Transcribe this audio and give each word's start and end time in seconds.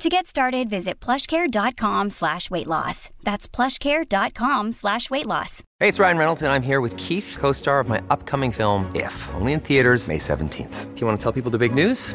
To 0.00 0.08
get 0.08 0.26
started, 0.26 0.70
visit 0.70 0.98
plushcare.com 0.98 2.08
slash 2.08 2.50
weight 2.50 2.66
loss. 2.66 3.10
That's 3.22 3.46
plushcare.com 3.46 4.72
slash 4.72 5.10
weight 5.10 5.26
loss. 5.26 5.62
Hey, 5.78 5.88
it's 5.88 5.98
Ryan 5.98 6.16
Reynolds, 6.16 6.40
and 6.40 6.50
I'm 6.50 6.62
here 6.62 6.80
with 6.80 6.96
Keith, 6.96 7.36
co-star 7.38 7.80
of 7.80 7.88
my 7.88 8.00
upcoming 8.08 8.50
film, 8.50 8.90
If, 8.94 9.28
only 9.34 9.52
in 9.52 9.60
theaters 9.60 10.08
May 10.08 10.16
17th. 10.16 10.94
Do 10.94 11.00
you 11.02 11.06
want 11.06 11.18
to 11.18 11.22
tell 11.22 11.32
people 11.32 11.50
the 11.50 11.58
big 11.58 11.74
news? 11.74 12.14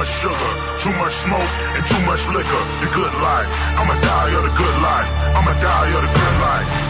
Too 0.00 0.06
much 0.06 0.20
sugar, 0.22 0.52
too 0.80 0.96
much 0.96 1.12
smoke, 1.12 1.52
and 1.76 1.84
too 1.84 2.06
much 2.06 2.26
liquor. 2.28 2.62
The 2.80 2.88
good 2.94 3.12
life. 3.20 3.52
I'ma 3.76 3.92
die 4.00 4.32
of 4.34 4.44
the 4.44 4.56
good 4.56 4.76
life. 4.80 5.10
I'ma 5.36 5.52
die 5.60 5.88
of 5.92 6.00
the 6.00 6.18
good 6.18 6.36
life. 6.40 6.89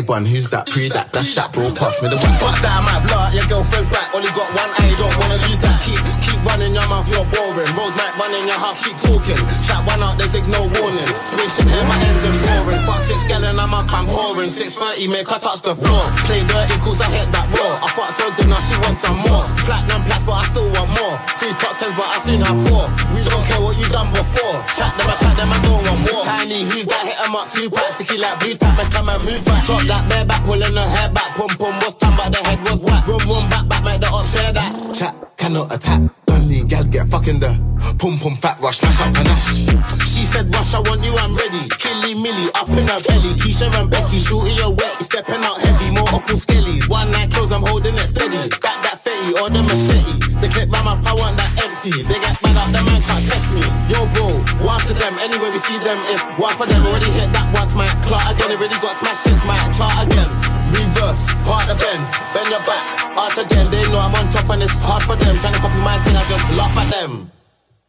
A1, 0.00 0.26
who's 0.26 0.48
that? 0.48 0.66
Pre 0.66 0.88
that, 0.88 1.12
that's 1.12 1.28
shot, 1.28 1.52
bro. 1.52 1.68
Pass 1.74 2.00
me 2.00 2.08
the 2.08 2.16
one. 2.16 2.32
Fuck 2.40 2.56
that, 2.64 2.80
blow 3.04 3.20
out 3.20 3.34
your 3.36 3.44
girlfriend's 3.46 3.88
back. 3.92 4.08
Only 4.16 4.32
got 4.32 4.48
one 4.56 4.70
eye, 4.80 4.94
don't 4.96 5.12
wanna 5.20 5.36
lose 5.44 5.60
that. 5.60 5.76
Keep, 5.84 6.00
keep 6.24 6.40
running 6.48 6.72
your 6.72 6.86
mouth, 6.88 7.04
you're 7.12 7.26
boring. 7.28 7.68
Rose 7.76 7.94
might 8.00 8.14
run 8.16 8.32
in 8.32 8.48
your 8.48 8.56
house, 8.56 8.80
keep 8.80 8.96
talking. 8.96 9.38
Shot 9.60 9.84
one 9.84 10.00
out, 10.00 10.16
there's 10.16 10.32
no 10.48 10.64
warning. 10.80 11.10
Spaceship 11.28 11.68
here, 11.68 11.84
my 11.84 11.96
engine 12.00 12.36
roaring. 12.48 12.82
Fuck 12.88 13.00
six 13.04 13.24
gallon, 13.28 13.60
I'm 13.60 13.74
up, 13.76 13.92
I'm 13.92 14.08
whoring. 14.08 14.48
630, 14.48 15.12
make 15.12 15.28
her 15.28 15.40
touch 15.40 15.60
the 15.60 15.76
floor. 15.76 16.04
Play 16.24 16.40
dirty, 16.48 16.76
cause 16.80 17.00
I 17.00 17.08
hit 17.12 17.28
that 17.32 17.46
raw. 17.52 17.84
I 17.84 17.88
fucked 17.92 18.18
her 18.24 18.30
good, 18.36 18.48
now 18.48 18.60
she 18.64 18.76
wants 18.80 19.04
some 19.04 19.20
more. 19.20 19.44
Platinum 19.68 20.02
plus, 20.08 20.24
but 20.24 20.40
I 20.40 20.44
still 20.48 20.68
want 20.72 20.90
more. 20.96 21.16
Three 21.36 21.54
top 21.60 21.76
tens, 21.76 21.94
but 21.94 22.08
I 22.08 22.16
seen 22.24 22.40
her 22.40 22.56
four. 22.66 22.88
We 23.12 23.20
don't 23.26 23.44
care 23.44 23.60
what 23.60 23.76
you 23.76 23.86
done 23.92 24.10
before. 24.16 24.56
Chat 24.74 24.96
them, 24.96 25.12
I 25.12 25.14
chat 25.20 25.34
them, 25.36 25.50
I 25.52 25.58
don't 25.60 25.82
want 25.84 26.00
more. 26.08 26.24
Tiny, 26.24 26.64
who's 26.64 26.86
that? 26.88 27.04
Hit 27.04 27.18
'em 27.20 27.36
up, 27.36 27.50
two 27.52 27.68
packs, 27.68 27.94
sticky 28.00 28.18
like 28.18 28.38
blue 28.40 28.54
tap, 28.54 28.78
and 28.78 28.90
come 28.92 29.08
and 29.08 29.22
move 29.24 29.42
back. 29.44 29.64
Drop 29.66 29.82
that 29.90 29.99
bare 30.08 30.24
back, 30.24 30.44
pulling 30.44 30.74
her 30.74 30.88
hair 30.88 31.08
back. 31.10 31.36
Pum 31.36 31.48
pum 31.58 31.74
was 31.80 31.94
time, 31.96 32.16
but 32.16 32.32
the 32.32 32.38
head 32.46 32.60
was 32.60 32.80
whack. 32.82 33.06
Room, 33.06 33.18
room, 33.28 33.48
back, 33.50 33.68
back, 33.68 33.84
make 33.84 34.00
the 34.00 34.08
ops 34.08 34.32
share 34.32 34.52
that. 34.52 34.94
Chat, 34.94 35.14
cannot 35.36 35.72
attack. 35.72 36.19
Gal, 36.40 36.84
get 36.84 37.08
fucking 37.08 37.38
the 37.38 37.52
pum 37.98 38.16
pum 38.18 38.34
fat 38.34 38.56
rush, 38.60 38.78
smash 38.78 39.00
up 39.00 39.12
panache. 39.12 39.68
She 40.08 40.24
said, 40.24 40.48
Rush, 40.54 40.72
I 40.72 40.80
want 40.80 41.04
you, 41.04 41.12
I'm 41.20 41.36
ready. 41.36 41.68
Killy 41.76 42.14
Millie, 42.16 42.48
up 42.56 42.68
in 42.72 42.88
her 42.88 43.00
belly. 43.04 43.36
Keisha 43.36 43.68
and 43.76 43.90
Becky, 43.90 44.18
shooting 44.18 44.56
your 44.56 44.72
wet, 44.72 45.02
stepping 45.04 45.44
out 45.44 45.60
heavy. 45.60 45.92
More 45.92 46.08
up 46.08 46.24
skellies. 46.32 46.88
One 46.88 47.10
night 47.10 47.30
close, 47.30 47.52
I'm 47.52 47.62
holding 47.62 47.94
it 47.94 48.08
steady. 48.08 48.48
Back 48.64 48.80
that 48.88 49.04
fetty 49.04 49.36
or 49.36 49.50
the 49.50 49.60
machete. 49.62 50.16
The 50.40 50.48
clip 50.48 50.70
by 50.70 50.80
my 50.80 50.96
power, 51.04 51.28
that 51.36 51.50
empty. 51.60 51.92
They 52.08 52.16
get 52.16 52.40
mad 52.40 52.56
up, 52.56 52.72
the 52.72 52.80
man 52.88 53.00
can't 53.04 53.24
test 53.28 53.52
me. 53.52 53.64
Yo, 53.92 54.08
bro, 54.16 54.40
one 54.64 54.80
to 54.88 54.94
them. 54.96 55.18
Anyway, 55.20 55.50
we 55.52 55.58
see 55.60 55.76
them, 55.84 56.00
it's 56.08 56.24
one 56.40 56.56
for 56.56 56.64
them. 56.64 56.80
Already 56.86 57.12
hit 57.12 57.28
that 57.36 57.52
once, 57.52 57.76
my 57.76 57.86
clock 58.08 58.24
again. 58.32 58.56
Already 58.56 58.80
got 58.80 58.96
smashed, 58.96 59.28
it's 59.28 59.44
my 59.44 59.60
clock 59.76 60.08
again. 60.08 60.59
Reverse, 60.70 61.26
part 61.44 61.66
the 61.66 61.74
bends, 61.74 62.12
bend 62.32 62.48
your 62.48 62.62
back, 62.62 62.84
arch 63.18 63.38
again. 63.38 63.70
They 63.70 63.82
know 63.90 63.98
I'm 63.98 64.14
on 64.14 64.30
top 64.32 64.48
and 64.50 64.62
it's 64.62 64.78
hard 64.78 65.02
for 65.02 65.16
them. 65.16 65.36
Trying 65.38 65.54
to 65.54 65.58
copy 65.58 65.80
my 65.82 65.98
thing, 66.04 66.16
I 66.16 66.24
just 66.28 66.46
laugh 66.54 66.76
at 66.78 66.90
them. 66.90 67.30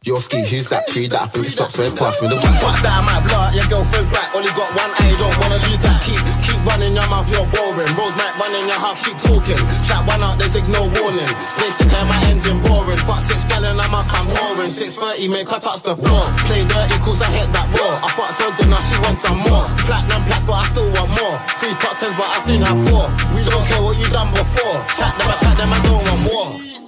Yo, 0.02 0.18
ski, 0.18 0.42
who's 0.42 0.66
that 0.66 0.82
tree 0.90 1.06
that 1.06 1.14
I 1.14 1.26
think 1.30 1.46
stops 1.46 1.78
right 1.78 1.94
past 1.94 2.18
me? 2.18 2.26
The 2.26 2.34
one 2.34 2.58
fuck 2.58 2.74
that, 2.82 2.90
I 2.90 3.06
might 3.06 3.22
blow 3.22 3.38
out 3.38 3.54
your 3.54 3.62
girlfriend's 3.70 4.10
back. 4.10 4.34
Only 4.34 4.50
got 4.50 4.74
one 4.74 4.90
eye, 4.98 5.14
don't 5.14 5.30
wanna 5.38 5.62
lose 5.62 5.78
that. 5.78 6.02
Keep, 6.02 6.18
keep 6.42 6.58
running 6.66 6.90
your 6.90 7.06
mouth, 7.06 7.30
you're 7.30 7.46
boring. 7.54 7.86
Rose 7.94 8.18
might 8.18 8.34
run 8.34 8.50
in 8.50 8.66
your 8.66 8.82
house, 8.82 8.98
keep 8.98 9.14
talking. 9.22 9.62
Shot 9.86 10.02
one 10.02 10.18
out, 10.18 10.42
there's 10.42 10.58
no 10.66 10.90
warning. 10.90 11.30
Spaceship 11.54 11.86
there, 11.86 12.02
my 12.02 12.18
engine 12.26 12.58
boring. 12.66 12.98
Fuck 13.06 13.22
six 13.22 13.46
gallon, 13.46 13.78
I'm 13.78 13.94
up, 13.94 14.10
I'm 14.10 14.26
whoring. 14.26 14.74
630, 14.74 15.30
make 15.30 15.46
her 15.46 15.62
touch 15.62 15.86
the 15.86 15.94
floor. 15.94 16.26
Play 16.50 16.66
dirty, 16.66 16.98
cause 16.98 17.22
I 17.22 17.30
hit 17.38 17.54
that 17.54 17.70
raw. 17.70 18.02
I 18.02 18.10
fucked 18.10 18.42
her 18.42 18.50
good, 18.58 18.74
now 18.74 18.82
she 18.82 18.98
wants 19.06 19.22
some 19.22 19.38
more. 19.38 19.70
Platinum 19.86 20.26
plus, 20.26 20.42
but 20.42 20.58
I 20.58 20.66
still 20.66 20.90
want 20.98 21.14
more. 21.14 21.38
Three 21.62 21.78
top 21.78 22.02
tens, 22.02 22.18
but 22.18 22.26
I 22.26 22.42
seen 22.42 22.66
her 22.66 22.74
four. 22.90 23.06
We 23.38 23.46
don't 23.46 23.62
care 23.70 23.78
what 23.78 23.94
you 23.94 24.10
done 24.10 24.34
before. 24.34 24.82
Chat 24.98 25.14
them, 25.14 25.30
I 25.30 25.38
chat 25.38 25.54
them, 25.62 25.70
I 25.70 25.78
don't 25.86 26.02
want 26.02 26.22
war. 26.26 26.81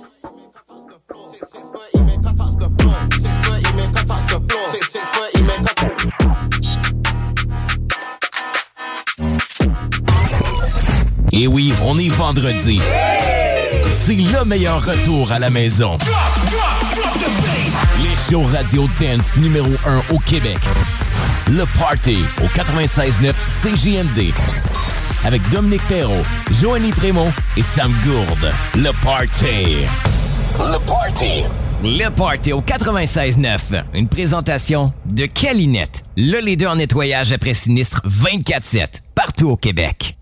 Et 11.37 11.49
oui, 11.49 11.75
on 11.83 11.99
est 11.99 12.11
vendredi. 12.11 12.81
C'est 13.91 14.15
le 14.15 14.45
meilleur 14.45 14.85
retour 14.85 15.33
à 15.33 15.41
la 15.41 15.51
maison. 15.51 15.99
Les 18.01 18.15
shows 18.15 18.45
radio 18.45 18.89
dance 19.01 19.35
numéro 19.37 19.71
1 19.85 20.15
au 20.15 20.21
Québec. 20.21 20.59
Le 21.49 21.65
Party 21.77 22.19
au 22.41 22.47
96.9 22.47 23.35
CJMD. 23.63 24.33
Avec 25.25 25.43
Dominique 25.51 25.83
Perrault, 25.89 26.23
Joanny 26.53 26.93
Prémont 26.93 27.33
et 27.57 27.63
Sam 27.63 27.93
Gourde. 28.05 28.53
Le 28.77 28.93
Party. 29.03 29.87
Le 30.57 30.79
Party. 30.87 31.43
Le 31.83 32.11
Party 32.11 32.53
au 32.53 32.61
96.9. 32.61 33.59
Une 33.95 34.07
présentation 34.07 34.93
de 35.05 35.27
Calinette. 35.27 36.05
Le 36.17 36.39
leader 36.39 36.71
en 36.71 36.77
nettoyage 36.77 37.33
après 37.33 37.55
sinistre 37.55 38.03
24-7. 38.07 39.01
Partout 39.17 39.49
au 39.51 39.57
Québec. 39.57 40.17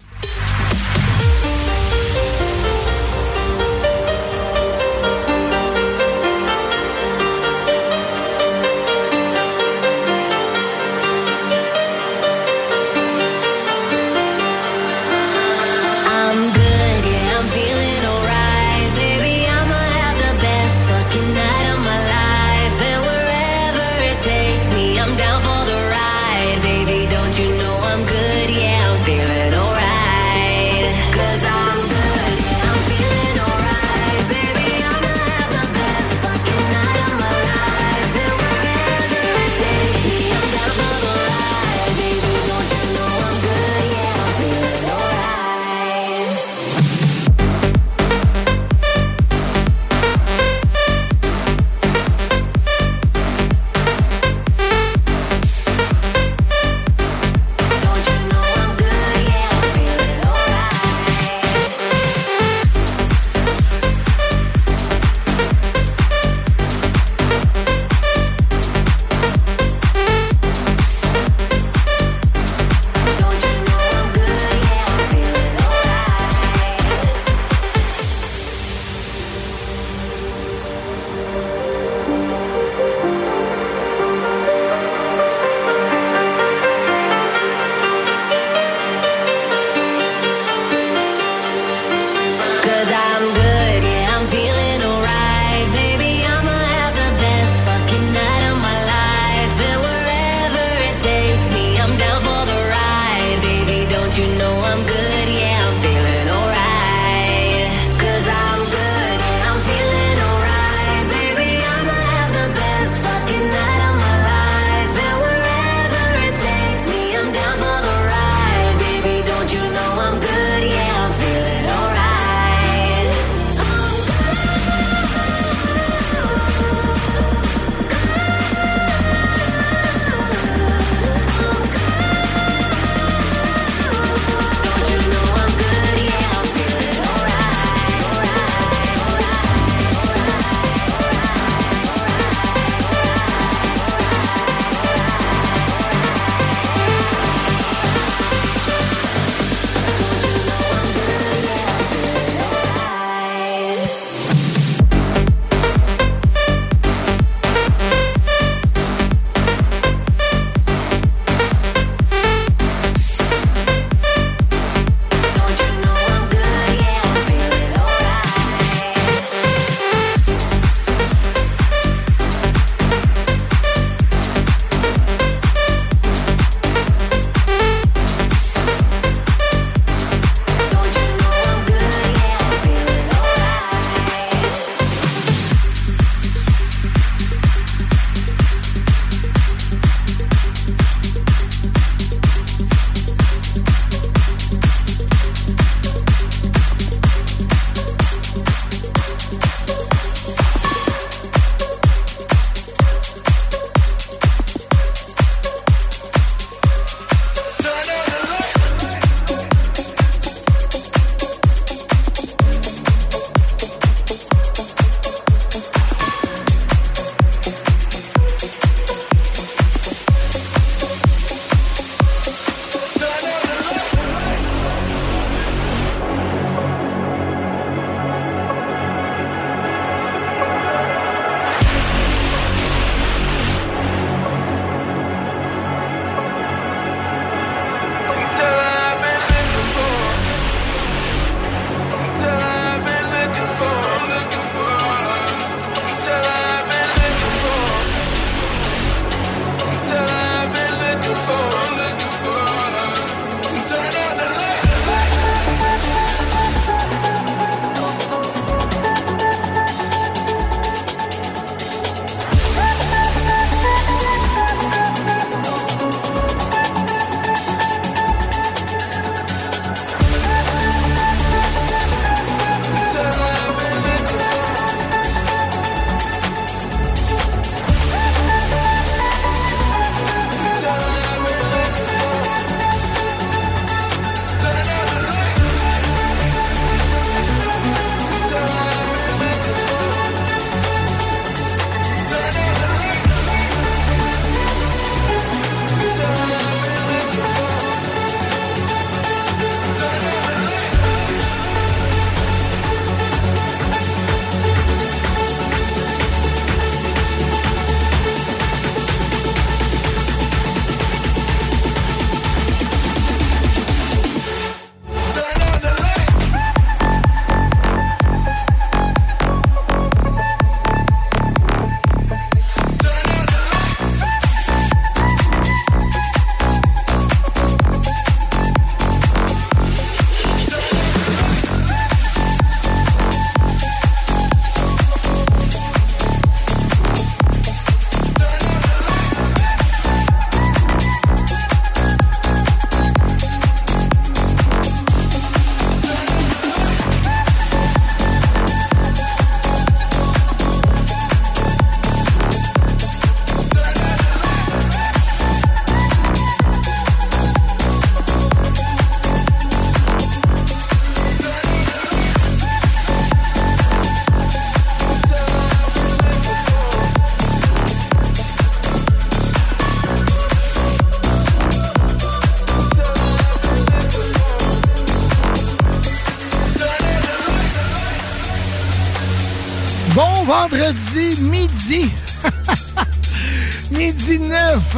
Vendredi 380.52 381.16
midi. 381.22 381.90
midi 383.70 384.18
9. 384.18 384.76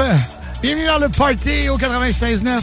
Bienvenue 0.62 0.86
dans 0.86 0.98
le 0.98 1.08
party 1.08 1.68
au 1.68 1.76
96.9. 1.76 2.60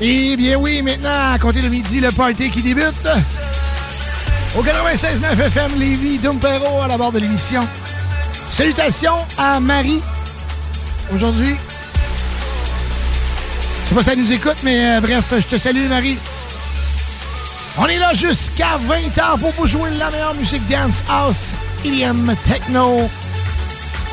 Et 0.00 0.36
bien 0.36 0.56
oui, 0.56 0.82
maintenant, 0.82 1.32
à 1.32 1.38
compter 1.38 1.60
le 1.60 1.68
midi, 1.68 2.00
le 2.00 2.10
party 2.10 2.50
qui 2.50 2.62
débute. 2.62 3.08
Au 4.56 4.62
96.9 4.62 5.40
FM 5.46 5.78
Lévis, 5.78 6.18
Dumpero 6.18 6.80
à 6.80 6.88
la 6.88 6.96
barre 6.96 7.12
de 7.12 7.18
l'émission. 7.18 7.66
Salutations 8.50 9.18
à 9.36 9.60
Marie. 9.60 10.00
Aujourd'hui, 11.14 11.56
je 13.84 13.88
sais 13.88 13.94
pas 13.94 14.02
si 14.02 14.10
elle 14.10 14.18
nous 14.18 14.32
écoute, 14.32 14.56
mais 14.62 14.96
euh, 14.96 15.00
bref, 15.00 15.24
je 15.32 15.56
te 15.56 15.58
salue 15.58 15.88
Marie. 15.88 16.18
On 17.78 17.86
est 17.86 17.98
là 17.98 18.14
jusqu'à 18.14 18.78
20h 18.78 19.38
pour 19.40 19.50
vous 19.52 19.66
jouer 19.66 19.90
la 19.98 20.10
meilleure 20.10 20.34
musique 20.34 20.66
dance, 20.68 21.02
house, 21.08 21.39
EDM, 21.84 22.34
techno, 22.48 23.08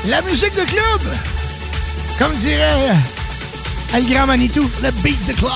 la 0.05 0.21
musique 0.21 0.55
de 0.55 0.63
club. 0.63 1.01
Comme 2.17 2.33
dirait 2.35 2.95
El 3.93 4.25
Manitou, 4.25 4.69
le 4.81 4.91
beat 5.03 5.27
de 5.27 5.33
club. 5.33 5.51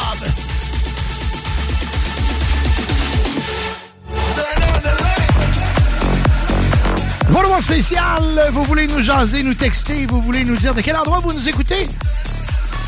Voilà 7.29 7.61
spécial, 7.61 8.49
vous 8.51 8.63
voulez 8.63 8.87
nous 8.87 9.01
jaser, 9.01 9.43
nous 9.43 9.53
texter, 9.53 10.05
vous 10.07 10.21
voulez 10.21 10.43
nous 10.43 10.57
dire 10.57 10.73
de 10.73 10.81
quel 10.81 10.95
endroit 10.97 11.19
vous 11.19 11.33
nous 11.33 11.47
écoutez? 11.47 11.87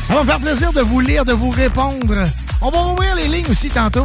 Ça 0.06 0.14
va 0.14 0.22
me 0.22 0.26
faire 0.26 0.40
plaisir 0.40 0.72
de 0.72 0.82
vous 0.82 1.00
lire, 1.00 1.24
de 1.24 1.32
vous 1.32 1.50
répondre. 1.50 2.24
On 2.60 2.70
va 2.70 2.82
ouvrir 2.82 3.14
les 3.16 3.28
lignes 3.28 3.50
aussi 3.50 3.70
tantôt. 3.70 4.04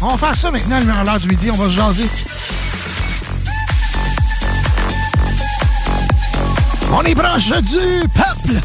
On 0.00 0.08
va 0.08 0.16
faire 0.18 0.36
ça 0.36 0.50
maintenant, 0.50 0.76
à 0.76 1.04
l'heure 1.04 1.20
du 1.20 1.28
midi. 1.28 1.50
On 1.50 1.56
va 1.56 1.66
se 1.66 1.70
jaser. 1.70 2.06
On 6.92 7.02
est 7.02 7.14
proche 7.14 7.48
du 7.62 8.08
peuple. 8.08 8.60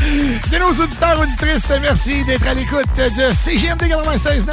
de 0.50 0.58
nos 0.58 0.82
auditeurs, 0.82 1.20
auditrices, 1.20 1.72
merci 1.80 2.24
d'être 2.24 2.46
à 2.46 2.54
l'écoute 2.54 2.86
de 2.96 3.32
CGMD 3.34 3.82
96.9. 3.82 4.50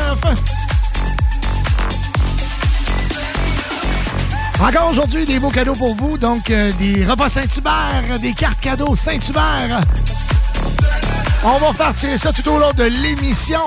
Encore 4.60 4.90
aujourd'hui, 4.92 5.26
des 5.26 5.40
beaux 5.40 5.50
cadeaux 5.50 5.74
pour 5.74 5.96
vous. 5.96 6.18
Donc, 6.18 6.50
euh, 6.50 6.72
des 6.80 7.06
repas 7.06 7.30
Saint-Hubert, 7.30 8.20
des 8.20 8.34
cartes 8.34 8.60
cadeaux 8.60 8.96
Saint-Hubert. 8.96 9.82
On 11.44 11.58
va 11.60 11.74
faire 11.74 11.94
tirer 11.96 12.18
ça 12.18 12.32
tout 12.34 12.50
au 12.50 12.60
long 12.60 12.72
de 12.76 12.84
l'émission. 12.84 13.62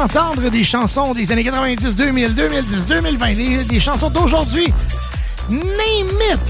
Entendre 0.00 0.48
des 0.48 0.64
chansons 0.64 1.12
des 1.12 1.30
années 1.30 1.44
90, 1.44 1.94
2000, 1.94 2.34
2010, 2.34 2.86
2020, 2.86 3.34
des, 3.66 3.80
chansons 3.80 4.08
d'aujourd'hui? 4.08 4.72
Name 5.50 6.08
it! 6.32 6.40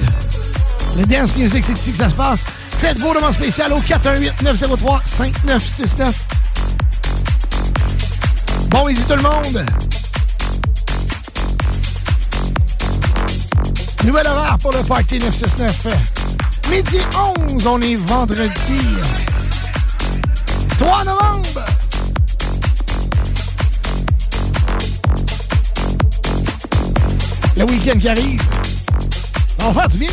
Le 0.96 1.04
Dance 1.04 1.36
Music, 1.36 1.64
c'est 1.64 1.72
ici 1.72 1.90
que 1.90 1.98
ça 1.98 2.08
se 2.08 2.14
passe. 2.14 2.44
Faites 2.78 2.98
vos 2.98 3.12
demandes 3.12 3.32
spéciales 3.32 3.72
au 3.72 3.80
418-903-5969. 3.80 6.12
Bon 8.68 8.86
midi 8.86 9.02
tout 9.02 9.16
le 9.16 9.22
monde! 9.22 9.66
Nouvel 14.04 14.28
horaire 14.28 14.58
pour 14.62 14.70
le 14.72 14.84
Party 14.84 15.18
969. 15.18 15.88
Midi 16.70 17.00
11, 17.48 17.66
on 17.66 17.80
est 17.80 17.96
vendredi. 17.96 18.80
3 20.78 21.04
novembre. 21.04 21.64
Le 27.60 27.66
week-end 27.66 27.98
qui 27.98 28.08
arrive. 28.08 28.42
On 29.60 29.72
va 29.72 29.82
faire 29.82 29.88
du 29.90 29.98
bien. 29.98 30.08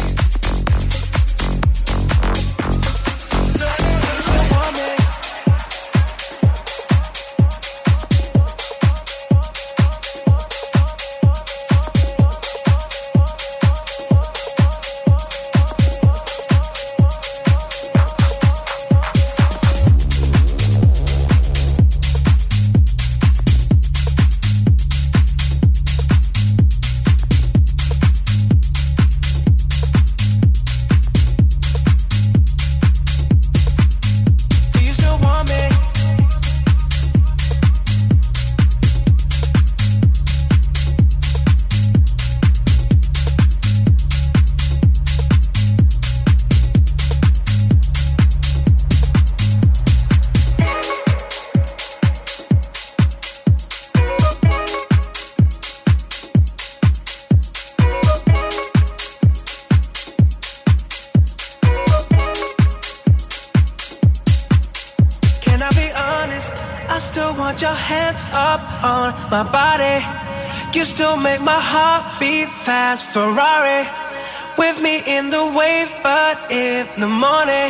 In 76.96 77.02
the 77.02 77.08
morning. 77.08 77.70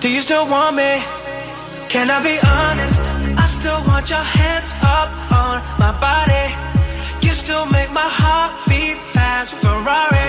Do 0.00 0.08
you 0.08 0.20
still 0.20 0.46
want 0.46 0.76
me? 0.76 0.92
Can 1.88 2.10
I 2.10 2.22
be 2.22 2.36
honest? 2.62 3.02
I 3.38 3.46
still 3.46 3.80
want 3.86 4.08
your 4.08 4.26
hands 4.38 4.72
up 4.82 5.10
on 5.32 5.54
my 5.78 5.92
body. 6.08 6.46
You 7.26 7.32
still 7.32 7.66
make 7.66 7.90
my 7.92 8.08
heart 8.20 8.52
beat 8.68 8.98
fast. 9.14 9.54
Ferrari 9.54 10.28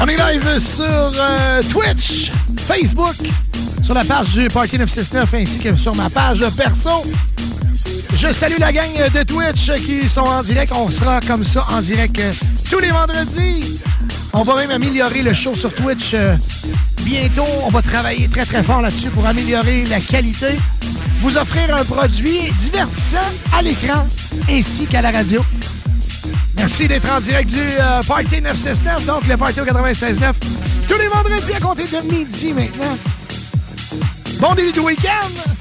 On 0.00 0.06
est 0.06 0.16
live 0.16 0.58
sur 0.58 0.84
euh, 0.86 1.62
Twitch, 1.70 2.30
Facebook, 2.66 3.16
sur 3.82 3.94
la 3.94 4.04
page 4.04 4.32
du 4.34 4.46
Party 4.48 4.78
969 4.78 5.34
ainsi 5.34 5.58
que 5.58 5.74
sur 5.76 5.94
ma 5.94 6.08
page 6.10 6.44
perso. 6.56 7.04
Je 8.20 8.32
salue 8.32 8.58
la 8.58 8.72
gang 8.72 8.90
de 9.14 9.22
Twitch 9.22 9.70
qui 9.86 10.08
sont 10.08 10.22
en 10.22 10.42
direct. 10.42 10.72
On 10.74 10.90
sera 10.90 11.20
comme 11.20 11.44
ça 11.44 11.64
en 11.70 11.80
direct 11.80 12.18
euh, 12.18 12.32
tous 12.68 12.80
les 12.80 12.90
vendredis. 12.90 13.78
On 14.32 14.42
va 14.42 14.56
même 14.56 14.72
améliorer 14.72 15.22
le 15.22 15.32
show 15.32 15.54
sur 15.54 15.72
Twitch 15.72 16.14
euh, 16.14 16.34
bientôt. 17.02 17.46
On 17.62 17.68
va 17.68 17.80
travailler 17.80 18.26
très 18.26 18.44
très 18.44 18.64
fort 18.64 18.82
là-dessus 18.82 19.10
pour 19.10 19.24
améliorer 19.24 19.84
la 19.84 20.00
qualité. 20.00 20.48
Vous 21.20 21.36
offrir 21.36 21.72
un 21.72 21.84
produit 21.84 22.50
divertissant 22.58 23.18
à 23.56 23.62
l'écran 23.62 24.04
ainsi 24.50 24.86
qu'à 24.86 25.00
la 25.00 25.12
radio. 25.12 25.44
Merci 26.56 26.88
d'être 26.88 27.08
en 27.08 27.20
direct 27.20 27.48
du 27.48 27.60
euh, 27.60 28.02
Party 28.02 28.40
969, 28.42 29.06
donc 29.06 29.28
le 29.28 29.36
Party 29.36 29.60
au 29.60 29.64
96.9, 29.64 30.32
tous 30.88 30.98
les 30.98 31.06
vendredis 31.06 31.52
à 31.52 31.60
compter 31.60 31.84
de 31.84 32.12
midi 32.12 32.52
maintenant. 32.52 32.98
Bon 34.40 34.54
début 34.56 34.72
de 34.72 34.80
week-end! 34.80 35.57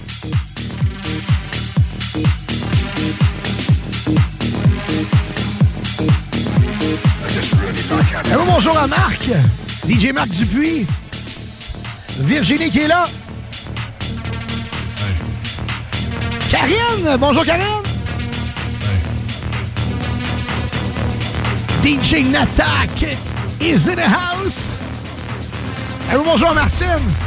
Allô, 8.32 8.44
bonjour 8.46 8.78
à 8.78 8.88
Marc, 8.88 9.30
DJ 9.88 10.12
Marc 10.14 10.30
Dupuis, 10.30 10.86
Virginie 12.20 12.70
qui 12.70 12.80
est 12.80 12.88
là. 12.88 13.08
Karine, 16.50 17.18
bonjour 17.20 17.46
Karine. 17.46 17.84
DJ 21.82 22.30
Natak 22.30 23.18
is 23.62 23.88
in 23.88 23.96
the 23.96 24.02
house. 24.02 24.68
Allô, 26.12 26.24
bonjour 26.24 26.54
Martine. 26.54 27.27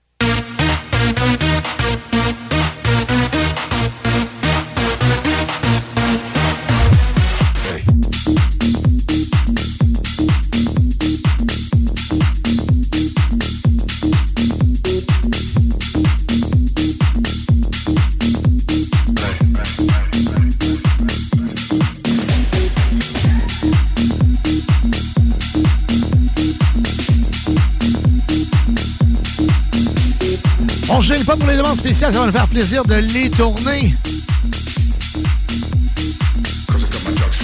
Spéciales, 31.81 32.13
ça 32.13 32.19
va 32.19 32.25
nous 32.27 32.31
faire 32.31 32.47
plaisir 32.47 32.85
de 32.85 32.93
les 32.93 33.31
tourner. 33.31 33.95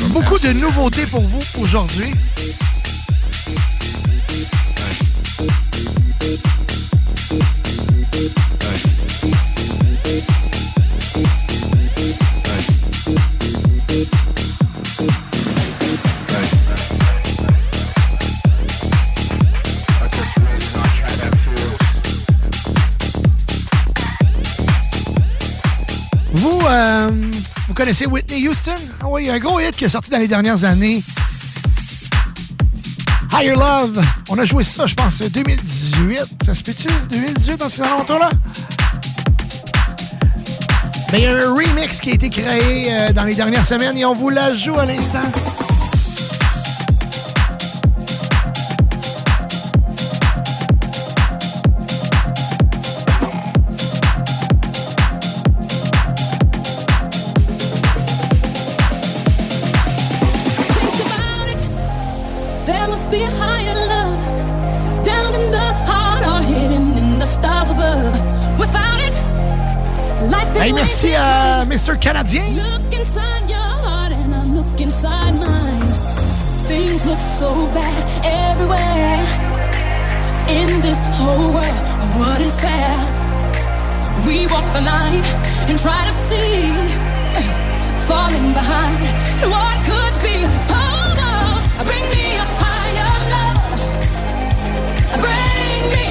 Beaucoup 0.09 0.37
de 0.37 0.53
nouveautés 0.53 1.07
pour 1.07 1.21
vous 1.21 1.41
aujourd'hui. 1.59 2.11
Connaissez 27.87 28.05
Whitney 28.05 28.45
Houston? 28.45 28.75
Ah 28.99 29.05
oui, 29.07 29.21
il 29.23 29.27
y 29.27 29.29
a 29.29 29.35
un 29.35 29.39
gros 29.39 29.61
hit 29.61 29.73
qui 29.73 29.85
est 29.85 29.89
sorti 29.89 30.09
dans 30.09 30.17
les 30.17 30.27
dernières 30.27 30.65
années. 30.65 31.01
Higher 33.31 33.53
Love. 33.53 34.01
On 34.27 34.37
a 34.37 34.43
joué 34.43 34.65
ça, 34.65 34.85
je 34.87 34.93
pense, 34.93 35.21
2018. 35.21 36.19
Ça 36.45 36.53
se 36.53 36.63
peut-tu? 36.63 36.89
2018 37.09 37.55
dans 37.55 37.69
ces 37.69 37.83
alentours-là? 37.83 38.31
Mais 41.13 41.19
il 41.19 41.23
y 41.23 41.27
a 41.27 41.31
un 41.31 41.53
remix 41.53 42.01
qui 42.01 42.09
a 42.09 42.13
été 42.15 42.29
créé 42.29 42.91
euh, 42.91 43.13
dans 43.13 43.23
les 43.23 43.35
dernières 43.35 43.65
semaines 43.65 43.97
et 43.97 44.03
on 44.03 44.13
vous 44.13 44.31
la 44.31 44.53
joue 44.53 44.77
à 44.77 44.85
l'instant. 44.85 45.21
Inside 72.91 73.49
your 73.49 73.71
heart 73.85 74.11
and 74.11 74.33
I 74.33 74.43
look 74.45 74.81
inside 74.81 75.33
mine. 75.39 75.81
Things 76.65 77.05
look 77.05 77.19
so 77.19 77.49
bad 77.73 78.03
everywhere 78.25 79.23
in 80.49 80.81
this 80.81 80.99
whole 81.17 81.53
world. 81.53 81.87
What 82.19 82.41
is 82.41 82.55
fair? 82.59 82.97
We 84.25 84.47
walk 84.47 84.65
the 84.73 84.81
line 84.81 85.23
and 85.69 85.77
try 85.79 86.01
to 86.09 86.13
see, 86.27 86.73
falling 88.09 88.53
behind 88.53 88.99
what 89.53 89.77
could 89.89 90.15
be. 90.25 90.37
Hold 90.73 91.19
on, 91.35 91.61
bring 91.85 92.05
me 92.15 92.25
a 92.35 92.47
higher 92.63 93.13
love. 93.33 93.61
Bring 95.23 95.81
me 95.93 96.05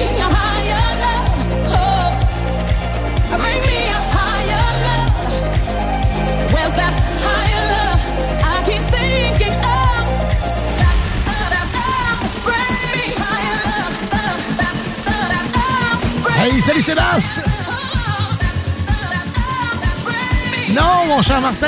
Salut 16.49 16.81
Sébastien! 16.81 17.43
Non, 20.69 21.05
mon 21.07 21.21
cher 21.21 21.41
Martin, 21.41 21.67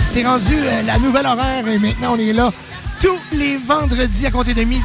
c'est 0.00 0.24
rendu 0.24 0.54
euh, 0.54 0.82
la 0.86 0.98
nouvelle 0.98 1.26
horaire 1.26 1.68
et 1.68 1.78
maintenant 1.78 2.14
on 2.14 2.18
est 2.18 2.32
là 2.32 2.50
tous 3.02 3.18
les 3.32 3.58
vendredis 3.58 4.24
à 4.24 4.30
compter 4.30 4.54
de 4.54 4.62
midi. 4.62 4.82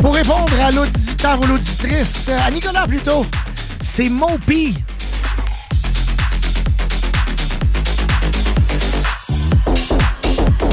Pour 0.00 0.14
répondre 0.14 0.58
à 0.58 0.70
l'auditeur 0.70 1.38
ou 1.42 1.46
l'auditrice, 1.46 2.26
euh, 2.28 2.36
à 2.42 2.50
Nicolas 2.50 2.86
plutôt, 2.86 3.26
c'est 3.82 4.08
Mopi. 4.08 4.74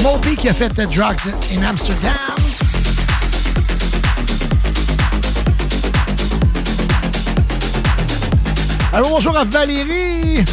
Mopi 0.02 0.36
qui 0.36 0.48
a 0.48 0.54
fait 0.54 0.78
euh, 0.78 0.86
Drugs 0.86 1.34
in 1.54 1.62
Amsterdam. 1.62 2.12
Alors 8.94 9.10
bonjour 9.10 9.36
à 9.36 9.44
Valérie. 9.44 10.44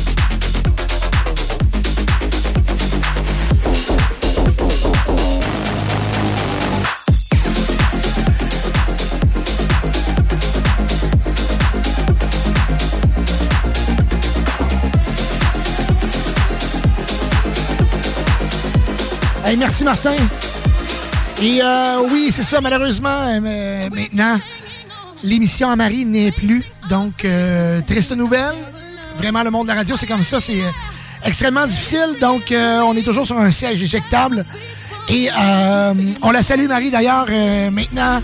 Merci 19.57 19.83
Martin. 19.83 20.15
Et 21.41 21.61
euh, 21.61 22.07
oui, 22.11 22.31
c'est 22.33 22.43
ça, 22.43 22.59
malheureusement, 22.61 23.09
euh, 23.09 23.39
mais 23.41 23.89
maintenant, 23.89 24.37
l'émission 25.23 25.69
à 25.69 25.75
Marie 25.75 26.05
n'est 26.05 26.31
plus. 26.31 26.63
Donc, 26.89 27.23
euh, 27.23 27.81
triste 27.81 28.11
nouvelle. 28.11 28.55
Vraiment, 29.17 29.43
le 29.43 29.51
monde 29.51 29.67
de 29.67 29.71
la 29.71 29.75
radio, 29.75 29.95
c'est 29.95 30.07
comme 30.07 30.23
ça, 30.23 30.39
c'est 30.39 30.61
extrêmement 31.23 31.65
difficile. 31.65 32.17
Donc, 32.19 32.43
on 32.51 32.97
est 32.97 33.03
toujours 33.03 33.25
sur 33.25 33.39
un 33.39 33.51
siège 33.51 33.81
éjectable. 33.81 34.45
Et 35.09 35.29
on 36.21 36.31
la 36.31 36.43
salue, 36.43 36.67
Marie, 36.67 36.91
d'ailleurs, 36.91 37.27
maintenant. 37.71 38.21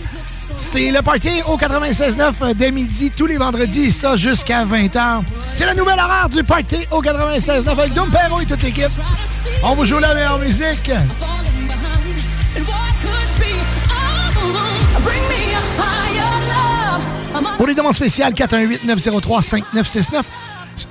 C'est 0.58 0.92
le 0.92 1.02
party 1.02 1.42
au 1.48 1.58
96.9 1.58 2.34
euh, 2.42 2.54
dès 2.54 2.72
midi, 2.72 3.10
tous 3.10 3.26
les 3.26 3.38
vendredis, 3.38 3.92
ça 3.92 4.16
jusqu'à 4.16 4.64
20h. 4.64 5.22
C'est 5.54 5.66
la 5.66 5.74
nouvelle 5.74 6.00
horaire 6.00 6.30
du 6.30 6.44
party 6.44 6.88
au 6.92 7.02
96.9 7.02 7.68
avec 7.68 7.94
Dom 7.94 8.10
Perro 8.10 8.40
et 8.42 8.46
toute 8.46 8.62
l'équipe. 8.62 8.86
On 9.63 9.76
vous 9.76 9.86
joue 9.86 10.00
la 10.00 10.15
meilleure 10.15 10.39
musique. 10.39 10.91
Pour 17.58 17.67
les 17.67 17.76
demandes 17.76 17.93
spéciales, 17.93 18.34
418-903-5969. 18.34 20.24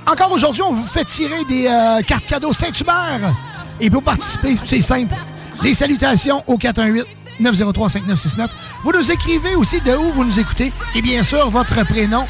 Encore 0.07 0.31
aujourd'hui, 0.31 0.61
on 0.61 0.71
vous 0.73 0.85
fait 0.87 1.03
tirer 1.03 1.43
des 1.49 1.67
euh, 1.67 2.01
cartes 2.03 2.25
cadeaux 2.27 2.53
Saint-Hubert. 2.53 3.33
Et 3.81 3.89
pour 3.89 4.03
participer, 4.03 4.57
c'est 4.65 4.81
simple. 4.81 5.13
Des 5.61 5.73
salutations 5.73 6.41
au 6.47 6.57
418-903-5969. 6.57 8.47
Vous 8.83 8.93
nous 8.93 9.11
écrivez 9.11 9.55
aussi 9.55 9.81
de 9.81 9.93
où 9.95 10.11
vous 10.11 10.23
nous 10.23 10.39
écoutez. 10.39 10.71
Et 10.95 11.01
bien 11.01 11.23
sûr, 11.23 11.49
votre 11.49 11.85
prénom. 11.85 12.25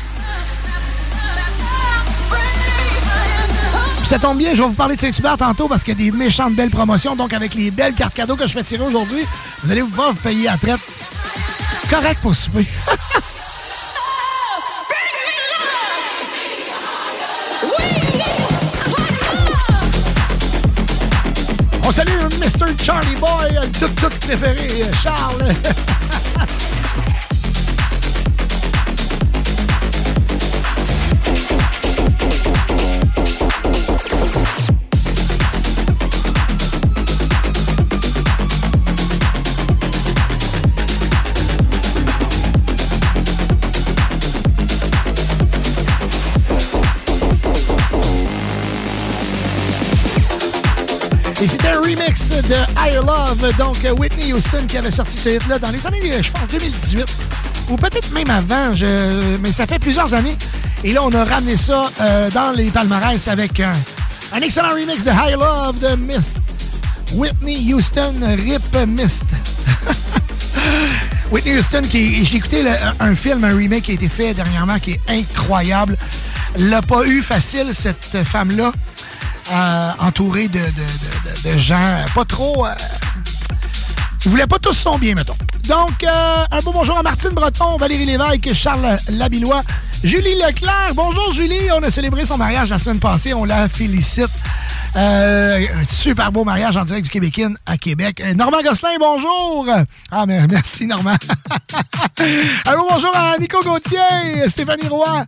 Ça 4.12 4.20
tombe 4.20 4.38
bien, 4.38 4.54
je 4.54 4.62
vais 4.62 4.68
vous 4.68 4.74
parler 4.74 4.98
de 4.98 5.00
Saint-Hubert 5.00 5.38
tantôt 5.38 5.70
parce 5.70 5.86
qu'il 5.86 5.98
y 5.98 6.10
a 6.10 6.12
des 6.12 6.18
méchantes 6.18 6.54
belles 6.54 6.70
promotions. 6.70 7.16
Donc, 7.16 7.32
avec 7.32 7.56
les 7.56 7.72
belles 7.72 7.94
cartes 7.94 8.14
cadeaux 8.14 8.36
que 8.36 8.46
je 8.46 8.52
fais 8.52 8.62
tirer 8.62 8.84
aujourd'hui, 8.84 9.24
vous 9.64 9.72
allez 9.72 9.84
pouvoir 9.84 10.12
vous 10.12 10.20
payer 10.20 10.50
à 10.50 10.58
traite. 10.58 10.82
Correct 11.90 12.20
pour 12.22 12.36
souper. 12.36 12.68
On 21.86 21.92
salue 21.94 22.12
Mr. 22.38 22.76
Charlie 22.84 23.16
Boy, 23.16 23.54
le 23.54 23.66
tuk-tuk 23.80 24.20
préféré, 24.20 24.92
Charles. 25.02 25.54
Higher 52.84 53.02
Love, 53.06 53.56
donc 53.58 53.78
Whitney 54.00 54.34
Houston 54.34 54.66
qui 54.68 54.78
avait 54.78 54.92
sorti 54.92 55.18
ce 55.18 55.30
hit-là 55.30 55.60
dans 55.60 55.70
les 55.70 55.86
années, 55.86 56.00
je 56.22 56.32
pense, 56.32 56.48
2018. 56.50 57.06
ou 57.70 57.76
peut-être 57.78 58.12
même 58.12 58.30
avant, 58.30 58.74
mais 59.42 59.52
ça 59.52 59.68
fait 59.68 59.80
plusieurs 59.80 60.14
années. 60.14 60.36
Et 60.84 60.94
là, 60.94 61.02
on 61.04 61.12
a 61.12 61.24
ramené 61.24 61.56
ça 61.58 61.92
euh, 62.02 62.30
dans 62.32 62.52
les 62.52 62.72
palmarès 62.72 63.28
avec 63.28 63.60
un, 63.60 63.74
excellent 64.42 64.70
remix 64.70 65.04
de 65.04 65.12
High 65.12 65.38
Love 65.40 65.80
de 65.80 65.96
Mist. 65.96 66.36
Whitney 67.14 67.72
Houston, 67.74 68.14
Rip 68.38 68.76
Mist. 68.88 69.26
Whitney 71.32 71.58
Houston, 71.60 71.82
qui 71.90 72.26
j'ai 72.26 72.38
écouté 72.38 72.66
un 73.00 73.16
film, 73.16 73.44
un 73.44 73.56
remake 73.56 73.84
qui 73.84 73.92
a 73.92 73.94
été 73.94 74.10
fait 74.10 74.34
dernièrement, 74.34 74.80
qui 74.80 74.92
est 74.92 75.02
incroyable. 75.08 75.98
L'a 76.58 76.82
pas 76.82 77.06
eu 77.06 77.22
facile, 77.22 77.70
cette 77.74 78.24
femme-là, 78.26 78.72
euh, 79.52 79.92
entourée 80.00 80.48
de- 80.48 80.60
de- 81.44 81.58
gens 81.58 81.76
euh, 81.76 82.06
pas 82.14 82.26
trop... 82.26 82.66
euh, 82.66 82.74
ils 84.26 84.30
voulaient 84.30 84.48
pas 84.48 84.60
tous 84.60 84.74
son 84.74 84.98
bien, 85.00 85.16
mettons. 85.16 85.36
Donc, 85.68 86.04
euh, 86.04 86.44
un 86.52 86.60
beau 86.62 86.72
bonjour 86.72 86.98
à 86.98 87.04
Martine 87.04 87.32
Breton, 87.32 87.78
Valérie 87.78 88.06
Lévesque, 88.06 88.54
Charles 88.54 88.98
Labillois, 89.10 89.64
Julie 90.04 90.36
Leclerc. 90.36 90.92
Bonjour 90.96 91.34
Julie, 91.34 91.72
on 91.76 91.82
a 91.82 91.90
célébré 91.90 92.26
son 92.26 92.38
mariage 92.38 92.70
la 92.70 92.78
semaine 92.78 93.00
passée, 93.00 93.34
on 93.34 93.46
la 93.46 93.68
félicite. 93.68 94.30
Euh, 94.96 95.66
un 95.74 95.86
super 95.88 96.32
beau 96.34 96.44
mariage 96.44 96.76
en 96.76 96.84
direct 96.84 97.06
du 97.06 97.10
Québécois 97.10 97.56
à 97.66 97.78
Québec. 97.78 98.22
Euh, 98.22 98.34
Normand 98.34 98.62
Gosselin, 98.62 98.98
bonjour. 99.00 99.66
Ah, 100.12 100.26
mais 100.26 100.46
merci 100.48 100.86
Normand. 100.86 101.16
beau 102.66 102.86
bonjour 102.90 103.12
à 103.16 103.38
Nico 103.40 103.62
Gauthier, 103.64 104.48
Stéphanie 104.48 104.88
Roy. 104.90 105.26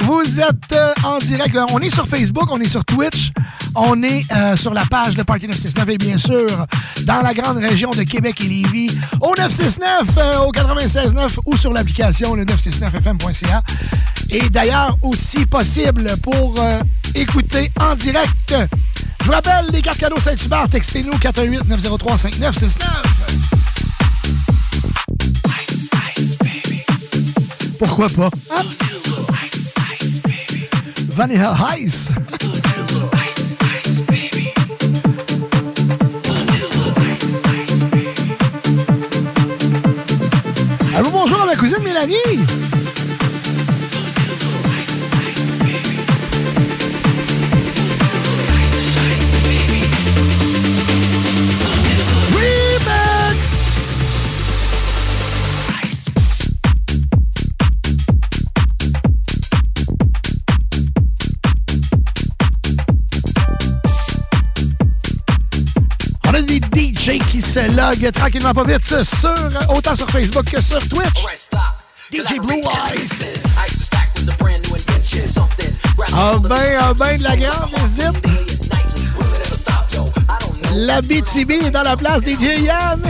Vous 0.00 0.40
êtes 0.40 0.72
euh, 0.72 0.92
en 1.04 1.18
direct. 1.18 1.56
On 1.70 1.78
est 1.78 1.94
sur 1.94 2.08
Facebook, 2.08 2.48
on 2.50 2.60
est 2.60 2.68
sur 2.68 2.84
Twitch, 2.84 3.30
on 3.76 4.02
est 4.02 4.24
sur 4.56 4.74
la 4.74 4.84
page 4.84 5.14
de 5.14 5.22
Party 5.22 5.46
969 5.46 5.88
et 5.90 5.98
bien 5.98 6.18
sûr 6.18 6.66
dans 7.04 7.20
la 7.20 7.34
grande 7.34 7.58
région 7.58 7.90
de 7.90 8.02
Québec 8.02 8.36
et 8.40 8.48
Lévis 8.48 8.98
au 9.20 9.34
969, 9.38 10.08
euh, 10.18 10.38
au 10.40 10.50
96.9 10.52 11.38
ou 11.46 11.56
sur 11.56 11.72
l'application 11.72 12.34
le 12.34 12.44
969fm.ca. 12.44 13.62
Et 14.30 14.48
d'ailleurs 14.48 14.98
aussi 15.02 15.46
possible 15.46 16.16
pour 16.20 16.56
écouter 17.14 17.70
en 17.80 17.94
direct. 17.94 18.54
Je 19.24 19.28
vous 19.30 19.34
rappelle, 19.36 19.70
les 19.72 19.80
cartes 19.80 19.96
cadeaux 19.96 20.20
Saint-Hubert, 20.20 20.68
textez-nous 20.68 21.14
418-903-5969. 21.14 22.76
Pourquoi 27.78 28.10
pas? 28.10 28.28
Hein? 28.50 28.60
Vanilla 31.08 31.56
Ice. 31.78 32.10
Allô, 40.94 41.08
bonjour 41.10 41.40
à 41.40 41.46
ma 41.46 41.56
cousine 41.56 41.82
Mélanie. 41.82 42.63
Loguent 67.90 68.12
tranquillement 68.12 68.54
pas 68.54 68.64
vite 68.64 68.84
sur, 68.84 69.34
autant 69.68 69.94
sur 69.94 70.08
Facebook 70.10 70.44
que 70.50 70.60
sur 70.60 70.78
Twitch. 70.88 71.24
DJ 72.12 72.38
Blue 72.40 72.54
Eyes. 72.54 73.08
Ah 76.12 76.34
ben, 76.40 76.76
ah 76.80 76.92
ben 76.94 77.16
de 77.16 77.22
la 77.22 77.36
grande 77.36 77.70
visite. 77.84 78.28
La 80.72 81.00
BTB 81.02 81.66
est 81.66 81.70
dans 81.70 81.82
la 81.82 81.96
place 81.96 82.20
DJ 82.22 82.62
Yann. 82.62 83.02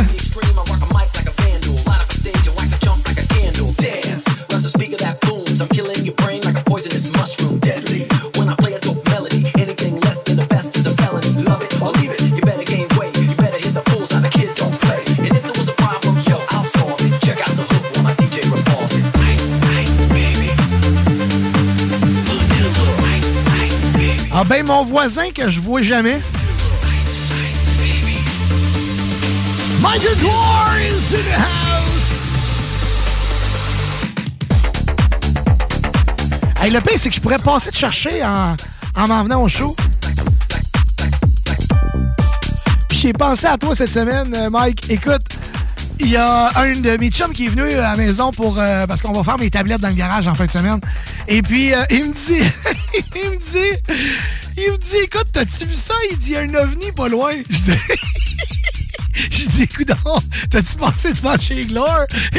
Ah 24.44 24.46
ben, 24.46 24.66
mon 24.66 24.84
voisin 24.84 25.30
que 25.34 25.48
je 25.48 25.58
vois 25.58 25.80
jamais. 25.80 26.20
Michael 29.80 30.18
Gore 30.20 30.76
is 30.80 31.14
in 31.14 31.22
the 31.22 31.32
house. 31.32 32.12
Hey, 36.60 36.70
le 36.70 36.80
pire, 36.82 36.98
c'est 36.98 37.08
que 37.08 37.14
je 37.16 37.22
pourrais 37.22 37.38
passer 37.38 37.70
te 37.70 37.76
chercher 37.78 38.22
en, 38.22 38.54
en 38.94 39.08
m'en 39.08 39.24
venant 39.24 39.42
au 39.42 39.48
show. 39.48 39.74
Puis 42.90 42.98
j'ai 42.98 43.14
pensé 43.14 43.46
à 43.46 43.56
toi 43.56 43.74
cette 43.74 43.88
semaine, 43.88 44.34
euh, 44.34 44.50
Mike. 44.50 44.90
Écoute, 44.90 45.22
il 46.00 46.10
y 46.10 46.16
a 46.16 46.50
un 46.56 46.72
de 46.72 46.96
mes 46.98 47.08
chums 47.08 47.32
qui 47.32 47.46
est 47.46 47.48
venu 47.48 47.72
à 47.72 47.82
la 47.82 47.96
maison 47.96 48.30
pour 48.30 48.58
euh, 48.58 48.86
parce 48.86 49.00
qu'on 49.00 49.12
va 49.12 49.24
faire 49.24 49.38
mes 49.38 49.48
tablettes 49.48 49.80
dans 49.80 49.88
le 49.88 49.94
garage 49.94 50.28
en 50.28 50.34
fin 50.34 50.44
de 50.44 50.50
semaine. 50.50 50.80
Et 51.28 51.40
puis 51.40 51.72
euh, 51.72 51.82
il 51.90 52.08
me 52.08 52.12
dit, 52.12 52.42
il 53.14 53.30
me 53.30 53.36
dit, 53.36 53.80
il 54.56 54.72
me 54.72 54.76
dit, 54.78 54.96
écoute, 55.02 55.26
t'as-tu 55.32 55.66
vu 55.66 55.74
ça? 55.74 55.94
Il 56.10 56.18
dit, 56.18 56.32
y 56.32 56.36
a 56.36 56.40
un 56.40 56.54
ovni 56.54 56.92
pas 56.92 57.08
loin. 57.08 57.34
Je 57.48 57.58
dis, 57.58 57.72
je 59.30 59.44
dis, 59.48 59.62
écoute, 59.62 59.90
t'as-tu 60.50 60.76
pensé 60.76 61.12
devant 61.12 61.38
chez 61.38 61.64
Glore? 61.66 62.04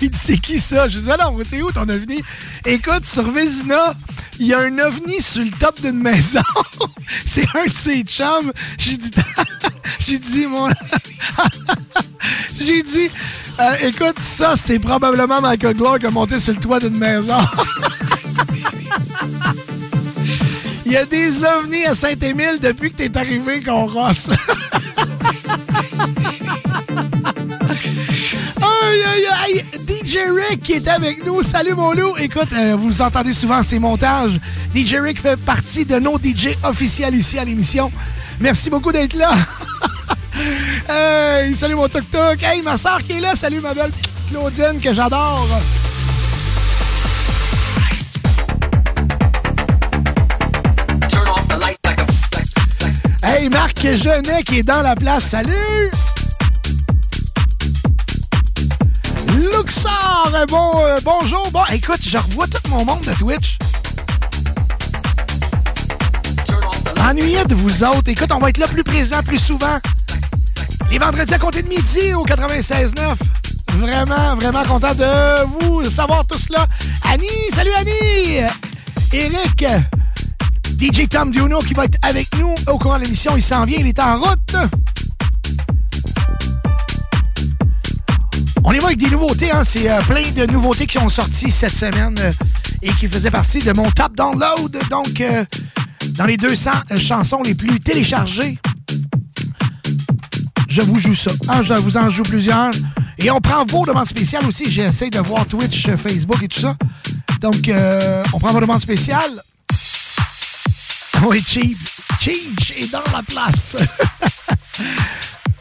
il 0.00 0.10
dit, 0.10 0.18
c'est 0.18 0.38
qui 0.38 0.60
ça? 0.60 0.88
Je 0.88 0.98
dis, 0.98 1.10
ah 1.10 1.16
non, 1.16 1.38
c'est 1.48 1.62
où 1.62 1.72
ton 1.72 1.88
ovni? 1.88 2.22
Écoute, 2.64 3.04
sur 3.06 3.30
Vézina, 3.30 3.94
il 4.38 4.46
y 4.46 4.54
a 4.54 4.60
un 4.60 4.78
ovni 4.78 5.20
sur 5.20 5.42
le 5.42 5.50
top 5.50 5.80
d'une 5.80 6.00
maison. 6.00 6.40
c'est 7.26 7.46
un 7.54 7.64
de 7.66 7.72
ses 7.72 8.02
chums. 8.02 8.52
J'ai 8.78 8.96
dit, 8.96 9.10
j'ai 10.06 10.18
dit, 10.18 10.46
mon. 10.46 10.68
J'ai 12.58 12.82
dit, 12.82 13.10
euh, 13.60 13.74
écoute, 13.82 14.18
ça, 14.20 14.54
c'est 14.56 14.78
probablement 14.78 15.40
Michael 15.40 15.76
Gloire 15.76 15.98
qui 15.98 16.06
a 16.06 16.10
monté 16.10 16.38
sur 16.38 16.52
le 16.52 16.60
toit 16.60 16.78
d'une 16.78 16.98
maison. 16.98 17.38
Il 20.90 20.94
y 20.94 20.96
a 20.96 21.04
des 21.04 21.44
ovnis 21.44 21.84
à 21.84 21.94
Saint-Émile 21.94 22.58
depuis 22.62 22.90
que 22.90 22.96
t'es 22.96 23.14
arrivé 23.14 23.60
qu'on 23.60 23.84
rosse. 23.88 24.30
Aïe, 28.56 29.02
aïe, 29.12 29.26
aïe! 29.44 29.64
DJ 29.86 30.16
Rick 30.34 30.62
qui 30.62 30.72
est 30.72 30.88
avec 30.88 31.26
nous. 31.26 31.42
Salut, 31.42 31.74
mon 31.74 31.92
loup. 31.92 32.16
Écoute, 32.16 32.48
euh, 32.54 32.74
vous 32.74 33.02
entendez 33.02 33.34
souvent 33.34 33.62
ces 33.62 33.78
montages. 33.78 34.40
DJ 34.74 34.94
Rick 34.94 35.20
fait 35.20 35.38
partie 35.38 35.84
de 35.84 35.98
nos 35.98 36.16
DJ 36.16 36.56
officiels 36.64 37.14
ici 37.14 37.38
à 37.38 37.44
l'émission. 37.44 37.92
Merci 38.40 38.70
beaucoup 38.70 38.90
d'être 38.90 39.12
là. 39.12 39.32
hey, 40.88 41.54
salut, 41.54 41.74
mon 41.74 41.88
tuk-tuk. 41.88 42.42
Hey, 42.42 42.62
ma 42.62 42.78
soeur 42.78 43.02
qui 43.02 43.12
est 43.12 43.20
là. 43.20 43.36
Salut, 43.36 43.60
ma 43.60 43.74
belle 43.74 43.92
Claudine 44.30 44.80
que 44.82 44.94
j'adore. 44.94 45.50
Marc 53.46 53.80
Genet 53.80 54.42
qui 54.42 54.58
est 54.58 54.62
dans 54.64 54.82
la 54.82 54.96
place. 54.96 55.26
Salut! 55.26 55.90
Luxor, 59.36 60.32
bon, 60.48 60.72
euh, 60.80 60.96
bonjour. 61.04 61.48
Bon, 61.52 61.62
écoute, 61.70 62.00
je 62.02 62.18
revois 62.18 62.48
tout 62.48 62.68
mon 62.68 62.84
monde 62.84 63.02
de 63.02 63.12
Twitch. 63.12 63.56
Ennuyé 67.00 67.44
de 67.44 67.54
vous 67.54 67.84
autres. 67.84 68.08
Écoute, 68.08 68.30
on 68.32 68.38
va 68.38 68.48
être 68.48 68.58
là 68.58 68.66
plus 68.66 68.82
présent, 68.82 69.22
plus 69.22 69.38
souvent. 69.38 69.78
Les 70.90 70.98
vendredis 70.98 71.32
à 71.32 71.38
compter 71.38 71.62
de 71.62 71.68
midi 71.68 72.12
au 72.14 72.24
96.9. 72.24 73.14
Vraiment, 73.74 74.34
vraiment 74.34 74.64
content 74.64 74.94
de 74.94 75.44
vous 75.60 75.88
savoir 75.88 76.26
tout 76.26 76.38
cela. 76.38 76.66
Annie, 77.04 77.28
salut 77.54 77.72
Annie! 77.76 78.40
Eric, 79.12 79.64
DJ 80.78 81.08
Tom 81.08 81.32
Duno 81.32 81.58
qui 81.58 81.74
va 81.74 81.86
être 81.86 81.98
avec 82.02 82.28
nous 82.38 82.54
au 82.68 82.78
cours 82.78 82.94
de 82.94 83.02
l'émission. 83.02 83.36
Il 83.36 83.42
s'en 83.42 83.64
vient, 83.64 83.78
il 83.80 83.86
est 83.88 83.98
en 83.98 84.20
route. 84.20 84.56
On 88.62 88.72
y 88.72 88.78
va 88.78 88.86
avec 88.86 88.98
des 88.98 89.10
nouveautés. 89.10 89.50
Hein? 89.50 89.62
C'est 89.64 89.90
euh, 89.90 90.00
plein 90.02 90.22
de 90.30 90.46
nouveautés 90.52 90.86
qui 90.86 90.98
sont 90.98 91.08
sorties 91.08 91.50
cette 91.50 91.74
semaine 91.74 92.14
euh, 92.20 92.30
et 92.80 92.90
qui 92.92 93.08
faisaient 93.08 93.30
partie 93.30 93.58
de 93.58 93.72
mon 93.72 93.90
top 93.90 94.14
download. 94.14 94.78
Donc, 94.88 95.20
euh, 95.20 95.44
dans 96.16 96.26
les 96.26 96.36
200 96.36 96.70
chansons 96.96 97.42
les 97.42 97.56
plus 97.56 97.80
téléchargées, 97.80 98.58
je 100.68 100.82
vous 100.82 101.00
joue 101.00 101.14
ça. 101.14 101.32
Hein, 101.48 101.62
je 101.64 101.72
vous 101.74 101.96
en 101.96 102.08
joue 102.08 102.22
plusieurs. 102.22 102.70
Et 103.18 103.32
on 103.32 103.40
prend 103.40 103.64
vos 103.64 103.84
demandes 103.84 104.08
spéciales 104.08 104.46
aussi. 104.46 104.70
J'essaie 104.70 105.10
de 105.10 105.18
voir 105.18 105.44
Twitch, 105.44 105.88
Facebook 105.96 106.40
et 106.40 106.48
tout 106.48 106.60
ça. 106.60 106.76
Donc, 107.40 107.68
on 108.32 108.38
prend 108.38 108.52
vos 108.52 108.60
demandes 108.60 108.80
spéciales. 108.80 109.42
Oui, 111.24 111.42
Cheech. 111.42 111.76
Cheech 112.20 112.72
est 112.76 112.90
dans 112.92 113.02
la 113.12 113.22
place. 113.22 113.76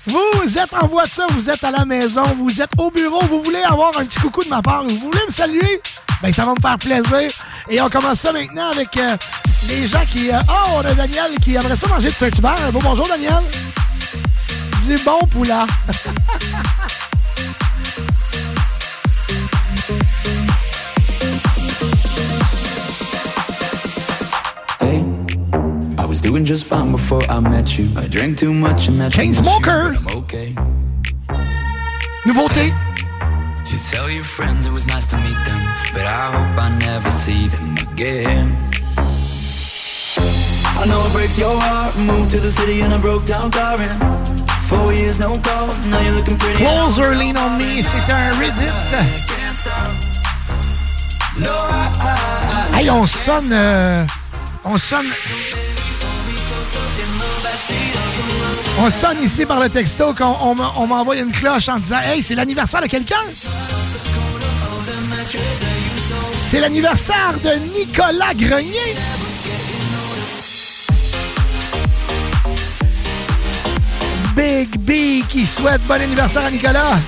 Vous 0.08 0.58
êtes 0.58 0.74
en 0.74 0.88
voiture, 0.88 1.28
vous 1.32 1.50
êtes 1.50 1.62
à 1.65 1.72
la 1.72 1.84
maison, 1.84 2.24
vous 2.39 2.62
êtes 2.62 2.72
au 2.78 2.89
bureau, 2.89 3.20
vous 3.26 3.43
voulez 3.43 3.62
avoir 3.63 3.98
un 3.98 4.06
petit 4.06 4.20
coucou 4.20 4.41
de 4.41 4.48
ma 4.48 4.62
part, 4.62 4.84
vous 4.88 4.98
voulez 5.00 5.20
me 5.28 5.32
saluer? 5.32 5.82
Ben, 6.22 6.32
ça 6.32 6.46
va 6.46 6.54
me 6.54 6.62
faire 6.62 6.78
plaisir. 6.78 7.30
Et 7.70 7.82
on 7.82 7.89
commence 7.89 8.22
ça 8.22 8.32
maintenant 8.32 8.70
avec 8.72 8.96
euh, 8.96 9.17
les 9.67 9.86
gens 9.86 10.06
qui... 10.10 10.32
Euh, 10.32 10.39
oh, 10.50 10.76
on 10.76 10.80
a 10.80 10.93
Daniel 10.93 11.32
qui 11.41 11.56
aimerait 11.56 11.76
ça 11.76 11.88
manger 11.88 12.08
du 12.08 12.15
Saint-Hubert. 12.15 12.72
Bonjour, 12.72 13.08
Daniel. 13.10 13.41
Du 14.86 14.96
bon 15.04 15.20
poulet. 15.30 15.54
was 26.17 26.32
doing 26.32 26.45
just 26.45 26.63
fine 26.65 26.91
before 26.91 27.21
I 27.30 27.39
met 27.39 27.77
you. 27.77 27.88
I 27.95 28.08
drank 28.08 28.39
too 28.39 28.51
much 28.51 28.88
and 28.88 28.99
that 28.99 29.12
Chainsmoker. 29.12 29.95
I'm 29.97 30.08
okay. 30.23 30.56
Nouveauté. 32.25 32.73
You 33.69 33.77
tell 33.91 34.10
your 34.10 34.23
friends 34.23 34.65
it 34.65 34.71
was 34.71 34.88
nice 34.88 35.06
to 35.08 35.17
meet 35.17 35.39
them, 35.45 35.62
but 35.93 36.06
I 36.06 36.32
hope 36.34 36.58
I 36.58 36.69
never 36.80 37.12
see 37.12 37.47
them 37.53 37.75
again. 37.91 38.47
I 40.82 40.86
know 40.89 41.06
it 41.06 41.13
breaks 41.13 41.38
your 41.38 41.56
heart. 41.56 41.95
Moved 41.97 42.32
to 42.32 42.39
the 42.39 42.51
city 42.51 42.82
in 42.82 42.93
a 42.93 42.99
broke 42.99 43.25
down 43.27 43.51
car 43.51 43.77
and 43.80 44.49
four 44.65 44.93
years 44.93 45.19
no 45.19 45.38
calls. 45.38 45.77
Now 45.86 46.01
you're 46.01 46.15
looking 46.15 46.38
pretty. 46.38 46.58
Closer, 46.58 47.13
lean 47.15 47.38
on 47.38 47.60
me, 47.60 47.84
c'est 47.84 48.12
un 48.12 48.34
Reddit. 48.39 48.73
Hey, 52.73 52.89
on 52.89 53.06
sonne... 53.06 53.51
euh, 53.51 54.06
on 54.63 54.80
sonne... 54.80 55.06
On 58.80 58.89
sonne 58.89 59.22
ici 59.24 59.46
par 59.46 59.60
le 59.60 59.70
texto 59.70 60.13
qu'on 60.13 60.56
m'envoie 60.88 61.15
une 61.15 61.32
cloche 61.32 61.67
en 61.67 61.80
disant 61.80 61.98
Hey, 62.00 62.24
c'est 62.24 62.36
l'anniversaire 62.36 62.82
de 62.82 62.88
quelqu'un! 62.88 63.15
C'est 66.50 66.60
l'anniversaire 66.60 67.34
de 67.43 67.78
Nicolas 67.78 68.34
Grenier! 68.36 68.96
Big 74.36 74.78
B 74.78 75.28
qui 75.28 75.46
souhaite 75.46 75.82
bon 75.88 76.00
anniversaire 76.00 76.46
à 76.46 76.52
Nicolas! 76.52 77.00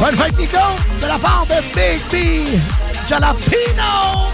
Bonne 0.00 0.14
fête, 0.14 0.38
Nico! 0.38 0.58
De 1.00 1.06
la 1.06 1.18
part 1.18 1.46
de 1.46 1.54
Big 1.74 2.00
B! 2.10 2.16
Jalapino! 3.08 4.28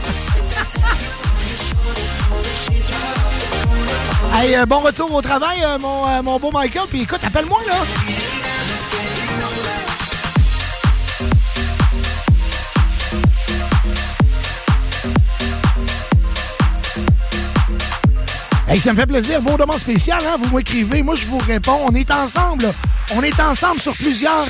hey, 4.35 4.57
euh, 4.57 4.67
bon 4.67 4.81
retour 4.81 5.15
au 5.15 5.23
travail, 5.23 5.63
euh, 5.63 5.79
mon, 5.79 6.09
euh, 6.09 6.21
mon 6.23 6.41
beau 6.41 6.51
Michael. 6.51 6.87
Puis 6.91 7.03
écoute, 7.03 7.21
appelle-moi, 7.25 7.61
là! 7.69 7.75
Hey, 18.69 18.81
ça 18.81 18.93
me 18.93 18.99
fait 18.99 19.07
plaisir. 19.07 19.41
Vos 19.43 19.57
demandes 19.57 19.79
spéciales, 19.79 20.23
hein? 20.27 20.37
Vous 20.43 20.57
m'écrivez, 20.57 21.03
moi 21.03 21.15
je 21.15 21.27
vous 21.27 21.39
réponds. 21.39 21.79
On 21.87 21.95
est 21.95 22.11
ensemble. 22.11 22.73
On 23.15 23.23
est 23.23 23.39
ensemble 23.39 23.81
sur 23.81 23.95
plusieurs, 23.95 24.47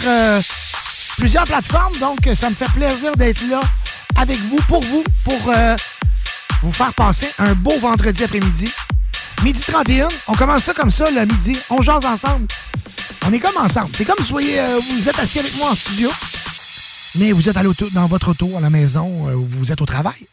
plusieurs 1.23 1.45
plateformes, 1.45 1.97
donc 2.01 2.27
euh, 2.27 2.35
ça 2.35 2.51
me 2.51 2.55
fait 2.57 2.69
plaisir 2.73 3.15
d'être 3.15 3.49
là 3.49 3.61
avec 4.17 4.37
vous, 4.41 4.57
pour 4.67 4.83
vous, 4.83 5.05
pour 5.23 5.41
euh, 5.47 5.77
vous 6.63 6.73
faire 6.73 6.93
passer 6.95 7.29
un 7.39 7.55
beau 7.55 7.79
vendredi 7.79 8.25
après-midi. 8.25 8.69
Midi 9.45 9.61
31, 9.61 10.09
on 10.27 10.35
commence 10.35 10.65
ça 10.65 10.75
comme 10.75 10.91
ça, 10.91 11.09
le 11.13 11.25
midi. 11.25 11.57
On 11.71 11.81
jase 11.81 12.05
ensemble. 12.05 12.49
On 13.25 13.33
est 13.33 13.39
comme 13.39 13.57
ensemble. 13.57 13.91
C'est 13.95 14.05
comme 14.05 14.17
si 14.17 14.25
vous, 14.25 14.31
voyez, 14.31 14.59
euh, 14.59 14.81
vous 14.81 15.09
êtes 15.09 15.17
assis 15.21 15.39
avec 15.39 15.57
moi 15.59 15.71
en 15.71 15.75
studio, 15.77 16.11
mais 17.15 17.31
vous 17.31 17.49
êtes 17.49 17.57
à 17.57 17.63
dans 17.63 18.07
votre 18.07 18.31
auto, 18.31 18.57
à 18.57 18.61
la 18.61 18.71
maison, 18.71 19.29
euh, 19.29 19.35
ou 19.35 19.47
vous 19.49 19.71
êtes 19.71 19.81
au 19.81 19.87
travail. 19.87 20.27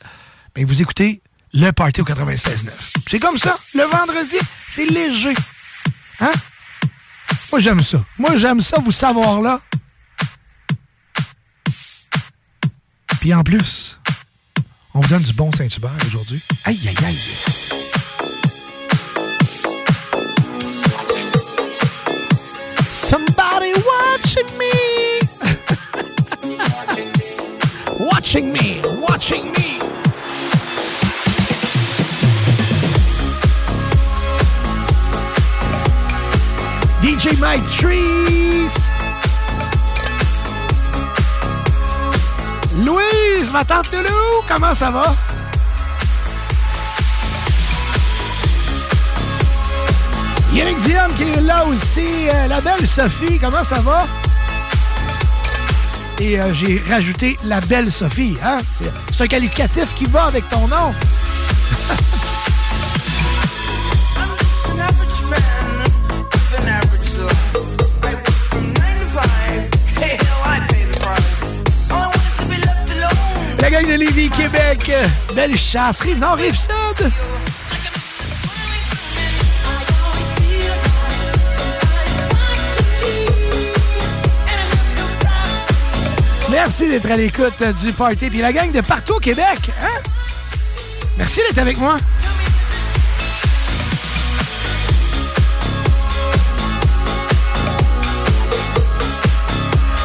Ben, 0.55 0.65
vous 0.65 0.81
écoutez 0.81 1.21
le 1.53 1.69
Party 1.69 2.01
au 2.01 2.03
96.9. 2.03 2.67
C'est 3.07 3.19
comme 3.19 3.37
ça. 3.37 3.59
Le 3.75 3.83
vendredi, 3.83 4.37
c'est 4.71 4.85
léger. 4.85 5.35
Hein? 6.19 6.31
Moi, 7.51 7.61
j'aime 7.61 7.83
ça. 7.83 8.03
Moi, 8.17 8.37
j'aime 8.37 8.59
ça, 8.59 8.79
vous 8.83 8.91
savoir 8.91 9.39
là. 9.39 9.61
Puis 13.19 13.33
en 13.33 13.43
plus, 13.43 13.97
on 14.93 15.01
vous 15.01 15.09
donne 15.09 15.21
du 15.21 15.33
bon 15.33 15.51
Saint-Hubert 15.51 15.91
aujourd'hui. 16.07 16.41
Aïe, 16.63 16.79
aïe, 16.87 16.95
aïe. 17.05 17.17
Somebody 22.81 23.73
watching 23.85 24.45
me. 24.57 25.19
watching 28.05 28.53
me. 28.53 28.81
Watching 29.01 29.51
me. 29.51 29.79
DJ 37.01 37.37
Mike 37.39 37.67
Trees. 37.69 38.88
Louise, 42.85 43.51
ma 43.51 43.65
tante 43.65 43.91
Loulou, 43.91 44.43
comment 44.47 44.73
ça 44.73 44.89
va? 44.89 45.13
Yannick 50.53 50.79
Diam 50.79 51.13
qui 51.15 51.23
est 51.23 51.41
là 51.41 51.65
aussi. 51.65 52.29
Euh, 52.29 52.47
la 52.47 52.61
belle 52.61 52.87
Sophie, 52.87 53.37
comment 53.39 53.63
ça 53.63 53.79
va? 53.79 54.07
Et 56.19 56.39
euh, 56.39 56.53
j'ai 56.53 56.81
rajouté 56.89 57.37
la 57.43 57.61
belle 57.61 57.91
Sophie. 57.91 58.37
Hein? 58.43 58.57
C'est 59.11 59.23
un 59.23 59.27
qualificatif 59.27 59.93
qui 59.95 60.05
va 60.05 60.25
avec 60.25 60.47
ton 60.49 60.67
nom. 60.67 60.93
De 73.87 73.93
Lévis, 73.93 74.29
Québec. 74.29 74.91
Belle 75.33 75.57
chasse. 75.57 76.01
Rive 76.01 76.19
Nord, 76.19 76.35
Rive 76.35 76.55
Sud. 76.55 77.11
Merci 86.51 86.89
d'être 86.89 87.09
à 87.09 87.15
l'écoute 87.15 87.63
du 87.81 87.93
party. 87.93 88.29
Puis 88.29 88.39
la 88.39 88.51
gang 88.51 88.71
de 88.71 88.81
partout 88.81 89.13
au 89.13 89.19
Québec. 89.19 89.71
Hein? 89.81 90.01
Merci 91.17 91.39
d'être 91.47 91.59
avec 91.59 91.77
moi. 91.77 91.97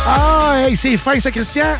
Ah, 0.07 0.66
c'est 0.77 0.97
fin 0.97 1.18
ça, 1.18 1.31
Christian. 1.31 1.77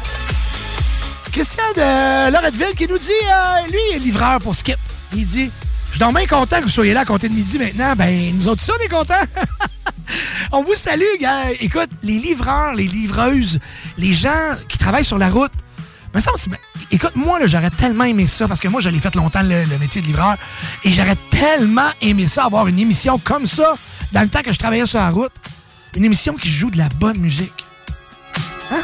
Christian 1.35 1.65
de 1.75 2.31
Loretteville 2.31 2.77
qui 2.77 2.87
nous 2.87 2.97
dit, 2.97 3.11
euh, 3.11 3.67
lui, 3.69 3.81
il 3.91 3.97
est 3.97 3.99
livreur 3.99 4.39
pour 4.39 4.55
Skip. 4.55 4.77
Il 5.13 5.27
dit, 5.27 5.51
je 5.93 5.99
suis 5.99 6.13
bien 6.13 6.27
content 6.29 6.59
que 6.59 6.63
vous 6.63 6.69
soyez 6.69 6.95
là 6.95 7.01
à 7.01 7.05
compter 7.05 7.29
de 7.29 7.35
midi 7.35 7.59
maintenant. 7.59 7.95
Ben, 7.97 8.33
nous 8.39 8.47
autres, 8.47 8.63
ça, 8.63 8.73
on 8.79 8.85
est 8.85 8.89
contents. 8.89 9.15
on 10.53 10.63
vous 10.63 10.77
salue, 10.77 11.03
gars. 11.21 11.51
Écoute, 11.59 11.91
les 12.05 12.21
livreurs, 12.21 12.75
les 12.75 12.87
livreuses, 12.87 13.59
les 13.99 14.13
gens 14.15 14.55
qui 14.69 14.79
travaillent 14.79 15.05
sur 15.05 15.19
la 15.19 15.29
route, 15.29 15.51
semble, 16.21 16.39
c'est- 16.39 16.51
écoute, 16.93 17.17
moi, 17.17 17.41
j'aurais 17.47 17.71
tellement 17.71 18.05
aimé 18.05 18.29
ça, 18.29 18.47
parce 18.47 18.61
que 18.61 18.69
moi, 18.69 18.81
je 18.81 18.89
l'ai 18.89 19.01
fait 19.01 19.17
longtemps, 19.17 19.43
le, 19.43 19.65
le 19.65 19.79
métier 19.79 20.03
de 20.03 20.07
livreur, 20.07 20.37
et 20.85 20.93
j'aurais 20.93 21.17
tellement 21.31 21.91
aimé 22.01 22.29
ça, 22.29 22.45
avoir 22.45 22.69
une 22.69 22.79
émission 22.79 23.19
comme 23.19 23.49
ça, 23.49 23.75
dans 24.13 24.21
le 24.23 24.29
temps 24.29 24.43
que 24.43 24.53
je 24.53 24.59
travaillais 24.61 24.87
sur 24.87 25.01
la 25.01 25.11
route. 25.11 25.33
Une 25.97 26.05
émission 26.05 26.35
qui 26.35 26.49
joue 26.49 26.71
de 26.71 26.79
la 26.79 26.89
bonne 27.01 27.19
musique. 27.19 27.65
Hein? 28.71 28.83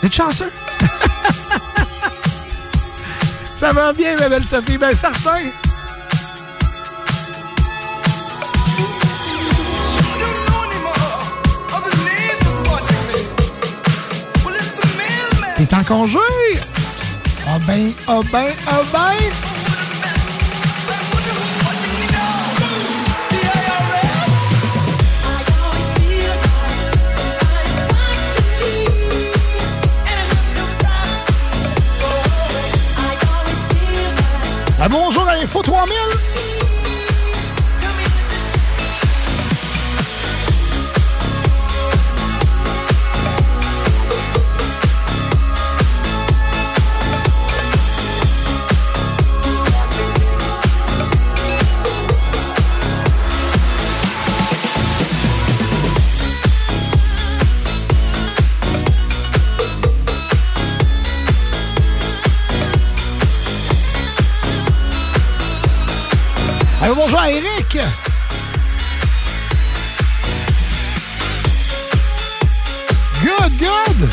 Vous 0.00 0.06
êtes 0.06 0.14
chanceux? 0.14 0.50
Ça 3.66 3.72
va 3.72 3.92
bien, 3.92 4.14
ma 4.16 4.28
belle 4.28 4.44
Sophie, 4.44 4.78
ben 4.78 4.94
certain. 4.94 5.40
T'es 15.56 15.74
en 15.74 15.82
congé? 15.82 16.18
Ah 17.48 17.58
ben, 17.66 17.92
ah 18.06 18.20
ben, 18.30 18.52
ah 18.68 18.82
ben. 18.92 19.55
Bonjour 34.88 35.28
à 35.28 35.32
Info 35.32 35.62
3000! 35.62 36.75
Eric. 67.28 67.78
Good, 73.22 73.52
good. 73.58 74.10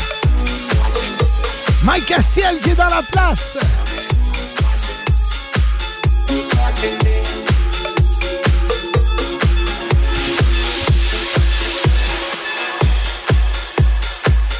Mike 1.84 2.06
Castiel 2.06 2.58
qui 2.60 2.70
est 2.70 2.74
dans 2.74 2.88
la 2.88 3.02
place. 3.02 3.56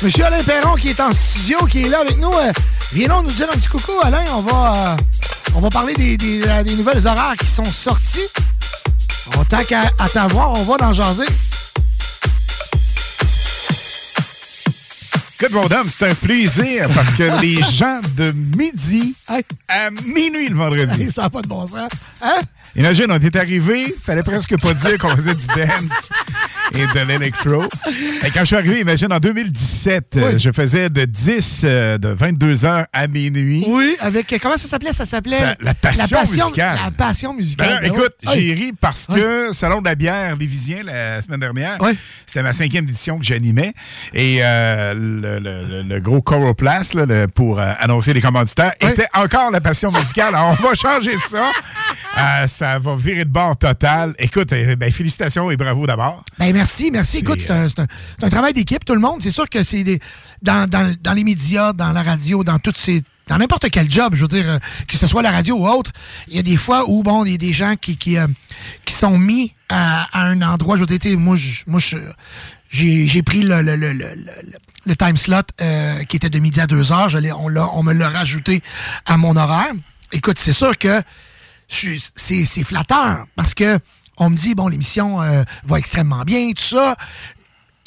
Monsieur 0.03 0.25
Alain 0.27 0.43
Perron 0.45 0.75
qui 0.77 0.91
est 0.91 1.01
en 1.01 1.11
studio, 1.13 1.59
qui 1.67 1.87
est 1.87 1.89
là 1.89 2.01
avec 2.01 2.19
nous. 2.19 2.33
Euh, 2.33 2.53
viens 2.93 3.09
donc 3.09 3.25
nous 3.25 3.31
dire 3.31 3.49
un 3.51 3.57
petit 3.57 3.69
coucou, 3.69 3.93
Alain. 4.03 4.23
On 4.37 4.43
va, 4.43 4.75
euh, 4.77 4.97
on 5.55 5.61
va 5.61 5.71
parler 5.71 5.95
des, 5.95 6.17
des- 6.17 6.65
des 6.65 6.75
nouvelles 6.77 7.07
horaires 7.07 7.37
qui 7.39 7.47
sont 7.47 7.65
sorties. 7.65 8.27
On 9.37 9.45
tant 9.45 9.65
qu'à 9.65 9.91
à 9.99 10.09
t'avoir, 10.09 10.53
on 10.53 10.65
va 10.65 10.77
dans 10.77 10.93
jaser. 10.93 11.25
Écoute, 15.41 15.53
mon 15.53 15.67
dame, 15.67 15.89
c'est 15.91 16.09
un 16.11 16.15
plaisir 16.15 16.89
parce 16.95 17.11
que 17.15 17.23
les 17.41 17.63
gens 17.63 18.01
de 18.17 18.33
midi 18.57 19.15
à 19.69 19.91
minuit 19.91 20.49
le 20.49 20.57
vendredi. 20.57 21.11
Ça 21.11 21.23
n'a 21.23 21.31
pas 21.31 21.43
de 21.43 21.49
bon 21.49 21.67
sens. 21.67 21.91
Hein? 22.23 22.39
Imagine, 22.77 23.07
on 23.11 23.21
est 23.21 23.37
arrivé, 23.37 23.95
fallait 24.03 24.23
presque 24.25 24.59
pas 24.61 24.75
dire 24.75 24.99
qu'on 24.99 25.15
faisait 25.17 25.35
du 25.35 25.47
dance 25.47 26.11
et 26.75 26.79
de 26.99 27.07
l'électro. 27.07 27.63
Et 28.25 28.31
quand 28.31 28.41
je 28.41 28.45
suis 28.47 28.57
arrivé, 28.57 28.81
imagine, 28.81 29.13
en 29.13 29.19
2017, 29.21 30.17
euh, 30.17 30.39
je 30.39 30.51
faisais 30.51 30.91
de 30.91 31.05
10, 31.05 31.61
euh, 31.65 31.99
de 31.99 32.09
22 32.09 32.65
heures 32.65 32.87
à 32.93 33.07
minuit. 33.07 33.65
Oui, 33.69 33.97
avec. 34.01 34.35
Comment 34.43 34.59
ça 34.59 34.67
s'appelait? 34.67 34.93
Ça 34.93 35.05
s'appelait. 35.05 35.39
La 35.61 35.75
passion 35.75 36.21
musicale. 36.23 36.79
La 36.85 36.91
passion 36.91 37.31
Ben 37.31 37.37
musicale. 37.37 37.69
là, 37.71 37.81
ben 37.81 37.93
écoute, 37.93 38.15
oui. 38.27 38.33
j'ai 38.35 38.55
ri 38.55 38.73
parce 38.81 39.07
que 39.07 39.51
Salon 39.53 39.81
de 39.81 39.85
la 39.87 39.95
bière 39.95 40.35
Lévisien 40.37 40.83
la 40.85 41.23
semaine 41.23 41.41
dernière, 41.41 41.79
c'était 42.27 42.43
ma 42.43 42.53
cinquième 42.53 42.85
édition 42.85 43.19
que 43.21 43.25
j'animais. 43.25 43.73
Et 44.13 44.39
euh, 44.43 44.95
le, 44.95 45.39
le- 45.39 45.63
le- 45.63 45.83
le 45.83 46.01
gros 46.01 46.23
Coroplast 46.23 46.95
là, 46.95 47.07
pour 47.29 47.61
euh, 47.61 47.73
annoncer 47.79 48.13
les 48.15 48.21
commanditaires 48.21 48.73
était 48.81 49.07
encore 49.15 49.53
la 49.53 49.61
passion 49.61 49.93
musicale. 49.93 50.35
Alors, 50.35 50.57
on 50.59 50.63
va 50.63 50.75
changer 50.75 51.13
ça. 51.31 51.51
Euh, 52.17 52.47
ça 52.47 52.79
va 52.79 52.97
virer 52.97 53.25
de 53.25 53.31
bord 53.31 53.57
total. 53.57 54.15
Écoute, 54.19 54.53
euh, 54.53 54.77
ben, 54.77 54.91
félicitations 54.93 55.51
et 55.51 55.57
bravo 55.57 55.87
d'abord. 55.87 56.25
Ben 56.39 56.53
merci, 56.53 56.91
merci. 56.93 57.19
Écoute, 57.19 57.41
c'est 57.41 57.51
un, 57.51 57.69
c'est 57.69 57.81
un- 58.25 58.29
travail 58.29 58.53
d'équipe, 58.53 58.85
tout 58.85 58.95
le 58.95 59.01
monde. 59.01 59.21
C'est 59.23 59.31
sûr 59.31 59.49
que 59.49 59.63
c'est. 59.65 59.85
Dans, 60.43 60.69
dans- 60.69 60.95
dans 61.01 61.13
les 61.13 61.25
médias, 61.25 61.73
dans 61.73 61.93
la 61.93 62.03
radio, 62.03 62.45
dans 62.45 62.59
toutes 62.59 62.77
ces. 62.79 63.03
Dans 63.27 63.39
n'importe 63.39 63.71
quel 63.71 63.91
job, 63.91 64.15
je 64.17 64.21
veux 64.23 64.29
dire, 64.29 64.45
euh, 64.49 64.59
que 64.87 64.97
ce 64.99 65.07
soit 65.07 65.23
la 65.23 65.31
radio 65.31 65.57
ou 65.57 65.67
autre, 65.67 65.91
il 66.29 66.37
y 66.37 66.39
a 66.39 66.43
des 66.43 66.59
fois 66.59 66.85
où, 66.89 67.03
bon, 67.03 67.25
il 67.25 67.33
y 67.33 67.35
a 67.35 67.39
des 67.39 67.55
gens 67.55 67.75
qui, 67.81 67.97
qui, 67.97 68.19
euh, 68.19 68.27
qui 68.85 68.93
sont 68.93 69.19
mis 69.19 69.55
à, 69.71 70.05
à 70.13 70.27
un 70.27 70.43
endroit. 70.43 70.77
Je 70.77 70.81
veux 70.83 70.99
dire, 70.99 71.19
moi, 71.19 71.35
j'ai 72.71 73.23
pris 73.23 73.43
le, 73.43 73.63
le, 73.63 73.77
le, 73.77 73.93
le, 73.93 74.05
le- 74.05 74.59
le 74.87 74.97
time 74.97 75.17
slot 75.17 75.37
euh, 75.63 76.03
qui 76.05 76.17
était 76.17 76.29
de 76.29 76.39
midi 76.39 76.61
à 76.61 76.67
2 76.67 76.93
heures. 76.93 77.09
Je 77.09 77.17
on, 77.33 77.83
me 77.83 77.93
l'a 77.95 78.11
rajouté 78.11 78.63
à 79.07 79.17
mon 79.17 79.35
horaire. 79.37 79.73
Écoute, 80.13 80.39
c'est 80.39 80.53
sûr 80.53 80.77
que 80.77 81.01
c'est 81.69 82.65
flatteur 82.65 83.27
parce 83.37 83.55
que 83.55 83.79
on 84.17 84.31
me 84.31 84.37
dit, 84.37 84.55
bon, 84.55 84.69
l'émission 84.69 85.21
euh, 85.23 85.43
va 85.65 85.79
extrêmement 85.79 86.23
bien, 86.23 86.53
tout 86.53 86.63
ça. 86.63 86.97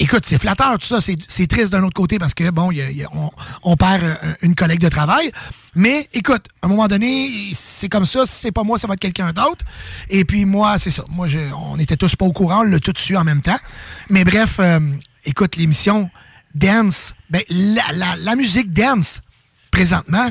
Écoute, 0.00 0.24
c'est 0.26 0.38
flatteur, 0.38 0.78
tout 0.78 0.86
ça. 0.86 1.00
C'est 1.00 1.46
triste 1.48 1.72
d'un 1.72 1.82
autre 1.82 1.94
côté 1.94 2.18
parce 2.20 2.34
que, 2.34 2.50
bon, 2.50 2.70
on, 3.12 3.30
on 3.62 3.76
perd 3.76 4.04
euh, 4.04 4.14
une 4.42 4.54
collègue 4.54 4.78
de 4.80 4.88
travail. 4.88 5.32
Mais 5.74 6.08
écoute, 6.12 6.46
à 6.62 6.66
un 6.66 6.68
moment 6.68 6.86
donné, 6.86 7.28
c'est 7.54 7.88
comme 7.88 8.04
ça. 8.04 8.24
C'est 8.26 8.52
pas 8.52 8.62
moi, 8.62 8.78
ça 8.78 8.86
va 8.86 8.94
être 8.94 9.00
quelqu'un 9.00 9.32
d'autre. 9.32 9.64
Et 10.08 10.24
puis 10.24 10.44
moi, 10.44 10.78
c'est 10.78 10.90
ça. 10.92 11.02
Moi, 11.08 11.26
je- 11.26 11.52
on 11.52 11.78
était 11.78 11.96
tous 11.96 12.14
pas 12.14 12.26
au 12.26 12.32
courant. 12.32 12.64
On 12.64 12.78
tout 12.78 12.92
su 12.96 13.16
en 13.16 13.24
même 13.24 13.40
temps. 13.40 13.58
Mais 14.10 14.22
bref, 14.22 14.56
euh, 14.60 14.78
écoute, 15.24 15.56
l'émission 15.56 16.10
Dance, 16.54 17.14
ben, 17.30 17.42
la- 17.50 18.16
la 18.18 18.36
musique 18.36 18.72
Dance, 18.72 19.20
présentement, 19.72 20.30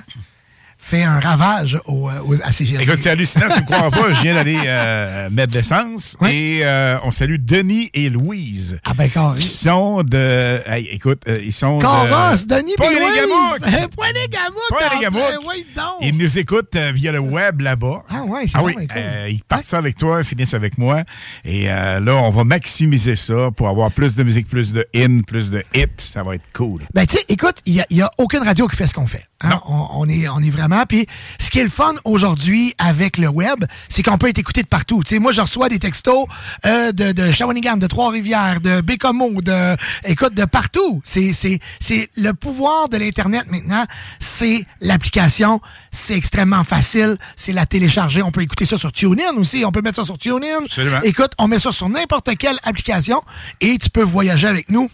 fait 0.88 1.03
un 1.03 1.19
ravage 1.19 1.77
au, 1.85 2.09
euh, 2.09 2.13
au- 2.25 2.35
à 2.41 2.51
CGLD. 2.53 2.83
Écoute, 2.83 2.99
c'est 3.01 3.09
hallucinant, 3.09 3.47
tu 3.53 3.59
ne 3.61 3.65
crois 3.65 3.91
pas. 3.91 4.13
Je 4.13 4.21
viens 4.21 4.35
d'aller 4.35 4.57
euh, 4.65 5.29
mettre 5.29 5.51
de 5.51 5.57
l'essence 5.57 6.15
et 6.29 6.61
euh, 6.63 6.97
on 7.03 7.11
salue 7.11 7.35
Denis 7.39 7.89
et 7.93 8.09
Louise. 8.09 8.79
Ah 8.85 8.93
ben, 8.93 9.09
carré. 9.09 9.39
Qui 9.39 9.47
sont 9.47 10.03
de... 10.03 10.61
Hey, 10.65 10.88
écoute, 10.91 11.23
euh, 11.27 11.39
ils 11.43 11.51
sont 11.51 11.79
Carrosse, 11.79 12.47
de... 12.47 12.55
Denis 12.55 12.73
les 12.79 12.85
Louise. 12.99 13.88
Point 13.95 14.07
les 14.13 14.27
Gamouk. 14.29 14.69
Pas 14.69 14.79
les 14.79 14.85
enfin, 14.85 14.99
Gamouk. 15.01 15.21
oui, 15.49 15.65
donc. 15.75 15.85
Ils 16.01 16.17
nous 16.17 16.39
écoutent 16.39 16.77
via 16.93 17.11
le 17.11 17.19
web 17.19 17.59
là-bas. 17.59 18.03
Ah 18.09 18.23
ouais, 18.23 18.47
c'est 18.47 18.57
Ah 18.57 18.63
oui, 18.63 18.73
ben, 18.77 18.88
cool. 18.88 19.01
ils 19.31 19.43
partent 19.43 19.65
ça 19.65 19.77
avec 19.79 19.97
toi, 19.97 20.23
finissent 20.23 20.53
avec 20.53 20.77
moi. 20.77 21.03
Et 21.43 21.65
là, 21.67 21.99
on 22.15 22.29
va 22.29 22.43
maximiser 22.45 23.15
ça 23.17 23.51
pour 23.55 23.67
avoir 23.67 23.91
plus 23.91 24.15
de 24.15 24.23
musique, 24.23 24.47
plus 24.47 24.71
de 24.71 24.88
in, 24.95 25.21
plus 25.21 25.51
de 25.51 25.63
hits. 25.75 25.88
Ça 25.97 26.23
va 26.23 26.35
être 26.35 26.45
cool. 26.53 26.83
Ben, 26.93 27.05
tu 27.05 27.17
sais, 27.17 27.25
écoute, 27.27 27.57
il 27.65 27.83
n'y 27.91 28.01
a, 28.01 28.09
aucune 28.17 28.43
radio 28.43 28.67
qui 28.67 28.75
fait 28.77 28.88
ce 28.88 28.93
qu'on 28.93 29.07
fait. 29.07 29.25
hein? 29.43 29.59
On, 29.67 29.88
on 29.95 30.09
est, 30.09 30.27
on 30.29 30.39
est 30.39 30.49
vraiment. 30.49 30.76
Puis, 30.86 31.07
ce 31.39 31.49
qui 31.49 31.59
est 31.59 31.63
le 31.63 31.69
fun 31.69 31.95
aujourd'hui 32.03 32.73
avec 32.78 33.17
le 33.17 33.28
web, 33.28 33.65
c'est 33.89 34.03
qu'on 34.03 34.17
peut 34.17 34.30
être 34.30 34.38
écouté 34.38 34.61
de 34.61 34.67
partout. 34.67 35.01
Tu 35.03 35.15
sais, 35.15 35.19
moi, 35.19 35.32
je 35.32 35.41
reçois 35.41 35.69
des 35.69 35.80
textos 35.80 36.25
euh, 36.65 36.91
de, 36.91 37.11
de 37.11 37.32
Shawinigan, 37.32 37.78
de 37.78 37.88
Trois-Rivières, 37.88 38.61
de 38.61 38.82
Bécomo, 38.82 39.41
de, 39.41 39.75
écoute, 40.05 40.34
de 40.34 40.45
partout. 40.45 41.01
C'est, 41.03 41.34
c'est, 41.34 41.59
c'est 41.80 42.09
le 42.17 42.34
pouvoir 42.34 42.89
de 42.89 42.97
l'Internet 42.97 43.45
maintenant. 43.49 43.86
C'est 44.19 44.65
l'application. 44.82 45.61
C'est 45.91 46.15
extrêmement 46.15 46.63
facile. 46.63 47.17
C'est 47.36 47.53
la 47.53 47.65
télécharger. 47.65 48.21
On 48.21 48.32
peut 48.32 48.41
écouter 48.41 48.65
ça 48.65 48.78
sur 48.78 48.91
TuneIn 48.91 49.34
aussi. 49.38 49.63
On 49.65 49.71
peut 49.71 49.82
mettre 49.82 49.97
ça 49.97 50.05
sur 50.05 50.17
TuneIn. 50.17 50.63
Absolument. 50.63 51.01
Écoute, 51.03 51.32
on 51.38 51.47
met 51.47 51.59
ça 51.59 51.71
sur 51.71 51.89
n'importe 51.89 52.36
quelle 52.38 52.57
application 52.63 53.21
et 53.61 53.78
tu 53.78 53.89
peux 53.89 54.03
voyager 54.03 54.47
avec 54.47 54.69
nous. 54.69 54.89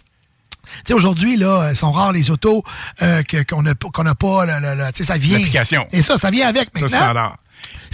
Tu 0.64 0.80
sais, 0.88 0.94
aujourd'hui, 0.94 1.36
là, 1.36 1.66
elles 1.70 1.76
sont 1.76 1.92
rares 1.92 2.12
les 2.12 2.30
autos 2.30 2.64
euh, 3.02 3.22
qu'on 3.48 3.62
n'a 3.62 3.74
pas- 3.74 3.88
qu'on 3.92 4.04
n'a 4.04 4.14
pas. 4.14 4.46
là, 4.46 4.92
tu 4.92 4.98
sais, 4.98 5.04
ça 5.12 5.18
vient. 5.18 5.38
L'application. 5.38 5.86
Et 5.92 6.02
ça, 6.02 6.18
ça 6.18 6.30
vient 6.30 6.48
avec 6.48 6.64
Ça, 6.64 6.70
maintenant. 6.74 6.88
c'est 6.88 6.96
standard. 6.96 7.36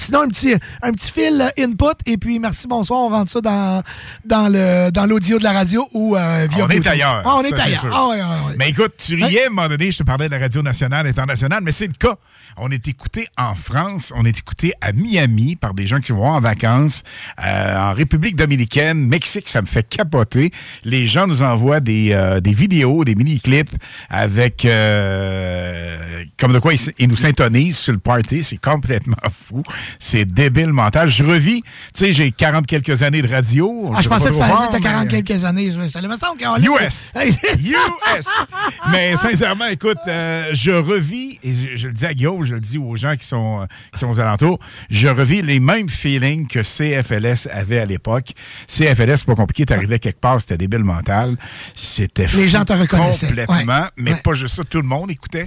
Sinon, 0.01 0.23
un 0.23 0.29
petit, 0.29 0.55
un 0.81 0.93
petit 0.93 1.13
fil 1.13 1.41
euh, 1.41 1.63
input 1.63 1.99
et 2.07 2.17
puis 2.17 2.39
merci, 2.39 2.67
bonsoir. 2.67 3.01
On 3.01 3.09
rentre 3.11 3.31
ça 3.31 3.43
dans, 3.43 3.83
dans 4.25 4.49
le 4.49 4.91
dans 4.91 5.05
l'audio 5.05 5.39
de 5.39 5.45
la 5.45 5.53
radio 5.53 5.87
ou 5.93 6.17
euh, 6.17 6.49
via 6.51 6.65
On 6.65 6.69
est 6.69 6.87
ailleurs. 6.87 7.23
Ah, 7.23 7.37
on 7.37 7.43
ça, 7.43 7.49
est 7.49 7.61
ailleurs. 7.61 7.87
Ah. 7.93 8.51
Mais 8.59 8.71
écoute, 8.71 8.95
tu 8.97 9.15
riais 9.17 9.45
à 9.45 9.47
un 9.49 9.51
moment 9.51 9.69
donné, 9.69 9.91
je 9.91 9.99
te 9.99 10.03
parlais 10.03 10.27
de 10.27 10.31
la 10.31 10.39
radio 10.39 10.63
nationale, 10.63 11.07
internationale, 11.07 11.61
mais 11.63 11.71
c'est 11.71 11.87
le 11.87 11.93
cas. 11.93 12.17
On 12.57 12.71
est 12.71 12.89
écouté 12.89 13.29
en 13.37 13.55
France, 13.55 14.13
on 14.17 14.25
est 14.25 14.39
écouté 14.39 14.73
à 14.81 14.93
Miami 14.93 15.57
par 15.57 15.75
des 15.75 15.87
gens 15.87 16.01
qui 16.01 16.13
vont 16.13 16.27
en 16.27 16.41
vacances, 16.41 17.03
euh, 17.45 17.77
en 17.77 17.93
République 17.93 18.37
dominicaine, 18.37 19.07
Mexique, 19.07 19.49
ça 19.49 19.61
me 19.61 19.67
fait 19.67 19.87
capoter. 19.89 20.51
Les 20.85 21.07
gens 21.07 21.27
nous 21.27 21.43
envoient 21.43 21.81
des, 21.81 22.13
euh, 22.13 22.41
des 22.41 22.53
vidéos, 22.53 23.05
des 23.05 23.15
mini-clips 23.15 23.71
avec 24.09 24.65
euh, 24.65 26.25
comme 26.39 26.53
de 26.53 26.59
quoi 26.59 26.75
ils, 26.75 26.81
ils 26.99 27.09
nous 27.09 27.17
syntonisent 27.17 27.79
sur 27.79 27.93
le 27.93 27.99
party. 27.99 28.43
C'est 28.43 28.57
complètement 28.57 29.17
fou. 29.47 29.63
C'est 29.99 30.25
débile 30.25 30.73
mental. 30.73 31.09
Je 31.09 31.25
revis, 31.25 31.63
tu 31.63 31.69
sais, 31.95 32.13
j'ai 32.13 32.31
40 32.33 32.67
quelques 32.67 33.03
années 33.03 33.23
de 33.23 33.29
radio. 33.29 33.93
Ah, 33.95 34.01
je 34.03 34.09
pensais 34.09 34.31
que 34.31 34.35
tu 34.35 34.41
as 34.43 34.81
40 34.81 35.07
mais- 35.13 35.23
quelques 35.23 35.45
années. 35.45 35.71
Ça 35.93 36.01
me 36.03 36.17
semble 36.17 36.41
qu'on 36.43 36.57
US. 36.59 37.13
US. 37.17 38.27
Mais 38.91 39.17
sincèrement, 39.17 39.67
écoute, 39.67 39.99
euh, 40.09 40.51
je 40.53 40.71
revis, 40.73 41.39
et 41.43 41.55
je, 41.55 41.77
je 41.77 41.89
le 41.89 41.95
dis 41.95 42.07
à 42.07 42.15
Guillaume, 42.15 42.45
je 42.45 42.55
le 42.55 42.61
dis 42.61 42.79
aux 42.79 42.97
gens 42.97 43.15
qui 43.17 43.27
sont, 43.27 43.63
euh, 43.63 43.67
qui 43.93 43.99
sont 43.99 44.09
aux 44.11 44.21
alentours, 44.21 44.59
je 44.91 45.09
revis 45.09 45.43
les 45.43 45.61
mêmes 45.61 45.89
feelings 45.89 46.47
que 46.47 46.61
CFLS 46.63 47.49
avait 47.53 47.79
à 47.81 47.87
l'époque. 47.87 48.33
CFLS, 48.67 49.19
c'est 49.19 49.27
pas 49.27 49.35
compliqué, 49.35 49.67
t'arrivais 49.67 49.99
quelque 49.99 50.21
part, 50.21 50.41
c'était 50.41 50.57
débile 50.59 50.85
mental. 50.85 51.37
C'était 51.75 52.27
Les 52.35 52.49
gens 52.49 52.65
te 52.65 52.73
reconnaissaient. 52.73 53.29
Complètement, 53.29 53.55
Ouais. 53.83 53.89
mais 53.97 54.13
Ouais. 54.13 54.21
pas 54.23 54.33
juste 54.35 54.57
ça, 54.57 54.65
tout 54.65 54.79
le 54.81 54.87
monde 54.89 55.11
écoutait. 55.11 55.47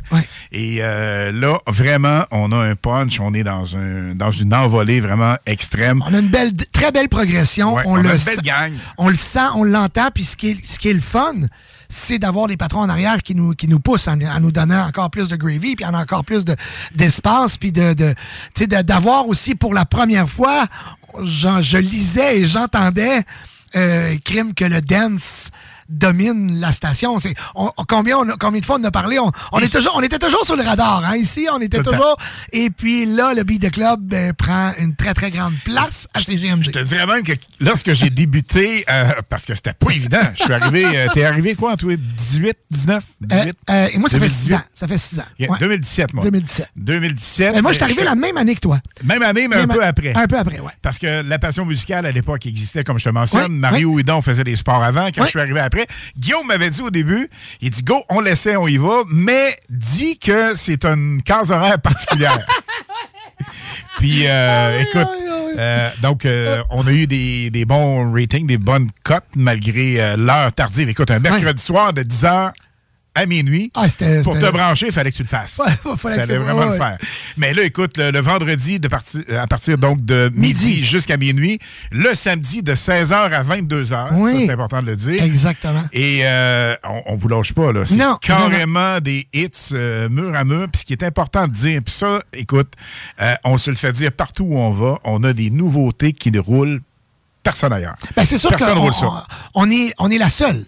Et 0.52 0.78
euh, 0.82 1.32
là, 1.32 1.60
vraiment, 1.68 2.24
on 2.32 2.52
a 2.52 2.58
un 2.58 2.76
punch, 2.76 3.20
on 3.20 3.34
est 3.34 3.44
dans, 3.44 3.76
un, 3.76 4.14
dans 4.16 4.23
une 4.32 4.54
envolée 4.54 5.00
vraiment 5.00 5.36
extrême. 5.46 6.04
On 6.08 6.14
a 6.14 6.20
une 6.20 6.30
belle, 6.30 6.54
très 6.72 6.92
belle 6.92 7.10
progression. 7.10 7.76
Ouais, 7.76 7.84
on, 7.86 7.94
on 7.94 7.96
a 7.98 8.02
le 8.04 8.12
une 8.18 8.24
belle 8.24 8.42
gang. 8.42 8.74
On 8.98 9.10
le 9.10 9.16
sent, 9.16 9.40
on 9.56 9.64
l'entend. 9.64 10.10
Puis 10.14 10.24
ce 10.26 10.36
qui, 10.36 10.50
est, 10.52 10.58
ce 10.66 10.78
qui 10.80 10.90
est 10.90 10.94
le 10.94 11.02
fun, 11.02 11.34
c'est 11.90 12.18
d'avoir 12.20 12.48
les 12.48 12.58
patrons 12.58 12.80
en 12.82 12.90
arrière 12.90 13.22
qui 13.22 13.36
nous, 13.36 13.54
qui 13.54 13.68
nous 13.68 13.80
poussent 13.80 14.08
en, 14.08 14.20
en 14.20 14.40
nous 14.40 14.52
donnant 14.52 14.88
encore 14.88 15.12
plus 15.12 15.30
de 15.30 15.36
gravy, 15.36 15.76
puis 15.76 15.86
en 15.86 15.94
encore 15.94 16.26
plus 16.26 16.44
de- 16.44 16.56
d'espace, 16.96 17.58
puis 17.58 17.72
de, 17.72 17.96
d'avoir 18.82 19.28
aussi 19.28 19.54
pour 19.56 19.74
la 19.74 19.86
première 19.86 20.28
fois, 20.28 20.66
je 21.24 21.78
lisais 21.78 22.40
et 22.40 22.46
j'entendais 22.48 23.22
euh, 23.76 24.16
crime 24.26 24.54
que 24.56 24.66
le 24.66 24.82
dance 24.82 25.50
domine 25.94 26.60
la 26.60 26.72
station. 26.72 27.20
C'est 27.20 27.34
on- 27.56 27.72
on- 27.78 27.84
combien, 27.86 28.18
on 28.18 28.26
combien 28.40 28.60
de 28.62 28.66
fois 28.66 28.78
on 28.80 28.84
a 28.84 28.92
parlé? 28.92 29.20
On, 29.20 29.32
on 29.52 29.60
est 29.60 29.70
toujours, 29.72 29.94
on 29.96 30.02
était 30.02 30.20
toujours 30.20 30.46
sur 30.46 30.56
le 30.56 30.64
radar. 30.64 31.04
Hein? 31.06 31.16
Ici, 31.18 31.48
on 31.54 31.60
était 31.62 31.78
Tout 31.78 31.92
toujours. 31.92 32.18
Et 32.52 32.70
puis 32.70 33.06
là, 33.06 33.34
le 33.34 33.44
Beat 33.44 33.62
the 33.62 33.72
Club 33.72 34.00
ben, 34.02 34.34
prend 34.34 34.72
une 34.80 34.96
très, 34.96 35.14
très 35.14 35.32
grande 35.32 35.54
place 35.64 36.08
à 36.14 36.22
CGMD. 36.22 36.64
Je 36.66 36.72
te 36.72 36.80
dirais 36.80 37.06
même 37.06 37.24
que 37.24 37.34
lorsque 37.60 37.94
j'ai 37.94 38.10
débuté, 38.10 38.86
euh, 38.90 39.12
parce 39.30 39.46
que 39.46 39.56
c'était 39.56 39.74
pas 39.74 39.92
évident, 39.92 40.22
je 40.38 40.44
suis 40.44 40.54
arrivé, 40.54 40.86
euh, 40.86 41.08
t'es 41.14 41.24
arrivé 41.26 41.56
quoi, 41.56 41.76
18, 41.76 42.58
19, 42.72 43.04
18? 43.22 43.48
Euh, 43.48 43.52
euh, 43.74 43.88
et 43.94 43.98
moi, 43.98 44.10
ça 44.10 44.18
fait 44.20 44.26
2018? 44.28 44.30
six 44.48 44.54
ans. 44.54 44.62
Ça 44.74 44.88
fait 44.88 44.98
six 44.98 45.20
ans. 45.20 45.24
Yeah, 45.40 45.52
Ouais. 45.52 45.58
2017, 45.60 46.14
moi. 46.14 46.24
2017. 46.24 46.68
2017. 46.76 47.56
Mais 47.56 47.62
moi, 47.62 47.72
je 47.72 47.78
suis 47.78 47.80
mais 47.86 47.92
arrivé 47.92 48.04
la 48.04 48.16
même 48.16 48.38
année 48.38 48.56
que 48.56 48.60
toi. 48.62 48.80
Même 49.04 49.22
année, 49.22 49.48
mais 49.48 49.58
Même 49.58 49.72
un 49.72 49.74
peu 49.74 49.84
après. 49.86 50.14
Un 50.16 50.26
peu 50.28 50.38
après, 50.38 50.60
ouais. 50.60 50.72
Parce 50.82 51.00
que 51.00 51.22
la 51.22 51.40
passion 51.40 51.66
musicale, 51.66 52.06
à 52.06 52.12
l'époque, 52.12 52.46
existait, 52.46 52.84
comme 52.84 52.98
je 53.00 53.04
te 53.06 53.10
mentionne. 53.10 53.54
Mario 53.58 54.00
Hidon 54.00 54.22
faisait 54.22 54.44
des 54.44 54.56
sports 54.56 54.84
avant. 54.84 55.08
Quand 55.16 55.24
je 55.26 55.30
suis 55.30 55.40
arrivé 55.40 55.60
après, 55.60 55.83
Guillaume 56.18 56.48
m'avait 56.48 56.70
dit 56.70 56.82
au 56.82 56.90
début, 56.90 57.30
il 57.62 57.70
dit, 57.70 57.84
go, 57.84 58.04
on 58.10 58.22
l'essaie, 58.22 58.56
on 58.56 58.68
y 58.68 58.78
va, 58.78 59.04
mais 59.12 59.58
dis 59.70 60.18
que 60.18 60.56
c'est 60.56 60.86
une 60.86 61.22
case 61.24 61.52
horaire 61.52 61.80
particulière. 61.80 62.46
Puis, 64.00 64.24
euh, 64.28 64.82
écoute, 64.82 65.08
euh, 65.58 65.90
donc, 66.02 66.26
euh, 66.26 66.62
on 66.70 66.86
a 66.88 66.92
eu 66.92 67.08
des, 67.08 67.50
des 67.50 67.66
bons 67.66 68.12
ratings, 68.12 68.48
des 68.48 68.58
bonnes 68.58 68.90
cotes, 69.04 69.24
malgré 69.36 70.16
l'heure 70.18 70.52
tardive. 70.52 70.90
Écoute, 70.90 71.12
un 71.12 71.20
mercredi 71.20 71.62
soir 71.62 71.94
de 71.94 72.02
10h 72.02 72.52
à 73.16 73.26
minuit. 73.28 73.72
Ah, 73.76 73.88
c'était- 73.88 74.22
pour 74.24 74.38
te 74.40 74.50
brancher, 74.50 74.88
il 74.88 74.92
fallait 74.92 75.12
que 75.12 75.16
tu 75.18 75.22
le 75.24 75.28
fasses. 75.28 75.62
Ouais, 75.64 75.96
fallait 75.98 76.16
fallait 76.18 76.34
que- 76.36 76.40
vraiment 76.40 76.60
ouais, 76.66 76.72
le 76.72 76.78
faire. 76.78 76.98
Mais 77.38 77.54
là, 77.54 77.64
écoute, 77.64 77.98
le, 77.98 78.10
le 78.12 78.20
vendredi, 78.20 78.80
de 78.80 78.88
parti- 78.88 79.24
à 79.38 79.46
partir 79.46 79.78
donc 79.78 80.04
de 80.04 80.32
midi, 80.34 80.84
jusqu'à 80.84 81.16
minuit, 81.18 81.60
le 81.92 82.16
samedi 82.16 82.64
de 82.64 82.74
16h 82.74 83.14
à 83.32 83.44
22h, 83.44 84.10
Oui. 84.14 84.32
ça 84.32 84.38
c'est 84.40 84.52
important 84.52 84.82
de 84.82 84.88
le 84.88 84.96
dire. 84.96 85.22
Exactement. 85.24 85.84
Et 85.94 86.22
euh, 86.24 86.76
on, 86.84 87.04
on 87.08 87.16
vous 87.16 87.28
lâche 87.28 87.54
pas, 87.54 87.72
là. 87.72 87.82
C'est 87.86 87.98
Non, 87.98 88.18
carrément 88.20 89.00
des 89.00 89.28
hits 89.34 89.50
euh, 89.74 90.10
mur 90.10 90.36
à 90.36 90.44
mur. 90.44 90.68
Puis 90.72 90.82
ce 90.82 90.86
qui 90.86 90.94
est 90.94 91.04
important 91.04 91.48
de 91.48 91.54
dire, 91.54 91.82
puis 91.86 91.94
ça, 91.94 92.20
écoute, 92.34 92.74
euh, 93.22 93.36
on 93.44 93.58
se 93.60 93.70
le 93.70 93.76
fait 93.76 93.92
dire 93.92 94.12
partout 94.12 94.46
où 94.46 94.58
on 94.58 94.72
va, 94.72 94.98
on 95.04 95.24
a 95.24 95.34
des 95.34 95.52
nouveautés 95.52 96.14
qui 96.14 96.32
ne 96.32 96.40
roulent 96.40 96.82
personne 97.44 97.74
ailleurs. 97.74 97.96
Ben, 98.16 98.26
c'est 98.26 98.38
sûr 98.38 98.50
Personne 98.50 98.74
qu'on 98.76 98.82
roule 98.82 98.94
ça. 98.94 99.26
on 99.54 99.70
est, 99.70 99.94
on 100.00 100.10
est 100.10 100.18
la 100.18 100.30
seule. 100.30 100.64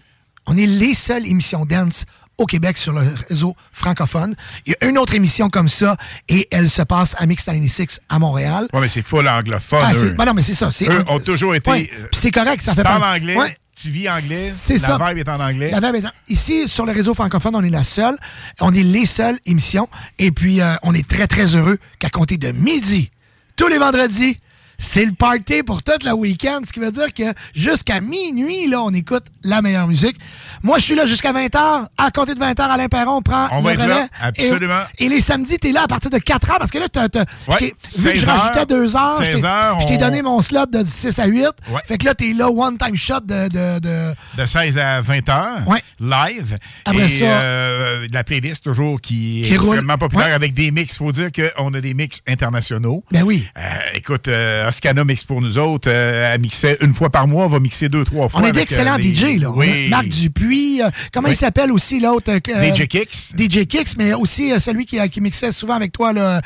On 0.46 0.56
est 0.56 0.66
les 0.66 0.94
seules 0.94 1.26
émissions 1.26 1.64
dance 1.66 2.04
au 2.38 2.46
Québec 2.46 2.76
sur 2.76 2.92
le 2.92 3.00
réseau 3.28 3.56
francophone. 3.72 4.34
Il 4.66 4.74
y 4.80 4.84
a 4.84 4.88
une 4.88 4.98
autre 4.98 5.14
émission 5.14 5.48
comme 5.48 5.68
ça 5.68 5.96
et 6.28 6.48
elle 6.50 6.68
se 6.68 6.82
passe 6.82 7.14
à 7.18 7.26
Mix 7.26 7.44
96 7.44 8.00
à 8.08 8.18
Montréal. 8.18 8.68
Ouais, 8.72 8.80
mais 8.80 8.88
c'est 8.88 9.02
full 9.02 9.26
anglophone. 9.28 9.80
Ah, 9.82 9.94
eux. 9.94 10.12
ben 10.12 10.24
non, 10.26 10.34
mais 10.34 10.42
c'est 10.42 10.54
ça. 10.54 10.68
Eux 10.90 11.04
ont 11.08 11.18
toujours 11.20 11.54
été. 11.54 11.70
Ouais, 11.70 11.90
euh, 11.98 12.06
c'est 12.12 12.30
correct, 12.30 12.62
ça 12.62 12.72
tu 12.72 12.76
fait 12.78 12.82
parles 12.82 13.00
pas- 13.00 13.14
anglais, 13.14 13.36
Ouais. 13.36 13.56
tu 13.80 13.90
vis 13.90 14.08
anglais, 14.08 14.52
C'est 14.54 14.78
la 14.78 14.88
ça. 14.88 14.98
vibe 15.08 15.18
est 15.18 15.28
en 15.28 15.40
anglais. 15.40 15.70
La 15.70 15.80
vibe 15.80 16.04
est 16.04 16.06
en- 16.06 16.10
Ici, 16.28 16.68
sur 16.68 16.84
le 16.86 16.92
réseau 16.92 17.14
francophone, 17.14 17.54
on 17.56 17.62
est 17.64 17.70
la 17.70 17.84
seule. 17.84 18.16
On 18.60 18.72
est 18.74 18.82
les 18.82 19.06
seules 19.06 19.38
émissions. 19.46 19.88
Et 20.18 20.30
puis, 20.30 20.60
euh, 20.60 20.74
on 20.82 20.94
est 20.94 21.06
très, 21.08 21.26
très 21.26 21.54
heureux 21.54 21.78
qu'à 21.98 22.10
compter 22.10 22.36
de 22.36 22.52
midi, 22.52 23.10
tous 23.56 23.68
les 23.68 23.78
vendredis, 23.78 24.38
c'est 24.78 25.04
le 25.04 25.12
party 25.12 25.62
pour 25.62 25.82
toute 25.82 26.02
la 26.02 26.14
week-end. 26.14 26.60
Ce 26.66 26.72
qui 26.72 26.80
veut 26.80 26.90
dire 26.90 27.12
que 27.14 27.22
jusqu'à 27.54 28.00
minuit, 28.00 28.68
là, 28.68 28.82
on 28.82 28.90
écoute 28.92 29.24
la 29.44 29.62
meilleure 29.62 29.86
musique. 29.88 30.16
Moi, 30.62 30.78
je 30.78 30.84
suis 30.84 30.94
là 30.94 31.06
jusqu'à 31.06 31.32
20h. 31.32 31.86
À 31.96 32.10
compter 32.10 32.34
de 32.34 32.40
20h, 32.40 32.60
Alain 32.60 32.88
Perron 32.88 33.22
prend 33.22 33.48
On 33.52 33.58
le 33.58 33.62
va 33.62 33.72
être 33.74 33.82
relais. 33.82 33.94
là, 33.94 34.08
absolument. 34.20 34.80
Et, 34.98 35.04
et 35.04 35.08
les 35.08 35.20
samedis, 35.20 35.58
t'es 35.58 35.72
là 35.72 35.82
à 35.82 35.86
partir 35.86 36.10
de 36.10 36.18
4h 36.18 36.58
parce 36.58 36.70
que 36.70 36.78
là, 36.78 36.88
t'as, 36.92 37.08
t'as- 37.08 37.24
Ouais, 37.48 37.56
vu 37.60 37.70
que 37.70 37.76
je 37.84 37.90
16 37.90 38.28
heures, 38.28 38.36
rajoutais 38.36 38.66
2 38.66 38.96
heures, 38.96 39.18
je 39.22 39.24
t'ai- 39.26 39.32
16 39.32 39.44
heures, 39.44 39.80
je 39.80 39.86
t'ai 39.86 39.94
on- 39.96 40.00
donné 40.00 40.22
mon 40.22 40.40
slot 40.42 40.66
de 40.66 40.84
6 40.88 41.18
à 41.18 41.26
8. 41.26 41.46
Ouais. 41.70 41.80
Fait 41.86 41.98
que 41.98 42.04
là, 42.04 42.14
t'es 42.14 42.32
là, 42.32 42.50
one-time 42.50 42.96
shot 42.96 43.20
de- 43.24 43.48
de- 43.48 43.78
de, 43.78 44.14
de 44.36 44.46
16 44.46 44.78
à 44.78 45.00
20 45.00 45.28
heures, 45.28 45.66
Ouais. 45.68 45.82
live. 46.00 46.56
Après 46.84 47.06
et 47.06 47.20
ça- 47.20 47.24
euh, 47.24 48.06
la 48.12 48.24
playlist 48.24 48.64
toujours 48.64 49.00
qui 49.00 49.44
est 49.44 49.56
roule. 49.56 49.66
extrêmement 49.76 49.98
populaire 49.98 50.34
avec 50.34 50.52
des 50.54 50.70
mix. 50.70 50.94
Il 50.94 50.98
faut 50.98 51.12
dire 51.12 51.28
qu'on 51.32 51.72
a 51.74 51.80
des 51.80 51.94
mix 51.94 52.20
internationaux. 52.26 53.04
Ben 53.12 53.22
oui. 53.22 53.46
Euh, 53.58 53.60
écoute, 53.94 54.28
euh, 54.28 54.65
Oscana 54.68 55.04
mix 55.04 55.24
pour 55.24 55.40
nous 55.40 55.58
autres. 55.58 55.88
Euh, 55.90 56.32
elle 56.34 56.40
mixait 56.40 56.76
une 56.80 56.94
fois 56.94 57.10
par 57.10 57.26
mois. 57.26 57.44
On 57.44 57.48
va 57.48 57.60
mixer 57.60 57.88
deux, 57.88 58.04
trois 58.04 58.28
fois. 58.28 58.40
On 58.40 58.44
est 58.44 58.52
d'excellents 58.52 58.94
euh, 58.94 59.02
des- 59.02 59.14
DJ, 59.14 59.38
là. 59.40 59.50
Oui. 59.50 59.88
Marc 59.88 60.08
Dupuis. 60.08 60.82
euh, 60.82 60.90
comment 61.12 61.28
Oui. 61.28 61.34
il 61.34 61.36
s'appelle 61.38 61.72
aussi, 61.72 62.00
l'autre? 62.00 62.30
euh, 62.30 62.72
DJ 62.74 62.86
Kicks. 62.86 63.32
DJ 63.36 63.66
Kicks, 63.66 63.96
mais 63.98 64.12
aussi 64.14 64.52
euh, 64.52 64.58
celui 64.58 64.86
qui, 64.86 64.98
qui 65.10 65.20
mixait 65.20 65.52
souvent 65.52 65.74
avec 65.74 65.92
toi, 65.92 66.12
là, 66.12 66.40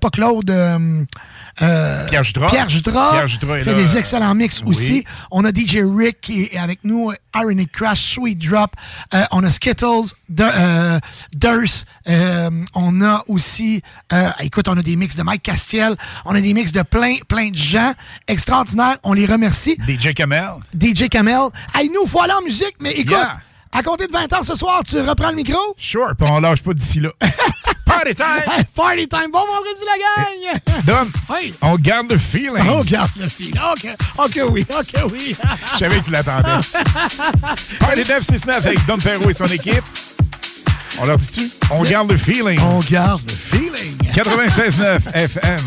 pas 0.00 0.10
Claude. 0.10 0.50
Euh, 1.62 2.06
Pierre 2.08 2.24
Judra. 2.24 2.48
Pierre 2.48 2.68
Judra. 2.68 3.12
Pierre 3.12 3.28
fait 3.64 3.64
là. 3.64 3.74
des 3.74 3.96
excellents 3.96 4.34
mix 4.34 4.60
Oui. 4.64 4.68
aussi. 4.70 5.04
On 5.30 5.44
a 5.44 5.50
DJ 5.50 5.78
Rick 5.84 6.20
qui 6.20 6.42
est 6.52 6.58
avec 6.58 6.80
nous, 6.84 7.12
Ironic 7.34 7.72
Crash, 7.72 8.14
Sweet 8.14 8.38
Drop. 8.38 8.70
Euh, 9.14 9.24
on 9.30 9.42
a 9.44 9.50
Skittles, 9.50 10.12
Dur- 10.28 10.50
euh, 10.54 10.98
Durst. 11.34 11.86
Euh, 12.08 12.50
on 12.74 13.00
a 13.02 13.24
aussi, 13.28 13.82
euh, 14.12 14.28
écoute, 14.40 14.68
on 14.68 14.76
a 14.76 14.82
des 14.82 14.96
mix 14.96 15.16
de 15.16 15.22
Mike 15.22 15.42
Castiel. 15.42 15.96
On 16.24 16.34
a 16.34 16.40
des 16.40 16.52
mix 16.54 16.72
de 16.72 16.82
plein, 16.82 17.16
plein 17.28 17.50
de 17.50 17.56
gens 17.56 17.92
extraordinaires. 18.28 18.98
On 19.02 19.12
les 19.12 19.26
remercie. 19.26 19.76
DJ 19.86 20.12
Kamel. 20.14 20.50
DJ 20.78 21.08
Kamel. 21.08 21.48
Hey, 21.74 21.90
nous, 21.94 22.06
faut 22.06 22.20
aller 22.20 22.32
en 22.32 22.42
musique, 22.42 22.74
mais 22.80 22.92
écoute, 22.92 23.16
Yeah. 23.16 23.40
À 23.76 23.82
compter 23.82 24.06
de 24.06 24.12
20h 24.12 24.44
ce 24.44 24.54
soir, 24.56 24.82
tu 24.88 24.98
reprends 25.00 25.30
le 25.30 25.36
micro? 25.36 25.58
Sure, 25.78 26.12
puis 26.18 26.28
on 26.30 26.40
lâche 26.40 26.62
pas 26.62 26.72
d'ici 26.72 27.00
là. 27.00 27.10
Party 27.84 28.14
time! 28.14 28.64
Party 28.74 29.06
time! 29.08 29.30
Bon 29.32 29.40
vendredi, 29.40 29.84
la 29.84 29.98
gang! 30.72 30.82
Dom, 30.86 31.10
Hey. 31.36 31.54
on 31.62 31.76
garde 31.76 32.10
le 32.10 32.18
feeling. 32.18 32.64
Oh, 32.70 32.82
garde 32.84 33.10
le 33.20 33.28
fil. 33.28 33.54
OK, 33.72 33.88
OK, 34.18 34.40
oui, 34.50 34.66
OK, 34.78 35.10
oui. 35.12 35.36
Je 35.74 35.78
savais 35.78 36.00
que 36.00 36.04
tu 36.04 36.10
l'attendais. 36.10 36.48
Party 37.80 38.00
969 38.00 38.66
avec 38.66 38.86
Dom 38.86 39.00
Perrault 39.00 39.30
et 39.30 39.34
son 39.34 39.46
équipe. 39.46 39.84
On 40.98 41.04
leur 41.06 41.18
dit-tu? 41.18 41.50
On 41.70 41.82
garde 41.82 42.10
le 42.10 42.16
feeling. 42.18 42.58
On 42.60 42.78
garde 42.80 43.22
le 43.26 43.32
feeling. 43.32 43.96
96.9 44.12 45.14
FM. 45.14 45.60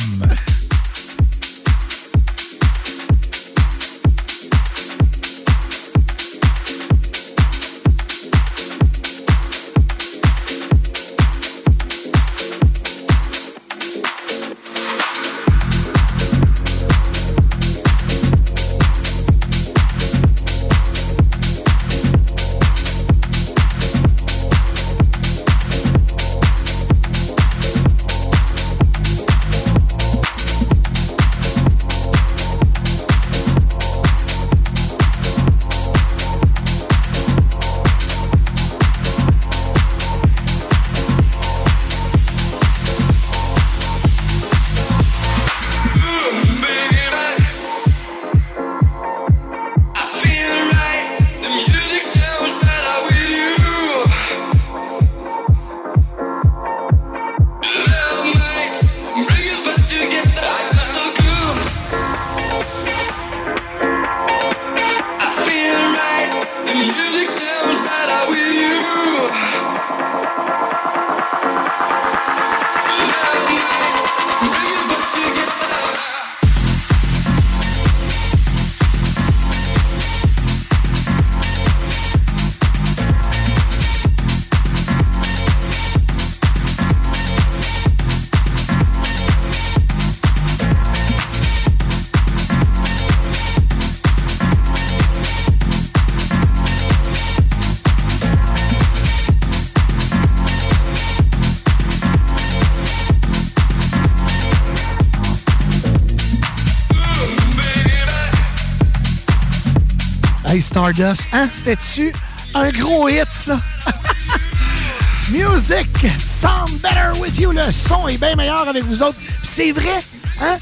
Stardust, 110.69 111.27
hein? 111.33 111.49
C'était-tu 111.51 112.13
un 112.53 112.69
gros 112.69 113.09
hit, 113.09 113.27
ça? 113.31 113.59
Music 115.31 115.87
sound 116.19 116.79
better 116.79 117.19
with 117.19 117.39
you. 117.39 117.51
Le 117.51 117.71
son 117.71 118.07
est 118.07 118.19
bien 118.19 118.35
meilleur 118.35 118.67
avec 118.67 118.83
vous 118.83 119.01
autres. 119.01 119.17
C'est 119.43 119.71
vrai, 119.71 120.03
hein? 120.39 120.59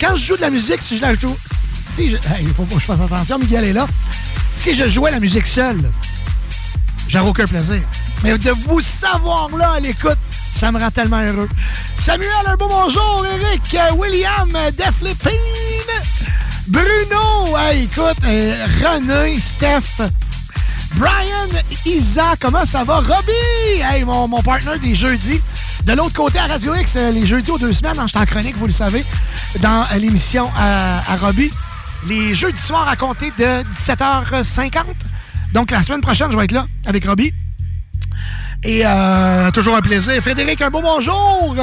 Quand 0.00 0.14
je 0.14 0.26
joue 0.26 0.36
de 0.36 0.42
la 0.42 0.50
musique, 0.50 0.80
si 0.80 0.96
je 0.96 1.02
la 1.02 1.14
joue... 1.14 1.36
Si 1.96 2.08
je... 2.08 2.16
Hey, 2.16 2.42
il 2.42 2.54
faut 2.54 2.62
pas 2.62 2.76
que 2.76 2.80
je 2.80 2.86
fasse 2.86 3.00
attention, 3.00 3.36
Miguel 3.40 3.64
est 3.64 3.72
là. 3.72 3.88
Si 4.56 4.76
je 4.76 4.88
jouais 4.88 5.10
la 5.10 5.18
musique 5.18 5.46
seule, 5.46 5.90
j'aurais 7.08 7.28
aucun 7.28 7.46
plaisir. 7.46 7.82
Mais 8.22 8.38
de 8.38 8.50
vous 8.64 8.80
savoir 8.80 9.48
là 9.56 9.72
à 9.72 9.80
l'écoute, 9.80 10.18
ça 10.54 10.70
me 10.70 10.78
rend 10.78 10.92
tellement 10.92 11.22
heureux. 11.22 11.48
Samuel, 11.98 12.30
un 12.46 12.54
beau 12.54 12.68
bonjour. 12.68 13.26
Eric, 13.26 13.76
William, 13.96 14.52
Def 14.76 15.02
Lippine, 15.02 15.32
Bruno, 16.68 17.56
écoute, 17.72 18.18
euh, 18.24 18.66
René, 18.82 19.38
Steph, 19.38 20.02
Brian, 20.96 21.48
Isa, 21.86 22.34
comment 22.38 22.66
ça 22.66 22.84
va? 22.84 22.96
Robbie, 22.96 23.80
hey, 23.90 24.04
mon, 24.04 24.28
mon 24.28 24.42
partner 24.42 24.78
des 24.78 24.94
jeudis. 24.94 25.40
De 25.84 25.94
l'autre 25.94 26.12
côté, 26.12 26.38
à 26.38 26.46
Radio 26.46 26.74
X, 26.74 26.96
euh, 26.96 27.10
les 27.10 27.26
jeudis 27.26 27.50
aux 27.50 27.58
deux 27.58 27.72
semaines, 27.72 27.98
hein, 27.98 28.06
je 28.06 28.18
en 28.18 28.24
chronique, 28.26 28.56
vous 28.58 28.66
le 28.66 28.72
savez, 28.72 29.02
dans 29.60 29.80
euh, 29.92 29.98
l'émission 29.98 30.50
à, 30.58 30.98
à 31.10 31.16
Robbie. 31.16 31.50
Les 32.06 32.34
jeudis 32.34 32.60
soirs 32.60 32.86
à 32.86 32.96
compter 32.96 33.32
de 33.38 33.62
17h50. 33.72 34.82
Donc, 35.54 35.70
la 35.70 35.82
semaine 35.82 36.02
prochaine, 36.02 36.30
je 36.30 36.36
vais 36.36 36.44
être 36.44 36.52
là 36.52 36.66
avec 36.84 37.06
Robbie. 37.06 37.32
Et 38.62 38.82
euh, 38.84 39.50
toujours 39.52 39.76
un 39.76 39.80
plaisir. 39.80 40.20
Frédéric, 40.20 40.60
un 40.60 40.68
beau 40.68 40.82
bonjour. 40.82 41.56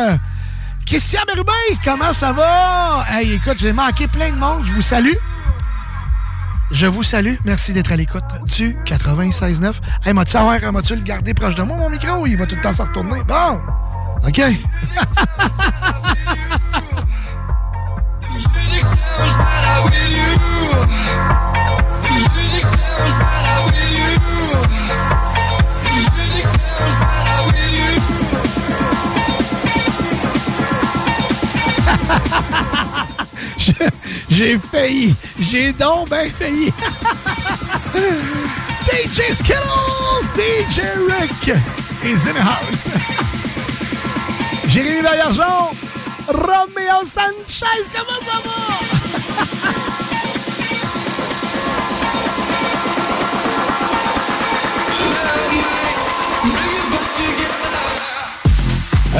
Euh, 0.85 0.87
Christian 0.87 1.21
Berubin, 1.27 1.51
comment 1.83 2.13
ça 2.13 2.31
va? 2.33 3.05
Hey, 3.09 3.33
écoute, 3.33 3.57
j'ai 3.57 3.73
manqué 3.73 4.07
plein 4.07 4.31
de 4.31 4.37
monde. 4.37 4.63
Je 4.65 4.73
vous 4.73 4.81
salue. 4.81 5.15
Je 6.71 6.87
vous 6.87 7.03
salue. 7.03 7.35
Merci 7.43 7.73
d'être 7.73 7.91
à 7.91 7.95
l'écoute 7.95 8.23
du 8.45 8.75
96.9. 8.85 9.73
Hey, 10.05 10.13
m'as-tu 10.13 10.31
savoir, 10.31 10.59
m'as-tu 10.71 10.95
le 10.95 11.01
garder 11.01 11.33
proche 11.33 11.55
de 11.55 11.63
moi, 11.63 11.77
mon 11.77 11.89
micro? 11.89 12.25
Il 12.27 12.37
va 12.37 12.45
tout 12.45 12.55
le 12.55 12.61
temps 12.61 12.73
se 12.73 12.81
retourner. 12.81 13.23
Bon. 13.23 13.61
OK. 14.25 14.41
J'ai 34.29 34.57
failli. 34.57 35.13
J'ai 35.39 35.71
donc 35.73 36.09
bien 36.09 36.29
failli. 36.29 36.71
DJ 38.85 39.33
Skittles, 39.33 40.27
DJ 40.35 40.81
Rick 41.09 41.47
is 42.03 42.27
in 42.27 42.33
the 42.33 42.41
house. 42.41 42.89
Jérémy 44.69 45.01
Vallargeon, 45.01 45.71
Romeo 46.27 47.03
Sanchez, 47.03 47.83
comment 47.93 48.21
ça 48.25 48.37
va? 48.43 48.51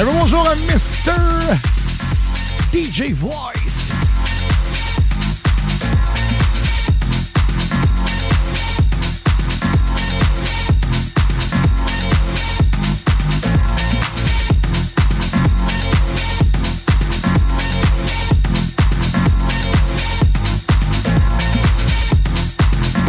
Bonjour 0.04 0.46
à 0.46 0.54
Mr. 0.54 1.56
DJ 2.76 3.14
Voice. 3.14 3.90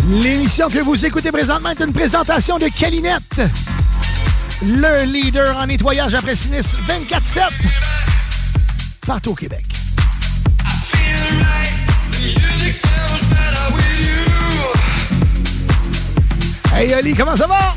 L'émission 0.09 0.69
que 0.69 0.79
vous 0.79 1.05
écoutez 1.05 1.33
présentement 1.33 1.71
est 1.71 1.81
une 1.81 1.91
présentation 1.91 2.57
de 2.57 2.67
Calinette, 2.67 3.21
le 4.61 5.03
leader 5.03 5.57
en 5.57 5.67
nettoyage 5.67 6.13
après 6.13 6.37
sinistre 6.37 6.77
24-7 6.87 7.96
partout 9.07 9.31
au 9.31 9.35
Québec. 9.35 9.63
Hey 16.75 16.93
Ali, 16.93 17.15
comment 17.15 17.35
ça 17.37 17.47
va? 17.47 17.73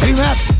Salut 0.00 0.14
Matt! 0.14 0.55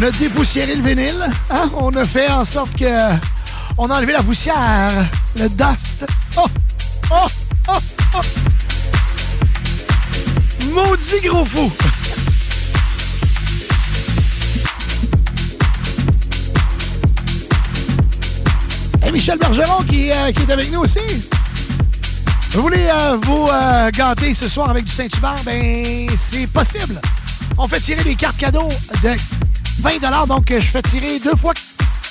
On 0.00 0.02
a 0.02 0.10
dépoussiéré 0.12 0.76
le 0.76 0.82
vinyle. 0.82 1.26
hein? 1.50 1.70
On 1.76 1.94
a 1.94 2.06
fait 2.06 2.30
en 2.30 2.42
sorte 2.42 2.74
que. 2.74 2.86
On 3.76 3.90
a 3.90 3.98
enlevé 3.98 4.14
la 4.14 4.22
poussière, 4.22 4.90
le 5.36 5.46
dust. 5.50 6.06
Oh! 6.38 6.46
Oh! 7.10 7.26
Oh! 7.68 7.72
oh. 8.14 8.20
Maudit 10.72 11.20
gros 11.22 11.44
fou! 11.44 11.70
Et 19.06 19.12
Michel 19.12 19.38
Bergeron 19.38 19.82
qui, 19.82 20.10
euh, 20.10 20.32
qui 20.32 20.42
est 20.44 20.52
avec 20.52 20.72
nous 20.72 20.80
aussi. 20.80 20.98
Vous 22.52 22.62
voulez 22.62 22.88
euh, 22.88 23.18
vous 23.20 23.46
euh, 23.52 23.90
gâter 23.90 24.32
ce 24.32 24.48
soir 24.48 24.70
avec 24.70 24.86
du 24.86 24.92
Saint-Hubert? 24.92 25.36
Ben, 25.44 26.06
c'est 26.16 26.46
possible. 26.46 26.98
On 27.58 27.68
fait 27.68 27.80
tirer 27.80 28.02
des 28.02 28.14
cartes 28.14 28.38
cadeaux 28.38 28.68
de 29.02 29.10
20 29.80 30.26
donc 30.26 30.50
euh, 30.50 30.60
je 30.60 30.66
fais 30.66 30.82
tirer 30.82 31.18
deux 31.18 31.34
fois, 31.36 31.54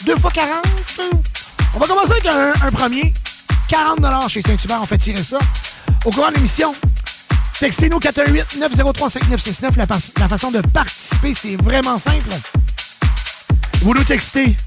deux 0.04 0.18
fois 0.18 0.32
40. 0.32 0.66
On 1.76 1.80
va 1.80 1.86
commencer 1.86 2.14
avec 2.14 2.26
un, 2.26 2.72
premier. 2.72 3.14
40 3.68 4.30
chez 4.30 4.42
Saint-Hubert, 4.42 4.80
on 4.82 4.86
fait 4.88 4.98
tirer 4.98 5.24
ça. 5.24 5.38
Au 6.04 6.10
courant 6.10 6.30
de 6.30 6.36
l'émission, 6.36 6.74
textez-nous 7.60 8.00
418-903-5969. 8.00 9.78
La, 9.78 9.86
la 10.18 10.28
façon 10.28 10.50
de 10.50 10.62
participer, 10.62 11.34
c'est 11.36 11.56
vraiment 11.58 12.00
simple. 12.00 12.30
Vous 13.82 13.94
nous 13.94 14.04
textez 14.04 14.58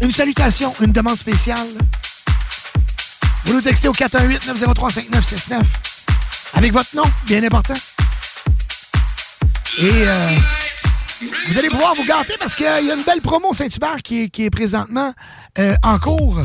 une 0.00 0.10
salutation, 0.10 0.74
une 0.80 0.92
demande 0.92 1.18
spéciale. 1.18 1.68
Vous 3.44 3.54
nous 3.54 3.62
textez 3.62 3.86
au 3.86 3.92
418-903-5969 3.92 5.60
avec 6.54 6.72
votre 6.72 6.96
nom, 6.96 7.04
bien 7.26 7.44
important. 7.44 7.74
Et 9.78 9.92
euh, 9.92 10.30
vous 11.20 11.58
allez 11.58 11.68
pouvoir 11.68 11.94
vous 11.94 12.04
gâter 12.04 12.34
parce 12.38 12.54
qu'il 12.54 12.66
y 12.66 12.68
a 12.68 12.80
une 12.80 13.02
belle 13.02 13.20
promo 13.20 13.52
Saint-Hubert 13.52 14.02
qui 14.02 14.30
est, 14.36 14.50
présentement 14.50 15.12
euh, 15.58 15.74
en 15.82 15.98
cours. 15.98 16.40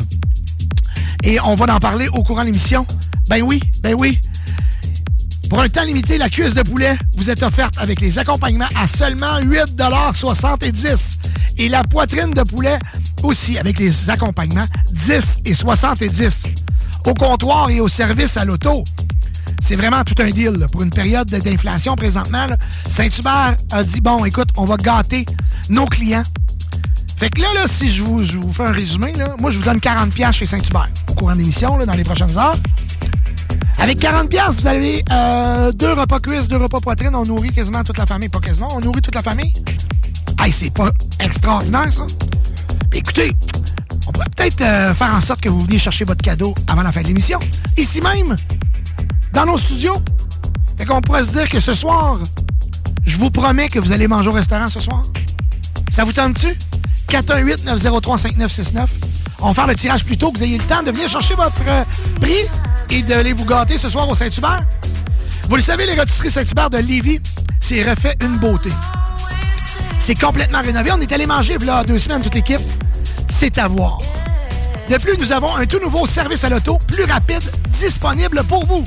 Et 1.22 1.38
on 1.40 1.54
va 1.54 1.74
en 1.74 1.78
parler 1.78 2.08
au 2.08 2.22
courant 2.22 2.40
de 2.40 2.46
l'émission. 2.46 2.86
Ben 3.28 3.42
oui, 3.42 3.60
ben 3.80 3.94
oui. 3.96 4.20
Pour 5.48 5.60
un 5.60 5.68
temps 5.68 5.84
limité, 5.84 6.18
la 6.18 6.28
cuisse 6.28 6.54
de 6.54 6.62
poulet 6.62 6.96
vous 7.16 7.30
est 7.30 7.42
offerte 7.42 7.74
avec 7.78 8.00
les 8.00 8.18
accompagnements 8.18 8.68
à 8.74 8.88
seulement 8.88 9.38
8,70 9.40 11.18
Et 11.58 11.68
la 11.68 11.84
poitrine 11.84 12.32
de 12.32 12.42
poulet 12.42 12.78
aussi 13.22 13.58
avec 13.58 13.78
les 13.78 14.10
accompagnements 14.10 14.66
10 14.90 15.40
et 15.44 15.54
70 15.54 16.44
Au 17.06 17.14
comptoir 17.14 17.70
et 17.70 17.80
au 17.80 17.88
service 17.88 18.36
à 18.36 18.44
l'auto. 18.44 18.84
C'est 19.62 19.76
vraiment 19.76 20.04
tout 20.04 20.14
un 20.20 20.30
deal 20.30 20.66
pour 20.72 20.82
une 20.82 20.90
période 20.90 21.28
de- 21.30 21.38
d'inflation 21.38 21.96
présentement. 21.96 22.46
Saint-Hubert 22.88 23.56
a 23.72 23.82
dit 23.84 24.00
bon, 24.00 24.24
écoute, 24.24 24.48
on 24.56 24.64
va 24.64 24.76
gâter 24.76 25.24
nos 25.68 25.86
clients. 25.86 26.22
Fait 27.16 27.30
que 27.30 27.40
là, 27.40 27.48
si 27.66 27.90
je 27.90 28.02
vous, 28.02 28.52
fais 28.52 28.64
un 28.64 28.72
résumé, 28.72 29.12
moi, 29.38 29.50
je 29.50 29.58
vous 29.58 29.64
donne 29.64 29.78
40$ 29.78 30.10
piastres 30.10 30.40
chez 30.40 30.46
Saint-Hubert 30.46 30.88
au 31.08 31.14
courant 31.14 31.32
de 31.34 31.38
l'émission, 31.40 31.78
dans 31.84 31.92
les 31.94 32.02
prochaines 32.04 32.36
heures. 32.36 32.56
Avec 33.78 33.98
40$, 34.00 34.28
piastres, 34.28 34.60
vous 34.60 34.66
avez 34.66 35.02
euh, 35.10 35.72
deux 35.72 35.92
repas 35.92 36.20
cuisses, 36.20 36.48
deux 36.48 36.56
repas 36.56 36.80
poitrine. 36.80 37.14
On 37.14 37.24
nourrit 37.24 37.50
quasiment 37.52 37.82
toute 37.84 37.98
la 37.98 38.06
famille. 38.06 38.28
Pas 38.28 38.40
quasiment, 38.40 38.68
on 38.76 38.80
nourrit 38.80 39.00
toute 39.02 39.14
la 39.14 39.22
famille. 39.22 39.52
Hey, 40.40 40.52
c'est 40.52 40.70
pas 40.72 40.90
extraordinaire, 41.20 41.92
ça? 41.92 42.06
Écoutez, 42.92 43.32
on 44.06 44.12
pourrait 44.12 44.26
peut-être 44.36 44.60
euh, 44.60 44.94
faire 44.94 45.14
en 45.14 45.20
sorte 45.20 45.40
que 45.40 45.48
vous 45.48 45.60
veniez 45.60 45.78
chercher 45.78 46.04
votre 46.04 46.22
cadeau 46.22 46.54
avant 46.68 46.82
la 46.82 46.92
fin 46.92 47.02
de 47.02 47.08
l'émission. 47.08 47.38
Ici 47.76 48.00
même, 48.00 48.36
dans 49.34 49.44
nos 49.44 49.58
studios. 49.58 49.96
Fait 50.78 50.86
qu'on 50.86 51.00
pourrait 51.00 51.24
se 51.24 51.32
dire 51.32 51.48
que 51.48 51.60
ce 51.60 51.74
soir, 51.74 52.18
je 53.04 53.18
vous 53.18 53.30
promets 53.30 53.68
que 53.68 53.78
vous 53.78 53.92
allez 53.92 54.08
manger 54.08 54.30
au 54.30 54.32
restaurant 54.32 54.68
ce 54.68 54.80
soir. 54.80 55.02
Ça 55.90 56.04
vous 56.04 56.12
tente-tu? 56.12 56.56
418-903-5969. 57.08 58.86
On 59.40 59.48
va 59.48 59.54
faire 59.54 59.66
le 59.66 59.74
tirage 59.74 60.04
plus 60.04 60.16
tôt, 60.16 60.32
que 60.32 60.38
vous 60.38 60.44
ayez 60.44 60.58
le 60.58 60.64
temps 60.64 60.82
de 60.82 60.90
venir 60.90 61.08
chercher 61.08 61.34
votre 61.34 61.60
euh, 61.68 61.84
prix 62.20 62.46
et 62.90 63.02
d'aller 63.02 63.32
vous 63.32 63.44
gâter 63.44 63.76
ce 63.76 63.88
soir 63.88 64.08
au 64.08 64.14
Saint-Hubert. 64.14 64.64
Vous 65.48 65.56
le 65.56 65.62
savez, 65.62 65.84
les 65.84 65.94
rôtisseries 65.94 66.30
Saint-Hubert 66.30 66.70
de 66.70 66.78
Lévis, 66.78 67.20
c'est 67.60 67.88
refait 67.88 68.16
une 68.22 68.38
beauté. 68.38 68.70
C'est 69.98 70.14
complètement 70.14 70.62
rénové. 70.62 70.90
On 70.92 71.00
est 71.00 71.12
allé 71.12 71.26
manger 71.26 71.58
là 71.58 71.84
deux 71.84 71.98
semaines, 71.98 72.22
toute 72.22 72.34
l'équipe. 72.34 72.60
C'est 73.28 73.58
à 73.58 73.68
voir. 73.68 73.98
De 74.88 74.96
plus, 74.96 75.16
nous 75.18 75.32
avons 75.32 75.54
un 75.56 75.66
tout 75.66 75.78
nouveau 75.78 76.06
service 76.06 76.44
à 76.44 76.48
l'auto, 76.48 76.78
plus 76.86 77.04
rapide, 77.04 77.42
disponible 77.70 78.42
pour 78.44 78.66
vous. 78.66 78.84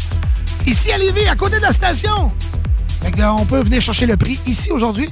Ici 0.67 0.91
à 0.91 0.97
Lévis, 0.97 1.25
à 1.29 1.35
côté 1.35 1.55
de 1.55 1.61
la 1.61 1.71
station. 1.71 2.29
Euh, 3.05 3.25
on 3.39 3.45
peut 3.45 3.61
venir 3.61 3.81
chercher 3.81 4.05
le 4.05 4.17
prix 4.17 4.37
ici 4.45 4.69
aujourd'hui. 4.69 5.09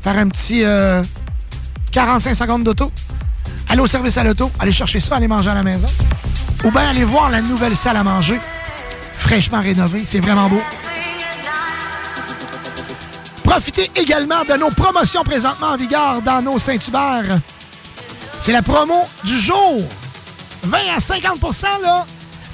Faire 0.00 0.16
un 0.16 0.28
petit 0.28 0.62
euh, 0.62 1.02
45 1.90 2.32
secondes 2.32 2.62
d'auto. 2.62 2.92
Aller 3.68 3.80
au 3.80 3.88
service 3.88 4.16
à 4.18 4.22
l'auto, 4.22 4.52
aller 4.60 4.70
chercher 4.70 5.00
ça, 5.00 5.16
aller 5.16 5.26
manger 5.26 5.50
à 5.50 5.54
la 5.54 5.64
maison. 5.64 5.88
Ou 6.62 6.70
bien 6.70 6.88
aller 6.88 7.02
voir 7.02 7.28
la 7.28 7.40
nouvelle 7.40 7.74
salle 7.74 7.96
à 7.96 8.04
manger, 8.04 8.38
fraîchement 9.14 9.60
rénovée. 9.60 10.04
C'est 10.04 10.20
vraiment 10.20 10.48
beau. 10.48 10.62
Profitez 13.42 13.90
également 13.96 14.44
de 14.48 14.56
nos 14.56 14.70
promotions 14.70 15.24
présentement 15.24 15.70
en 15.70 15.76
vigueur 15.76 16.22
dans 16.22 16.40
nos 16.40 16.60
Saint-Hubert. 16.60 17.38
C'est 18.42 18.52
la 18.52 18.62
promo 18.62 19.02
du 19.24 19.40
jour. 19.40 19.82
20 20.62 20.78
à 20.96 21.00
50% 21.00 21.82
là. 21.82 22.06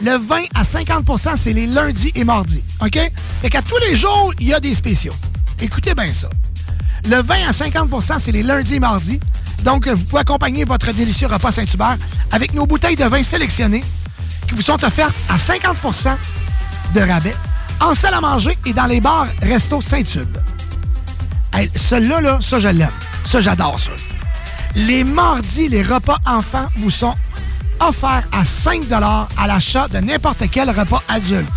Le 0.02 0.16
20 0.16 0.36
à 0.54 0.62
50% 0.62 1.32
c'est 1.42 1.52
les 1.52 1.66
lundis 1.66 2.12
et 2.14 2.24
mardis. 2.24 2.62
OK? 2.80 2.98
Fait 3.42 3.50
qu'à 3.50 3.62
tous 3.62 3.78
les 3.88 3.96
jours, 3.96 4.32
il 4.40 4.48
y 4.48 4.54
a 4.54 4.60
des 4.60 4.74
spéciaux. 4.74 5.12
Écoutez 5.60 5.94
bien 5.94 6.12
ça. 6.14 6.28
Le 7.08 7.22
20 7.22 7.34
à 7.48 7.50
50% 7.50 8.14
c'est 8.22 8.32
les 8.32 8.42
lundis 8.42 8.76
et 8.76 8.80
mardis. 8.80 9.20
Donc, 9.62 9.86
vous 9.86 10.04
pouvez 10.04 10.20
accompagner 10.20 10.64
votre 10.64 10.90
délicieux 10.92 11.26
repas 11.26 11.52
Saint-Hubert 11.52 11.98
avec 12.32 12.54
nos 12.54 12.66
bouteilles 12.66 12.96
de 12.96 13.04
vin 13.04 13.22
sélectionnées 13.22 13.84
qui 14.48 14.54
vous 14.54 14.62
sont 14.62 14.82
offertes 14.82 15.14
à 15.28 15.36
50% 15.36 16.16
de 16.94 17.00
rabais 17.00 17.36
en 17.80 17.94
salle 17.94 18.14
à 18.14 18.20
manger 18.20 18.56
et 18.66 18.72
dans 18.72 18.86
les 18.86 19.00
bars 19.00 19.26
Resto 19.42 19.80
Saint-Tube. 19.80 20.36
Hey, 21.52 21.70
Celui-là, 21.74 22.20
là, 22.20 22.38
ça, 22.40 22.58
je 22.58 22.68
l'aime. 22.68 22.90
Ça, 23.24 23.40
j'adore 23.40 23.78
ça. 23.78 23.90
Les 24.74 25.04
mardis, 25.04 25.68
les 25.68 25.82
repas 25.82 26.18
enfants 26.26 26.68
vous 26.76 26.90
sont 26.90 27.14
offerts 27.80 28.26
à 28.32 28.44
5 28.44 28.82
à 28.92 29.46
l'achat 29.46 29.88
de 29.88 29.98
n'importe 29.98 30.44
quel 30.50 30.70
repas 30.70 31.02
adulte. 31.08 31.48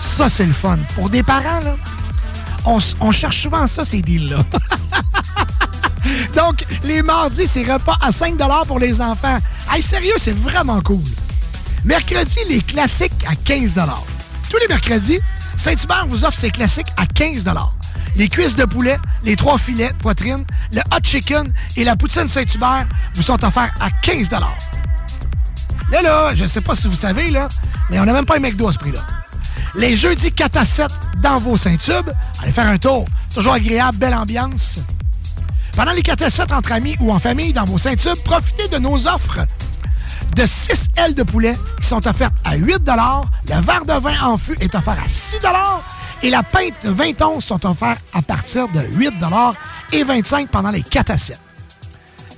Ça, 0.00 0.28
c'est 0.28 0.46
le 0.46 0.52
fun. 0.52 0.78
Pour 0.94 1.10
des 1.10 1.22
parents, 1.22 1.60
on 2.64 3.12
cherche 3.12 3.42
souvent 3.42 3.66
ça, 3.66 3.84
ces 3.84 4.02
deals-là. 4.02 4.44
Donc, 6.36 6.64
les 6.84 7.02
mardis, 7.02 7.46
c'est 7.46 7.70
repas 7.70 7.96
à 8.00 8.12
5 8.12 8.36
pour 8.66 8.78
les 8.78 9.00
enfants. 9.00 9.38
Hey, 9.70 9.82
sérieux, 9.82 10.14
c'est 10.18 10.36
vraiment 10.36 10.80
cool. 10.80 11.02
Mercredi, 11.84 12.38
les 12.48 12.60
classiques 12.60 13.12
à 13.28 13.34
15 13.34 13.72
Tous 14.50 14.58
les 14.58 14.68
mercredis, 14.68 15.20
Saint-Hubert 15.56 16.06
vous 16.08 16.24
offre 16.24 16.38
ses 16.38 16.50
classiques 16.50 16.92
à 16.96 17.06
15 17.06 17.44
Les 18.16 18.28
cuisses 18.28 18.54
de 18.54 18.64
poulet, 18.64 18.98
les 19.24 19.36
trois 19.36 19.58
filets 19.58 19.90
de 19.92 19.96
poitrine, 19.96 20.44
le 20.72 20.80
hot 20.80 21.00
chicken 21.02 21.52
et 21.76 21.84
la 21.84 21.96
poutine 21.96 22.28
Saint-Hubert 22.28 22.86
vous 23.14 23.22
sont 23.22 23.42
offerts 23.44 23.74
à 23.80 23.90
15 23.90 24.28
Là, 25.92 26.00
là, 26.00 26.34
je 26.34 26.46
sais 26.46 26.62
pas 26.62 26.74
si 26.74 26.88
vous 26.88 26.96
savez, 26.96 27.28
là, 27.30 27.48
mais 27.90 28.00
on 28.00 28.06
n'a 28.06 28.14
même 28.14 28.24
pas 28.24 28.36
un 28.36 28.40
McDo 28.40 28.66
à 28.66 28.72
ce 28.72 28.78
prix-là. 28.78 29.00
Les 29.74 29.94
jeudis 29.94 30.32
4 30.32 30.56
à 30.56 30.64
7 30.64 30.90
dans 31.22 31.38
vos 31.38 31.58
Saint-Tubes, 31.58 32.10
allez 32.42 32.50
faire 32.50 32.66
un 32.66 32.78
tour. 32.78 33.04
Toujours 33.34 33.52
agréable, 33.52 33.98
belle 33.98 34.14
ambiance. 34.14 34.78
Pendant 35.76 35.92
les 35.92 36.02
4 36.02 36.22
à 36.22 36.30
7 36.30 36.52
entre 36.52 36.72
amis 36.72 36.96
ou 37.00 37.12
en 37.12 37.18
famille 37.18 37.52
dans 37.52 37.64
vos 37.64 37.76
Saint-Tubes, 37.76 38.18
profitez 38.24 38.68
de 38.68 38.78
nos 38.78 39.06
offres 39.06 39.40
de 40.34 40.46
6 40.46 40.88
ailes 40.96 41.14
de 41.14 41.22
poulet 41.22 41.56
qui 41.80 41.86
sont 41.86 42.06
offertes 42.06 42.34
à 42.44 42.56
8 42.56 42.80
Le 43.48 43.60
verre 43.60 43.84
de 43.84 44.00
vin 44.00 44.18
en 44.22 44.38
fût 44.38 44.56
est 44.60 44.74
offert 44.74 44.96
à 45.04 45.08
6 45.08 45.40
et 46.22 46.30
la 46.30 46.42
pinte 46.42 46.74
de 46.84 46.90
20 46.90 47.20
onces 47.20 47.44
sont 47.44 47.66
offerts 47.66 47.98
à 48.14 48.22
partir 48.22 48.68
de 48.68 48.80
8 48.94 49.12
et 49.92 50.04
25 50.04 50.48
pendant 50.48 50.70
les 50.70 50.82
4 50.82 51.10
à 51.10 51.18
7. 51.18 51.38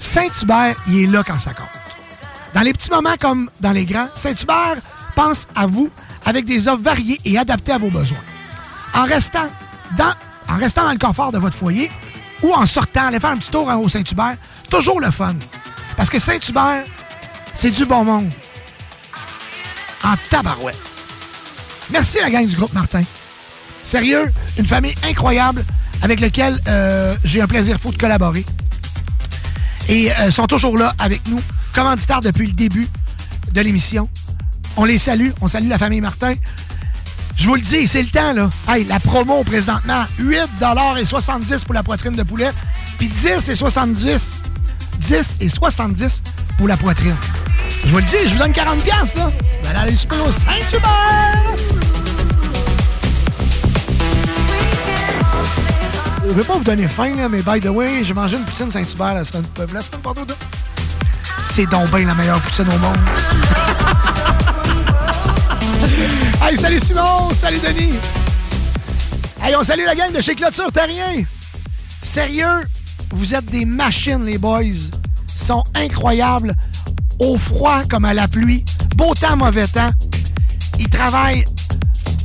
Saint-Hubert, 0.01 0.75
il 0.89 1.05
est 1.05 1.07
là 1.07 1.23
quand 1.25 1.39
ça 1.39 1.53
compte. 1.53 1.84
Dans 2.55 2.61
les 2.63 2.73
petits 2.73 2.91
moments 2.91 3.17
comme 3.21 3.51
dans 3.61 3.73
les 3.73 3.85
grands, 3.85 4.09
Saint-Hubert 4.15 4.77
pense 5.17 5.47
à 5.55 5.67
vous 5.67 5.91
avec 6.25 6.45
des 6.45 6.69
offres 6.69 6.83
variées 6.83 7.21
et 7.25 7.37
adaptées 7.37 7.73
à 7.73 7.79
vos 7.79 7.91
besoins. 7.91 8.19
En 8.95 9.05
restant 9.05 9.49
dans, 9.99 10.15
le 10.93 10.99
confort 10.99 11.33
de 11.33 11.39
votre 11.39 11.57
foyer 11.57 11.91
ou 12.43 12.53
en 12.53 12.65
sortant, 12.67 13.07
aller 13.07 13.19
faire 13.19 13.31
un 13.31 13.39
petit 13.39 13.51
tour 13.51 13.67
au 13.67 13.89
Saint-Hubert, 13.89 14.37
toujours 14.71 15.01
le 15.01 15.11
fun. 15.11 15.35
Parce 15.97 16.11
que 16.11 16.19
Saint-Hubert, 16.21 16.85
c'est 17.53 17.71
du 17.71 17.85
bon 17.85 18.05
monde. 18.05 18.31
En 20.03 20.15
tabarouette. 20.31 20.77
Merci 21.91 22.19
la 22.21 22.31
gang 22.31 22.47
du 22.47 22.57
groupe 22.57 22.73
Martin. 22.73 23.03
Sérieux, 23.83 24.31
une 24.59 24.67
famille 24.67 24.95
incroyable 25.05 25.65
avec 26.03 26.21
laquelle 26.21 26.59
euh, 26.69 27.17
j'ai 27.25 27.41
un 27.41 27.47
plaisir 27.47 27.79
fou 27.81 27.91
de 27.91 27.99
collaborer. 27.99 28.45
Et 29.89 30.13
euh, 30.13 30.31
sont 30.31 30.47
toujours 30.47 30.79
là 30.79 30.95
avec 30.99 31.27
nous, 31.29 31.41
commanditaires 31.75 32.21
depuis 32.21 32.47
le 32.47 32.53
début 32.53 32.89
de 33.53 33.61
l'émission. 33.61 34.09
On 34.77 34.85
les 34.85 34.99
salue, 34.99 35.31
on 35.41 35.49
salue 35.49 35.69
la 35.69 35.79
famille 35.79 36.01
Martin. 36.01 36.35
Je 37.37 37.47
vous 37.47 37.57
le 37.57 37.61
dis, 37.61 37.87
c'est 37.87 38.03
le 38.03 38.09
temps, 38.09 38.33
là. 38.33 38.49
Hey, 38.69 38.85
la 38.85 39.01
promo 39.01 39.43
présentement, 39.43 40.05
8 40.19 40.39
et 40.99 41.05
70 41.05 41.65
pour 41.65 41.75
la 41.75 41.83
poitrine 41.83 42.15
de 42.15 42.23
poulet, 42.23 42.51
puis 42.99 43.09
10 43.09 43.49
et 43.49 43.55
70. 43.57 44.43
10 45.01 45.37
et 45.41 45.49
70 45.49 46.23
pour 46.57 46.69
la 46.69 46.77
poitrine. 46.77 47.17
Je 47.85 47.91
vous 47.91 47.99
le 47.99 48.05
dis, 48.05 48.17
je 48.25 48.33
vous 48.33 48.39
donne 48.39 48.53
40 48.53 48.79
piastres, 48.79 49.19
là. 49.19 49.31
Vous 49.63 49.69
allez 49.69 49.79
aller 49.79 49.97
super 49.97 50.25
au 50.25 50.31
Saint-Hubert! 50.31 51.57
Je 56.27 56.33
vais 56.33 56.45
pas 56.45 56.55
vous 56.55 56.65
donner 56.65 56.89
faim, 56.89 57.17
là, 57.17 57.29
mais 57.29 57.43
by 57.43 57.61
the 57.61 57.71
way, 57.71 58.05
j'ai 58.05 58.15
mangé 58.15 58.37
une 58.37 58.45
poutine 58.45 58.71
Saint-Hubert 58.71 59.15
la 59.15 59.25
semaine, 59.25 59.45
la 59.73 59.83
semaine. 59.83 60.27
C'est 61.57 61.67
donc 61.67 61.89
bien 61.95 62.05
la 62.05 62.17
meilleure 62.17 62.41
poutine 62.41 62.67
au 62.67 62.79
monde. 62.79 62.97
hey, 66.43 66.57
salut 66.57 66.81
Simon! 66.81 67.31
Salut 67.33 67.61
Denis! 67.61 67.95
Hey, 69.41 69.55
on 69.55 69.63
salue 69.63 69.85
la 69.87 69.95
gang 69.95 70.13
de 70.13 70.21
chez 70.21 70.35
Clôture 70.35 70.73
Terrien! 70.73 71.23
Sérieux, 72.03 72.67
vous 73.13 73.37
êtes 73.37 73.45
des 73.45 73.65
machines, 73.65 74.25
les 74.25 74.37
boys. 74.37 74.65
Ils 74.65 74.91
sont 75.37 75.63
incroyables. 75.77 76.57
Au 77.21 77.39
froid 77.39 77.83
comme 77.89 78.05
à 78.05 78.15
la 78.15 78.27
pluie. 78.27 78.65
Beau 78.97 79.15
temps, 79.15 79.37
mauvais 79.37 79.69
temps. 79.69 79.93
Ils 80.81 80.89
travaillent 80.89 81.45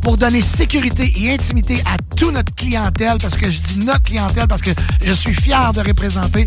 pour 0.01 0.17
donner 0.17 0.41
sécurité 0.41 1.13
et 1.17 1.36
intimité 1.36 1.84
à 1.86 1.97
toute 2.15 2.34
notre 2.34 2.55
clientèle, 2.55 3.17
parce 3.21 3.38
que 3.38 3.47
je 3.47 3.59
dis 3.59 3.86
notre 3.86 4.01
clientèle, 4.01 4.47
parce 4.47 4.63
que 4.63 4.71
je 5.03 5.13
suis 5.13 5.36
fier 5.36 5.71
de 5.71 5.82
représenter 5.82 6.45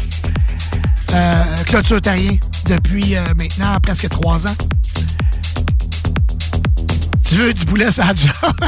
euh, 1.15 1.45
Clôture 1.67 2.03
Terrien 2.03 2.39
depuis 2.67 3.17
euh, 3.17 3.35
maintenant 3.37 3.79
presque 3.83 4.09
trois 4.09 4.47
ans. 4.47 4.55
Tu 7.25 7.37
veux 7.37 7.53
du 7.55 7.65
poulet, 7.65 7.91
ça 7.91 8.13
job? 8.15 8.33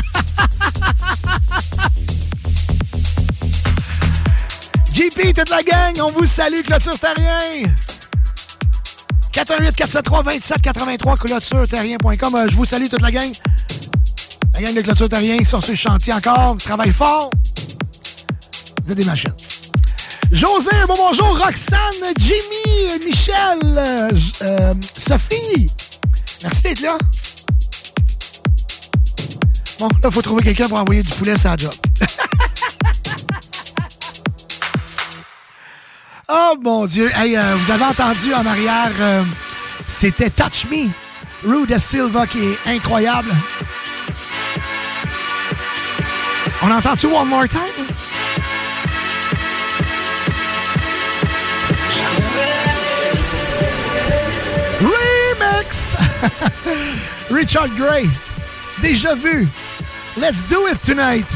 JP, 4.95 5.35
toute 5.35 5.51
la 5.51 5.63
gang, 5.63 6.01
on 6.03 6.13
vous 6.13 6.25
salue, 6.25 6.63
Clôture 6.65 6.99
Terrien! 6.99 7.65
418-473-2783, 9.33 11.19
clôtureterrien.com. 11.19 12.35
Euh, 12.37 12.47
je 12.49 12.55
vous 12.55 12.65
salue, 12.65 12.87
toute 12.89 13.03
la 13.03 13.11
gang. 13.11 13.33
La 14.55 14.63
gang 14.63 14.75
de 14.75 14.81
Clôture 14.83 15.09
Terrien 15.09 15.45
sur 15.45 15.61
le 15.67 15.75
chantier 15.75 16.13
encore, 16.13 16.57
travaille 16.59 16.93
fort. 16.93 17.31
Vous 18.85 18.93
êtes 18.93 18.99
des 18.99 19.05
machines. 19.05 19.35
José, 20.35 20.71
bon 20.89 20.95
bonjour. 20.97 21.39
Roxane, 21.39 22.13
Jimmy, 22.19 23.07
Michel, 23.07 23.61
euh, 23.65 24.11
euh, 24.43 24.75
Sophie. 24.99 25.69
Merci 26.43 26.63
d'être 26.63 26.81
là. 26.81 26.99
Bon, 29.79 29.87
là, 29.87 29.95
il 30.07 30.11
faut 30.13 30.23
trouver 30.23 30.43
quelqu'un 30.43 30.69
pour 30.69 30.81
envoyer 30.81 31.05
du 31.05 31.11
poulet 31.11 31.37
sur 31.37 31.51
la 31.51 31.57
job. 31.57 31.73
oh 36.29 36.55
mon 36.61 36.87
Dieu. 36.87 37.13
Hey, 37.15 37.37
euh, 37.37 37.55
vous 37.55 37.71
avez 37.71 37.85
entendu 37.85 38.35
en 38.35 38.45
arrière, 38.45 38.91
c'était 39.87 40.31
Touch 40.31 40.67
Me. 40.69 40.89
Rue 41.49 41.69
de 41.69 41.79
Silva 41.79 42.27
qui 42.27 42.41
est 42.41 42.59
incroyable. 42.67 43.31
On 46.61 46.73
entend-tu 46.73 47.07
One 47.07 47.29
More 47.29 47.49
Time? 47.49 47.94
Richard 57.31 57.71
Gray. 57.77 58.09
Déjà 58.81 59.15
vu. 59.15 59.47
Let's 60.17 60.43
do 60.49 60.67
it 60.67 60.83
tonight. 60.83 61.27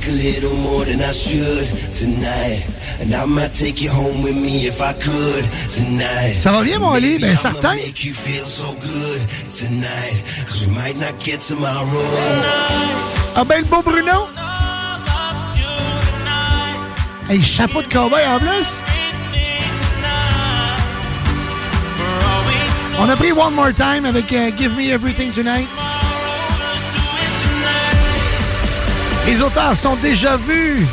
Drink 0.00 0.06
a 0.06 0.22
little 0.22 0.56
more 0.56 0.84
than 0.84 1.00
I 1.00 1.12
should 1.12 1.66
tonight. 1.94 2.66
And 3.00 3.14
I 3.14 3.24
might 3.24 3.52
take 3.52 3.80
you 3.80 3.90
home 3.90 4.22
with 4.22 4.36
me 4.36 4.66
if 4.66 4.80
I 4.80 4.92
could 4.92 5.44
tonight. 5.70 6.38
Ça 6.40 6.52
va 6.52 6.62
bien, 6.62 6.78
mon 6.78 6.94
Ali? 6.94 7.18
Ben, 7.18 7.36
certain. 7.36 7.76
make 7.76 8.04
you 8.04 8.12
feel 8.12 8.44
so 8.44 8.72
good 8.74 9.20
tonight. 9.58 10.22
Cause 10.46 10.66
we 10.66 10.74
might 10.74 10.96
not 10.96 11.18
get 11.24 11.40
tomorrow. 11.40 12.06
Ah 13.36 13.44
ben, 13.44 13.62
le 13.62 13.68
beau 13.68 13.82
Bruno. 13.82 14.28
Hey, 17.28 17.40
chapeau 17.42 17.80
de 17.82 17.88
cowboy 17.88 18.20
en 18.26 18.38
plus. 18.38 18.68
On 22.98 23.08
a 23.08 23.16
pris 23.16 23.32
One 23.32 23.54
More 23.54 23.72
Time 23.72 24.04
avec 24.04 24.30
euh, 24.32 24.50
Give 24.58 24.76
Me 24.76 24.92
Everything 24.92 25.30
Tonight. 25.32 25.68
Les 29.26 29.42
auteurs 29.42 29.76
sont 29.76 29.96
déjà 29.96 30.36
vus. 30.36 30.86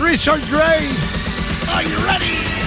Richard 0.00 0.38
Gray. 0.50 0.88
Are 1.72 1.82
you 1.82 1.96
ready? 2.06 2.57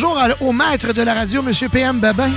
Bonjour 0.00 0.16
au 0.42 0.52
maître 0.52 0.92
de 0.92 1.02
la 1.02 1.12
radio, 1.12 1.42
M. 1.44 1.52
PM 1.70 1.98
Babin. 1.98 2.30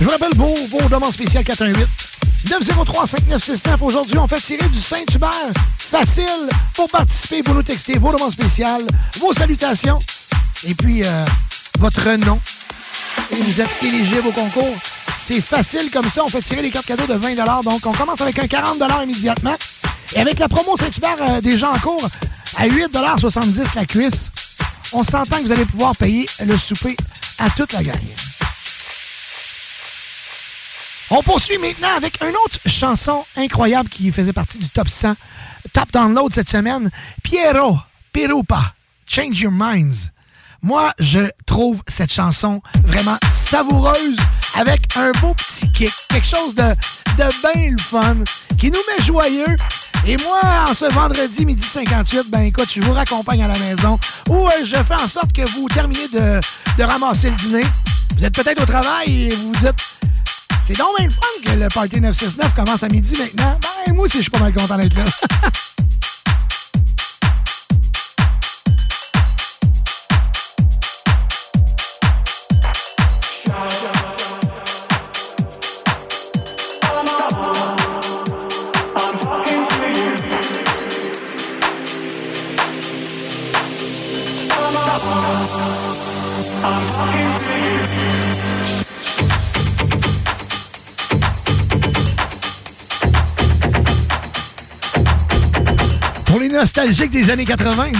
Je 0.00 0.04
vous 0.04 0.10
rappelle 0.10 0.34
vos, 0.34 0.54
vos 0.70 0.88
demandes 0.88 1.12
spéciales 1.12 1.44
418 1.44 1.86
903 2.50 3.06
5969. 3.06 3.82
Aujourd'hui, 3.82 4.18
on 4.18 4.26
fait 4.26 4.40
tirer 4.40 4.68
du 4.68 4.80
Saint-Hubert. 4.80 5.52
Facile 5.92 6.48
pour 6.72 6.88
participer, 6.88 7.42
pour 7.42 7.54
nous 7.54 7.62
texter 7.62 7.98
vos 7.98 8.10
demandes 8.12 8.32
spéciales, 8.32 8.80
vos 9.20 9.34
salutations 9.34 9.98
et 10.66 10.74
puis 10.74 11.04
euh, 11.04 11.24
votre 11.80 12.10
nom. 12.12 12.40
Et 13.30 13.36
vous 13.36 13.60
êtes 13.60 13.82
éligible 13.82 14.26
au 14.28 14.32
concours. 14.32 14.74
C'est 15.20 15.42
facile 15.42 15.90
comme 15.90 16.10
ça. 16.10 16.24
On 16.24 16.28
fait 16.28 16.40
tirer 16.40 16.62
les 16.62 16.70
cartes 16.70 16.86
cadeaux 16.86 17.06
de 17.06 17.12
20 17.12 17.34
Donc, 17.62 17.84
on 17.84 17.92
commence 17.92 18.22
avec 18.22 18.38
un 18.38 18.46
40 18.46 18.78
immédiatement. 19.02 19.54
Et 20.16 20.20
avec 20.20 20.38
la 20.38 20.48
promo 20.48 20.78
Saint-Hubert 20.78 21.16
euh, 21.28 21.40
déjà 21.42 21.70
en 21.70 21.78
cours, 21.78 22.08
à 22.56 22.66
8,70 22.66 23.74
la 23.74 23.84
cuisse, 23.84 24.30
on 24.94 25.04
s'entend 25.04 25.36
que 25.36 25.42
vous 25.42 25.52
allez 25.52 25.66
pouvoir 25.66 25.94
payer 25.94 26.26
le 26.42 26.56
souper 26.56 26.96
à 27.38 27.50
toute 27.50 27.74
la 27.74 27.82
gang. 27.82 28.00
On 31.10 31.22
poursuit 31.22 31.58
maintenant 31.58 31.94
avec 31.94 32.18
une 32.22 32.34
autre 32.46 32.58
chanson 32.64 33.26
incroyable 33.36 33.90
qui 33.90 34.10
faisait 34.10 34.32
partie 34.32 34.56
du 34.56 34.70
top 34.70 34.88
100, 34.88 35.14
top 35.72 35.92
download 35.92 36.32
cette 36.32 36.48
semaine. 36.48 36.90
Piero 37.22 37.78
Pirupa, 38.12 38.74
Change 39.06 39.40
Your 39.40 39.52
Minds. 39.52 40.10
Moi, 40.62 40.92
je 41.00 41.28
trouve 41.44 41.82
cette 41.88 42.12
chanson 42.12 42.62
vraiment 42.84 43.18
savoureuse 43.30 44.18
avec 44.54 44.82
un 44.96 45.10
beau 45.20 45.34
petit 45.34 45.70
kick, 45.72 45.92
quelque 46.08 46.26
chose 46.26 46.54
de, 46.54 46.62
de 47.18 47.52
bien 47.54 47.70
le 47.72 47.82
fun, 47.82 48.14
qui 48.58 48.70
nous 48.70 48.78
met 48.88 49.04
joyeux. 49.04 49.56
Et 50.06 50.16
moi, 50.18 50.40
en 50.68 50.74
ce 50.74 50.84
vendredi 50.92 51.46
midi 51.46 51.64
58, 51.64 52.28
ben 52.28 52.42
écoute, 52.42 52.68
je 52.72 52.80
vous 52.80 52.92
raccompagne 52.92 53.42
à 53.42 53.48
la 53.48 53.58
maison 53.58 53.98
où 54.28 54.46
euh, 54.46 54.50
je 54.64 54.76
fais 54.76 54.94
en 54.94 55.08
sorte 55.08 55.32
que 55.32 55.42
vous 55.50 55.68
terminez 55.68 56.08
de, 56.08 56.40
de 56.78 56.82
ramasser 56.82 57.30
le 57.30 57.36
dîner. 57.36 57.64
Vous 58.16 58.24
êtes 58.24 58.34
peut-être 58.34 58.62
au 58.62 58.66
travail 58.66 59.28
et 59.28 59.34
vous 59.34 59.52
vous 59.52 59.66
dites 59.66 59.76
c'est 60.64 60.76
donc 60.76 60.96
bien 60.96 61.06
le 61.06 61.12
fun 61.12 61.20
que 61.44 61.50
le 61.50 61.68
Party 61.68 62.00
969 62.00 62.54
commence 62.54 62.82
à 62.82 62.88
midi 62.88 63.16
maintenant. 63.16 63.58
Ben, 63.86 63.94
moi 63.94 64.04
aussi, 64.04 64.18
je 64.18 64.22
suis 64.22 64.30
pas 64.30 64.38
mal 64.38 64.52
content 64.52 64.76
d'être 64.76 64.96
là. 64.96 65.04
Nostalgiques 96.52 97.10
des 97.10 97.30
années 97.30 97.46
80. 97.46 97.96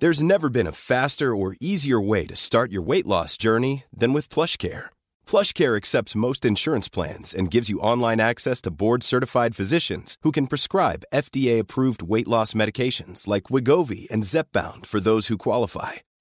There's 0.00 0.22
never 0.22 0.48
been 0.48 0.68
a 0.68 0.72
faster 0.72 1.34
or 1.34 1.56
easier 1.60 2.00
way 2.00 2.24
to 2.28 2.36
start 2.36 2.70
your 2.70 2.82
weight 2.82 3.04
loss 3.04 3.36
journey 3.36 3.84
than 3.92 4.12
with 4.12 4.28
PlushCare. 4.28 4.86
PlushCare 5.26 5.76
accepts 5.76 6.14
most 6.14 6.44
insurance 6.44 6.88
plans 6.88 7.34
and 7.34 7.50
gives 7.50 7.68
you 7.68 7.80
online 7.80 8.20
access 8.20 8.60
to 8.62 8.70
board-certified 8.70 9.56
physicians 9.56 10.16
who 10.22 10.30
can 10.30 10.46
prescribe 10.46 11.02
FDA-approved 11.12 12.04
weight 12.04 12.28
loss 12.28 12.54
medications 12.54 13.26
like 13.26 13.50
Wigovi 13.50 14.08
and 14.08 14.22
Zepbound 14.22 14.86
for 14.86 15.00
those 15.00 15.26
who 15.26 15.36
qualify. 15.36 16.07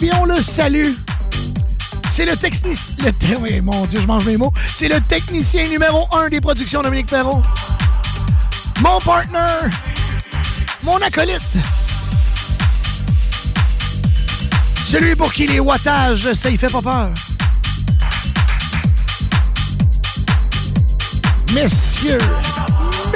bien, 0.00 0.16
on 0.20 0.26
le 0.26 0.40
salue. 0.40 0.92
C'est 2.08 2.24
le 2.24 2.36
technicien. 2.36 3.10
Mon 3.62 3.84
Dieu, 3.86 3.98
je 4.00 4.06
mange 4.06 4.26
mes 4.26 4.36
mots. 4.36 4.52
C'est 4.72 4.86
le 4.86 5.00
technicien 5.00 5.66
numéro 5.66 6.06
un 6.12 6.28
des 6.28 6.40
productions 6.40 6.82
Dominique 6.82 7.08
Perrault. 7.08 7.42
Mon 8.80 9.00
partner. 9.00 9.68
Mon 10.84 10.98
acolyte. 10.98 11.42
Celui 14.86 15.16
pour 15.16 15.32
qui 15.32 15.48
les 15.48 15.58
wattages, 15.58 16.32
ça 16.34 16.48
y 16.48 16.56
fait 16.56 16.70
pas 16.70 16.80
peur. 16.82 17.10
Messieurs, 21.52 22.20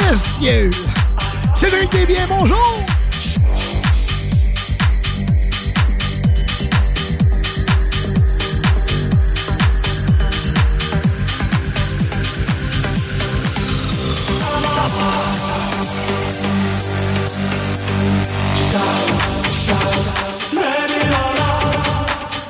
messieurs, 0.00 0.70
Cédric 1.54 1.92
Desbiens, 1.92 2.26
bonjour! 2.28 2.84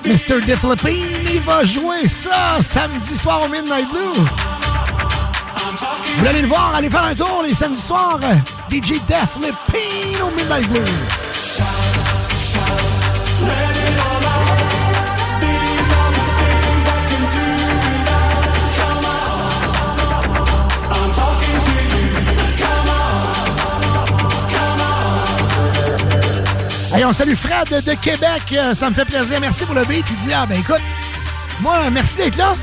Mr. 0.05 0.45
DeFlippine, 0.47 1.35
il 1.35 1.41
va 1.41 1.65
jouer 1.65 2.07
ça 2.07 2.59
samedi 2.61 3.17
soir 3.17 3.45
au 3.45 3.49
Midnight 3.49 3.89
Blue. 3.89 4.23
Vous 6.17 6.27
aller 6.27 6.43
le 6.43 6.49
voir, 6.49 6.73
allez 6.77 6.91
faire 6.91 7.05
un 7.05 7.15
tour 7.15 7.43
les 7.47 7.55
samedis 7.55 7.81
soirs. 7.81 8.21
DJ 8.71 9.01
Def 9.09 9.37
au 10.23 10.31
Midnight 10.31 10.69
Blue. 10.69 11.22
Hey, 26.95 27.05
on 27.07 27.13
salue 27.13 27.35
Fred 27.35 27.69
de 27.71 27.95
Québec. 27.95 28.43
Euh, 28.53 28.75
Ça 28.75 28.91
me 28.91 28.95
fait 28.95 29.07
plaisir. 29.07 29.41
Merci 29.41 29.65
pour 29.65 29.75
le 29.75 29.85
beat. 29.85 30.05
Il 30.11 30.17
dit 30.27 30.33
Ah, 30.35 30.45
ben 30.47 30.59
écoute, 30.61 30.83
moi, 31.61 31.79
merci 31.91 32.17
d'être 32.19 32.37
là. 32.37 32.55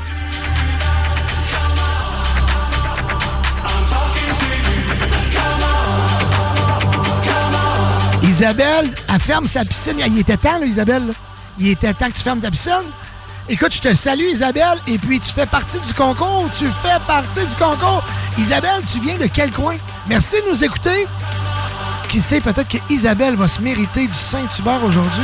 Isabelle, 8.22 8.90
elle 9.12 9.20
ferme 9.20 9.46
sa 9.46 9.64
piscine. 9.64 9.96
Il 10.06 10.18
était 10.18 10.36
temps, 10.36 10.58
là, 10.58 10.66
Isabelle. 10.66 11.12
Il 11.58 11.68
était 11.68 11.92
temps 11.92 12.08
que 12.08 12.16
tu 12.16 12.20
fermes 12.22 12.40
ta 12.40 12.50
piscine. 12.50 12.72
Écoute, 13.48 13.74
je 13.74 13.80
te 13.80 13.94
salue, 13.94 14.26
Isabelle. 14.30 14.78
Et 14.86 14.98
puis, 14.98 15.18
tu 15.18 15.32
fais 15.32 15.46
partie 15.46 15.78
du 15.80 15.92
concours. 15.94 16.48
Tu 16.56 16.66
fais 16.82 16.98
partie 17.06 17.44
du 17.44 17.54
concours. 17.56 18.04
Isabelle, 18.38 18.82
tu 18.90 19.00
viens 19.00 19.16
de 19.16 19.26
quel 19.26 19.50
coin? 19.50 19.74
Merci 20.06 20.36
de 20.46 20.50
nous 20.50 20.62
écouter. 20.64 21.06
Qui 22.10 22.18
sait, 22.18 22.40
peut-être 22.40 22.68
que 22.68 22.78
Isabelle 22.92 23.36
va 23.36 23.46
se 23.46 23.60
mériter 23.60 24.08
du 24.08 24.12
Saint-Hubert 24.12 24.82
aujourd'hui. 24.84 25.22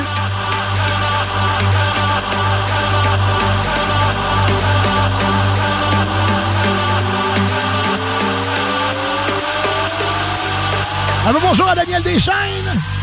Alors 11.26 11.42
bonjour 11.42 11.68
à 11.68 11.74
Daniel 11.74 12.04
Deschaines. 12.04 12.95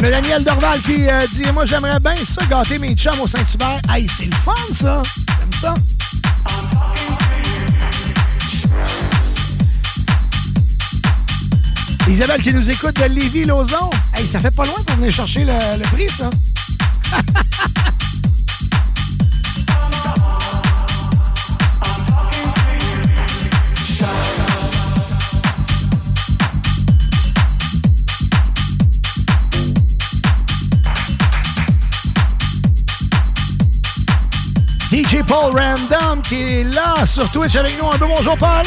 On 0.00 0.04
a 0.04 0.10
Daniel 0.10 0.44
Dorval 0.44 0.80
qui 0.82 1.08
euh, 1.08 1.26
dit 1.34 1.50
Moi, 1.52 1.66
j'aimerais 1.66 1.98
bien 1.98 2.14
ça 2.14 2.46
gâter 2.46 2.78
mes 2.78 2.94
chums 2.94 3.18
au 3.20 3.26
Saint-Hubert. 3.26 3.80
Hey, 3.90 4.06
c'est 4.16 4.26
le 4.26 4.36
fun, 4.44 4.52
ça. 4.72 5.02
J'aime 5.26 5.60
ça. 5.60 5.74
Isabelle 12.08 12.42
qui 12.42 12.54
nous 12.54 12.70
écoute 12.70 12.94
de 12.94 13.06
Lévis-Lauzon. 13.06 13.90
Hey, 14.14 14.24
ça 14.24 14.38
fait 14.38 14.52
pas 14.52 14.66
loin 14.66 14.76
pour 14.86 14.94
venir 14.94 15.12
chercher 15.12 15.42
le, 15.42 15.52
le 15.78 15.84
prix, 15.88 16.08
ça. 16.08 16.30
DJ 35.08 35.22
Paul 35.24 35.58
Random 35.58 36.20
qui 36.20 36.34
est 36.34 36.64
là 36.64 37.06
sur 37.06 37.30
Twitch 37.30 37.56
avec 37.56 37.80
nous. 37.80 37.88
Un 37.88 37.96
peu 37.96 38.06
bonjour, 38.06 38.36
Paul. 38.36 38.62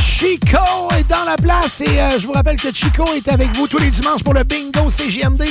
Chico 0.00 0.58
est 0.96 1.08
dans 1.08 1.24
la 1.24 1.36
place 1.36 1.80
et 1.80 2.00
euh, 2.00 2.18
je 2.20 2.26
vous 2.26 2.32
rappelle 2.32 2.54
que 2.54 2.72
Chico 2.72 3.04
est 3.16 3.26
avec 3.26 3.56
vous 3.56 3.66
tous 3.66 3.78
les 3.78 3.90
dimanches 3.90 4.22
pour 4.22 4.34
le 4.34 4.44
bingo 4.44 4.88
CGMD. 4.90 5.42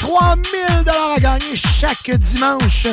3000 0.00 0.42
dollars 0.84 1.12
à 1.16 1.20
gagner 1.20 1.56
chaque 1.56 2.10
dimanche. 2.10 2.86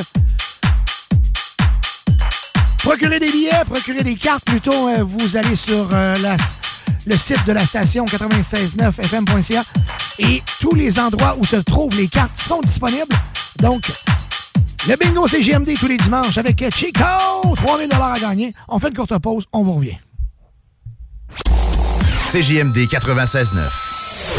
Procurez 2.83 3.19
des 3.19 3.31
billets, 3.31 3.63
procurez 3.65 4.03
des 4.03 4.15
cartes 4.15 4.43
plutôt. 4.45 4.87
euh, 4.89 5.03
vous 5.03 5.37
allez 5.37 5.55
sur 5.55 5.87
euh, 5.93 6.15
la- 6.21 6.35
le 7.05 7.15
site 7.17 7.45
de 7.45 7.53
la 7.53 7.65
station 7.65 8.05
969fm.ca 8.05 9.63
et 10.19 10.41
tous 10.59 10.75
les 10.75 10.99
endroits 10.99 11.35
où 11.37 11.45
se 11.45 11.55
trouvent 11.57 11.95
les 11.97 12.07
cartes 12.07 12.37
sont 12.37 12.61
disponibles. 12.61 13.15
Donc, 13.59 13.83
Le 14.87 14.97
bingo 14.97 15.25
CGMD 15.29 15.77
tous 15.79 15.87
les 15.87 15.95
dimanches 15.97 16.37
avec 16.37 16.61
Chico. 16.75 17.03
3000 17.55 17.89
à 17.93 18.19
gagner. 18.19 18.53
On 18.67 18.79
fait 18.79 18.89
une 18.89 18.95
courte 18.95 19.17
pause. 19.19 19.45
On 19.53 19.63
vous 19.63 19.73
revient. 19.75 19.97
CJMD 22.33 22.77
96.9. 22.89 23.69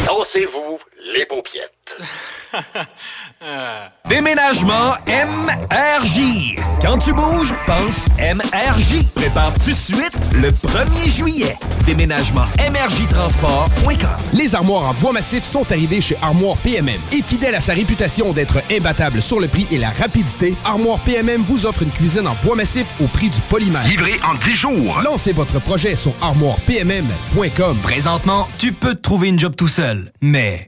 Dansez-vous 0.05 0.77
les 1.15 1.25
paupiètes. 1.25 1.74
Déménagement 4.09 4.93
MRJ. 5.07 6.57
Quand 6.81 6.97
tu 6.97 7.13
bouges, 7.13 7.53
pense 7.65 8.05
MRJ. 8.17 9.05
Prépare 9.15 9.53
tout 9.55 9.71
de 9.71 9.75
suite 9.75 10.17
le 10.33 10.49
1er 10.49 11.11
juillet. 11.11 11.57
Déménagement 11.85 12.45
MRJtransport.com. 12.57 14.09
Les 14.33 14.55
armoires 14.55 14.89
en 14.89 14.93
bois 14.95 15.13
massif 15.13 15.43
sont 15.43 15.69
arrivées 15.71 16.01
chez 16.01 16.17
Armoire 16.21 16.57
PMM. 16.57 16.99
Et 17.11 17.21
fidèle 17.21 17.55
à 17.55 17.61
sa 17.61 17.73
réputation 17.73 18.33
d'être 18.33 18.57
imbattable 18.71 19.21
sur 19.21 19.39
le 19.39 19.47
prix 19.47 19.67
et 19.71 19.77
la 19.77 19.89
rapidité, 19.89 20.55
Armoire 20.63 20.99
PMM 20.99 21.41
vous 21.41 21.65
offre 21.65 21.83
une 21.83 21.91
cuisine 21.91 22.27
en 22.27 22.35
bois 22.43 22.55
massif 22.55 22.85
au 23.03 23.07
prix 23.07 23.29
du 23.29 23.41
polymère. 23.41 23.87
Livré 23.87 24.19
en 24.23 24.35
10 24.35 24.55
jours. 24.55 25.01
Lancez 25.03 25.31
votre 25.31 25.59
projet 25.59 25.95
sur 25.95 26.13
armoirepmm.com. 26.21 27.77
Présentement, 27.83 28.47
tu 28.57 28.71
peux 28.71 28.95
te 28.95 29.01
trouver 29.01 29.29
une 29.29 29.39
job 29.39 29.55
tout 29.55 29.67
seul, 29.67 30.11
mais 30.21 30.67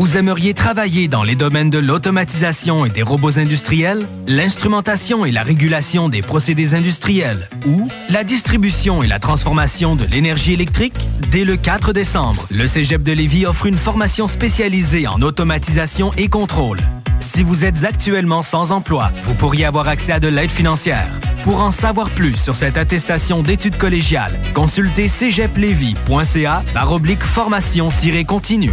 Vous 0.00 0.16
aimeriez 0.16 0.54
travailler 0.54 1.08
dans 1.08 1.22
les 1.22 1.34
domaines 1.34 1.68
de 1.68 1.78
l'automatisation 1.78 2.86
et 2.86 2.88
des 2.88 3.02
robots 3.02 3.38
industriels, 3.38 4.08
l'instrumentation 4.26 5.26
et 5.26 5.30
la 5.30 5.42
régulation 5.42 6.08
des 6.08 6.22
procédés 6.22 6.74
industriels 6.74 7.50
ou 7.66 7.86
la 8.08 8.24
distribution 8.24 9.02
et 9.02 9.06
la 9.06 9.18
transformation 9.18 9.96
de 9.96 10.06
l'énergie 10.06 10.54
électrique? 10.54 11.06
Dès 11.30 11.44
le 11.44 11.58
4 11.58 11.92
décembre, 11.92 12.46
le 12.50 12.66
Cégep 12.66 13.02
de 13.02 13.12
Lévis 13.12 13.44
offre 13.44 13.66
une 13.66 13.76
formation 13.76 14.26
spécialisée 14.26 15.06
en 15.06 15.20
automatisation 15.20 16.12
et 16.16 16.28
contrôle. 16.28 16.78
Si 17.18 17.42
vous 17.42 17.66
êtes 17.66 17.84
actuellement 17.84 18.40
sans 18.40 18.72
emploi, 18.72 19.12
vous 19.24 19.34
pourriez 19.34 19.66
avoir 19.66 19.86
accès 19.86 20.12
à 20.12 20.18
de 20.18 20.28
l'aide 20.28 20.50
financière. 20.50 21.10
Pour 21.44 21.60
en 21.60 21.72
savoir 21.72 22.08
plus 22.08 22.36
sur 22.36 22.56
cette 22.56 22.78
attestation 22.78 23.42
d'études 23.42 23.76
collégiales, 23.76 24.32
consultez 24.54 25.08
cégeplevy.ca 25.08 26.64
oblique 26.88 27.22
formation-continue. 27.22 28.72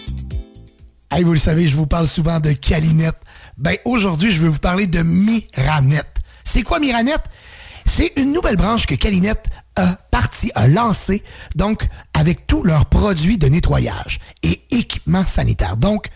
Vous 1.19 1.33
le 1.33 1.39
savez, 1.39 1.67
je 1.67 1.75
vous 1.75 1.85
parle 1.85 2.07
souvent 2.07 2.39
de 2.39 2.51
Calinette. 2.51 3.17
Ben, 3.57 3.75
aujourd'hui, 3.85 4.31
je 4.31 4.41
vais 4.41 4.47
vous 4.47 4.59
parler 4.59 4.87
de 4.87 5.03
Miranet. 5.03 6.03
C'est 6.43 6.63
quoi 6.63 6.79
Miranet? 6.79 7.19
C'est 7.85 8.13
une 8.15 8.31
nouvelle 8.31 8.55
branche 8.55 8.87
que 8.87 8.95
Calinette 8.95 9.45
a 9.75 9.97
parti, 10.09 10.51
a 10.55 10.67
lancé, 10.67 11.21
donc, 11.55 11.87
avec 12.15 12.47
tous 12.47 12.63
leurs 12.63 12.87
produits 12.87 13.37
de 13.37 13.47
nettoyage 13.47 14.19
et 14.41 14.61
équipements 14.71 15.25
sanitaires. 15.25 15.77
Donc, 15.77 16.07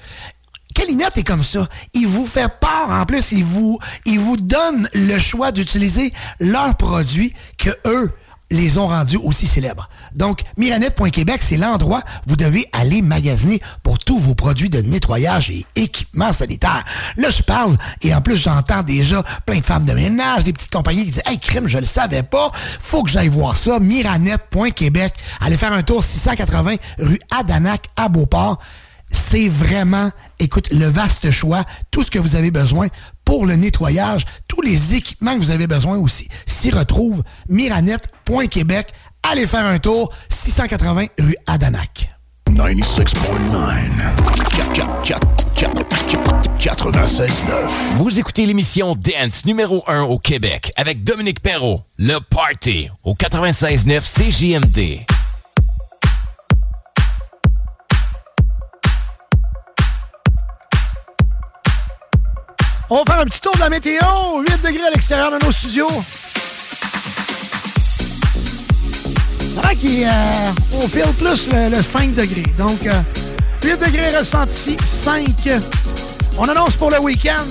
Calinette 0.73 1.19
est 1.19 1.23
comme 1.23 1.43
ça. 1.43 1.67
Il 1.93 2.07
vous 2.07 2.25
fait 2.25 2.49
part, 2.59 2.89
en 2.89 3.05
plus, 3.05 3.31
il 3.31 3.45
vous, 3.45 3.77
il 4.05 4.19
vous 4.19 4.37
donne 4.37 4.89
le 4.93 5.19
choix 5.19 5.51
d'utiliser 5.51 6.13
leurs 6.39 6.77
produits 6.77 7.33
que 7.57 7.69
eux 7.85 8.11
les 8.49 8.77
ont 8.79 8.87
rendus 8.87 9.17
aussi 9.17 9.45
célèbres. 9.45 9.87
Donc, 10.15 10.41
Miranet.Québec, 10.57 11.41
c'est 11.41 11.57
l'endroit 11.57 12.01
où 12.25 12.31
vous 12.31 12.35
devez 12.35 12.67
aller 12.73 13.01
magasiner 13.01 13.61
pour 13.83 13.97
tous 13.99 14.17
vos 14.17 14.35
produits 14.35 14.69
de 14.69 14.81
nettoyage 14.81 15.49
et 15.49 15.65
équipements 15.75 16.31
sanitaires. 16.31 16.83
Là, 17.17 17.29
je 17.29 17.41
parle, 17.43 17.77
et 18.01 18.13
en 18.13 18.21
plus, 18.21 18.37
j'entends 18.37 18.83
déjà 18.83 19.23
plein 19.45 19.59
de 19.59 19.65
femmes 19.65 19.85
de 19.85 19.93
ménage, 19.93 20.43
des 20.43 20.53
petites 20.53 20.71
compagnies 20.71 21.05
qui 21.05 21.11
disent 21.11 21.23
«Hey, 21.25 21.39
crime, 21.39 21.67
je 21.67 21.77
le 21.77 21.85
savais 21.85 22.23
pas, 22.23 22.51
faut 22.53 23.03
que 23.03 23.09
j'aille 23.09 23.27
voir 23.27 23.55
ça.» 23.55 23.79
Miranet.Québec. 23.79 25.13
Allez 25.41 25.57
faire 25.57 25.73
un 25.73 25.83
tour 25.83 26.03
680 26.03 26.75
rue 26.99 27.19
Adanac 27.31 27.87
à 27.97 28.09
Beauport 28.09 28.59
c'est 29.31 29.49
vraiment, 29.49 30.11
écoute, 30.39 30.69
le 30.71 30.85
vaste 30.85 31.31
choix, 31.31 31.63
tout 31.91 32.03
ce 32.03 32.11
que 32.11 32.19
vous 32.19 32.35
avez 32.35 32.51
besoin 32.51 32.87
pour 33.23 33.45
le 33.45 33.55
nettoyage, 33.55 34.25
tous 34.47 34.61
les 34.61 34.95
équipements 34.95 35.35
que 35.35 35.39
vous 35.39 35.51
avez 35.51 35.67
besoin 35.67 35.97
aussi 35.97 36.27
s'y 36.45 36.71
retrouvent. 36.71 37.23
Miranet.Québec. 37.49 38.93
Allez 39.31 39.47
faire 39.47 39.65
un 39.65 39.79
tour, 39.79 40.13
680 40.29 41.07
rue 41.19 41.35
Adanac. 41.47 42.11
96.9. 46.59 47.69
Vous 47.97 48.19
écoutez 48.19 48.45
l'émission 48.45 48.93
Dance 48.95 49.43
numéro 49.45 49.83
1 49.87 50.03
au 50.03 50.19
Québec 50.19 50.71
avec 50.75 51.03
Dominique 51.03 51.41
Perrault, 51.41 51.81
Le 51.97 52.19
Party 52.19 52.89
au 53.03 53.15
96.9 53.15 54.01
CJMD. 54.01 54.99
On 62.91 62.97
va 62.97 63.03
faire 63.05 63.21
un 63.21 63.25
petit 63.25 63.41
tour 63.41 63.55
de 63.55 63.59
la 63.59 63.71
météo. 63.71 63.99
8 64.47 64.61
degrés 64.61 64.85
à 64.85 64.91
l'extérieur 64.91 65.31
de 65.31 65.43
nos 65.43 65.51
studios. 65.51 65.89
C'est 69.55 69.61
vrai 69.61 69.75
qu'on 69.75 70.87
file 70.89 71.13
plus 71.17 71.47
le, 71.47 71.69
le 71.77 71.81
5 71.81 72.13
degrés. 72.13 72.43
Donc, 72.57 72.85
euh, 72.85 72.91
8 73.63 73.79
degrés 73.79 74.17
ressenti, 74.17 74.75
5. 74.83 75.29
On 76.37 76.43
annonce 76.43 76.75
pour 76.75 76.91
le 76.91 76.99
week-end. 76.99 77.45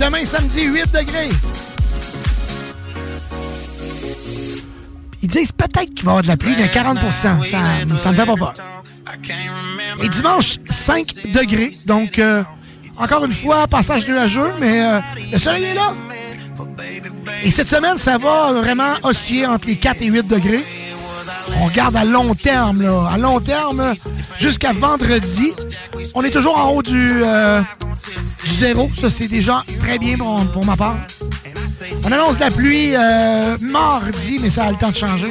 Demain, 0.00 0.24
samedi, 0.26 0.62
8 0.64 0.92
degrés. 0.92 1.28
Ils 5.22 5.28
disent 5.28 5.52
peut-être 5.52 5.94
qu'il 5.94 6.04
va 6.04 6.10
y 6.10 6.14
avoir 6.14 6.22
de 6.22 6.28
la 6.28 6.36
pluie, 6.36 6.54
mais 6.56 6.68
40 6.68 6.98
Ça 7.12 7.34
ne 7.84 7.92
me 7.92 7.96
fait 7.98 8.14
pas 8.14 8.36
peur. 8.36 8.54
Et 10.02 10.08
dimanche, 10.08 10.58
5 10.68 11.06
degrés. 11.32 11.72
Donc, 11.86 12.18
euh, 12.18 12.42
encore 12.98 13.24
une 13.24 13.32
fois, 13.32 13.68
passage 13.68 14.08
nuageux, 14.08 14.52
mais 14.58 14.82
euh, 14.82 14.98
le 15.32 15.38
soleil 15.38 15.64
est 15.64 15.74
là. 15.74 15.92
Et 17.44 17.52
cette 17.52 17.68
semaine, 17.68 17.96
ça 17.96 18.16
va 18.16 18.52
vraiment 18.52 18.94
osciller 19.04 19.46
entre 19.46 19.68
les 19.68 19.76
4 19.76 20.02
et 20.02 20.06
8 20.06 20.26
degrés. 20.26 20.64
On 21.60 21.66
regarde 21.66 21.96
à 21.96 22.04
long 22.04 22.34
terme, 22.34 22.82
là. 22.82 23.08
À 23.12 23.18
long 23.18 23.40
terme, 23.40 23.94
jusqu'à 24.38 24.72
vendredi, 24.72 25.52
on 26.14 26.22
est 26.22 26.30
toujours 26.30 26.58
en 26.58 26.70
haut 26.70 26.82
du, 26.82 27.22
euh, 27.22 27.62
zéro. 28.58 28.90
Ça, 29.00 29.10
c'est 29.10 29.28
déjà 29.28 29.64
très 29.80 29.98
bien 29.98 30.16
pour, 30.16 30.40
pour 30.52 30.64
ma 30.64 30.76
part. 30.76 30.98
On 32.04 32.12
annonce 32.12 32.38
la 32.38 32.50
pluie 32.50 32.94
euh, 32.94 33.56
mardi, 33.60 34.38
mais 34.40 34.50
ça 34.50 34.64
a 34.64 34.70
le 34.70 34.76
temps 34.76 34.90
de 34.90 34.96
changer. 34.96 35.28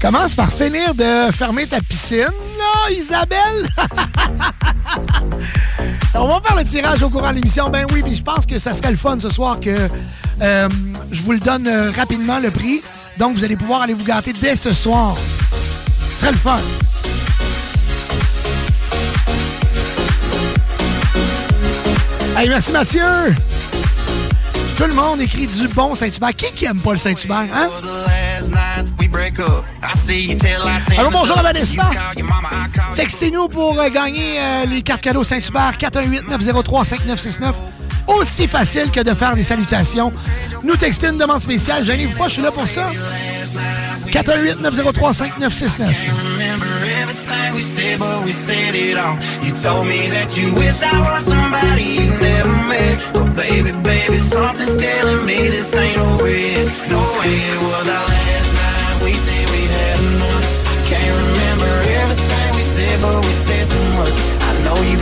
Commence 0.00 0.34
par 0.34 0.52
finir 0.52 0.94
de 0.94 1.32
fermer 1.32 1.66
ta 1.66 1.80
piscine, 1.80 2.28
là, 2.58 2.90
Isabelle. 2.90 3.66
On 6.14 6.28
va 6.28 6.40
faire 6.40 6.56
le 6.56 6.64
tirage 6.64 7.02
au 7.02 7.08
courant 7.08 7.30
de 7.30 7.36
l'émission. 7.36 7.70
Ben 7.70 7.86
oui, 7.90 8.02
puis 8.02 8.14
je 8.14 8.22
pense 8.22 8.44
que 8.44 8.58
ça 8.58 8.74
serait 8.74 8.90
le 8.90 8.98
fun 8.98 9.18
ce 9.18 9.30
soir 9.30 9.58
que 9.60 9.74
euh, 10.42 10.68
je 11.10 11.22
vous 11.22 11.32
le 11.32 11.40
donne 11.40 11.66
euh, 11.66 11.90
rapidement, 11.90 12.38
le 12.38 12.50
prix. 12.50 12.82
Donc, 13.18 13.34
vous 13.34 13.44
allez 13.44 13.56
pouvoir 13.56 13.80
aller 13.80 13.94
vous 13.94 14.04
gâter 14.04 14.34
dès 14.34 14.56
ce 14.56 14.74
soir. 14.74 15.16
Ce 16.10 16.20
serait 16.20 16.32
le 16.32 16.38
fun. 16.38 16.60
Hey, 22.36 22.48
merci 22.48 22.72
Mathieu! 22.72 23.00
Tout 24.76 24.86
le 24.86 24.94
monde 24.94 25.20
écrit 25.20 25.46
du 25.46 25.68
bon 25.68 25.94
Saint-Hubert. 25.94 26.34
Qui 26.34 26.52
qui 26.52 26.64
aime 26.64 26.80
pas 26.80 26.92
le 26.92 26.98
Saint-Hubert, 26.98 27.46
hein? 27.54 27.68
Allô, 30.98 31.10
bonjour 31.10 31.38
à. 31.38 31.42
Vanessa. 31.42 31.88
Textez-nous 32.96 33.48
pour 33.48 33.78
euh, 33.78 33.88
gagner 33.88 34.40
euh, 34.40 34.66
les 34.66 34.82
cartes 34.82 35.02
cadeaux 35.02 35.22
Saint-Hubert 35.22 35.74
418-903-5969. 35.78 37.52
Aussi 38.06 38.48
facile 38.48 38.90
que 38.90 39.00
de 39.00 39.14
faire 39.14 39.34
des 39.34 39.42
salutations. 39.42 40.12
Nous 40.62 40.76
textez 40.76 41.08
une 41.08 41.18
demande 41.18 41.42
spéciale. 41.42 41.84
Gênez-vous 41.84 42.16
pas, 42.16 42.28
je 42.28 42.34
suis 42.34 42.42
là 42.42 42.50
pour 42.50 42.66
ça. 42.66 42.90
418-903-5969. 44.10 46.44
remember 46.54 46.86
everything 47.00 47.54
we 47.54 47.62
said, 47.62 47.98
but 47.98 48.24
we 48.24 48.32
said 48.32 48.74
it 48.74 48.96
all. 48.96 49.18
You 49.42 49.52
told 49.54 49.86
me 49.86 50.08
that 50.10 50.36
you 50.36 50.54
wish 50.54 50.82
I 50.82 51.00
was 51.00 51.24
somebody 51.26 51.82
you 51.82 52.10
never 52.20 52.54
met. 52.68 52.96
But 53.12 53.34
baby, 53.34 53.72
baby, 53.72 54.18
something's 54.18 54.76
telling 54.76 55.24
me 55.26 55.48
this 55.48 55.74
ain't 55.74 55.98
over 55.98 56.28
yet. 56.28 56.66
No 56.90 57.00
way 57.18 57.34
it 57.52 57.60
was 57.62 57.86
our 57.88 58.06
last 58.06 58.50
night. 58.54 59.04
We 59.04 59.12
said 59.14 59.44
we 59.54 59.62
had 59.66 59.98
enough. 60.10 60.46
Can't 60.90 61.16
remember 61.26 61.70
everything 62.02 62.48
we 62.58 62.62
said, 62.76 62.96
but 63.02 63.18
we 63.24 63.32
said 63.46 63.64
too 63.72 63.88
much. 63.98 64.16
I 64.48 64.50
know 64.64 64.76
you 64.90 64.98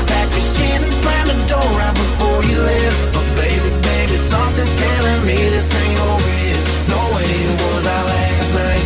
this 5.24 5.68
ain't 5.74 6.00
over 6.00 6.32
yet. 6.46 6.62
No 6.88 7.00
way 7.14 7.30
it 7.48 7.56
was 7.62 7.84
our 7.86 8.04
last 8.12 8.50
night. 8.60 8.84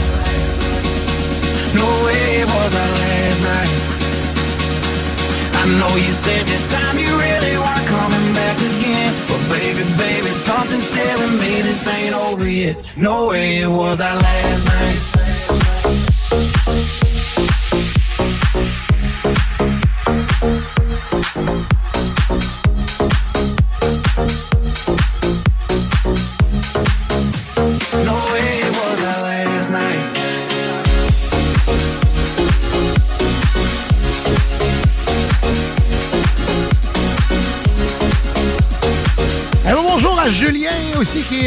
No 1.80 1.88
way 2.04 2.22
it 2.42 2.48
was 2.56 2.72
our 2.82 2.92
last 3.02 3.40
night. 3.42 3.72
I 5.60 5.64
know 5.78 5.92
you 5.96 6.12
said 6.24 6.46
this 6.46 6.64
time 6.72 6.98
you 6.98 7.10
really 7.26 7.54
weren't 7.56 7.86
coming 7.96 8.26
back 8.34 8.58
again. 8.58 9.12
But 9.28 9.40
baby, 9.48 9.84
baby, 9.96 10.30
something's 10.48 10.88
telling 10.90 11.34
me 11.40 11.62
this 11.62 11.86
ain't 11.86 12.14
over 12.14 12.48
yet. 12.48 12.76
No 12.96 13.28
way 13.28 13.58
it 13.62 13.68
was 13.68 14.00
our 14.00 14.16
last 14.16 14.66
night. 14.66 15.05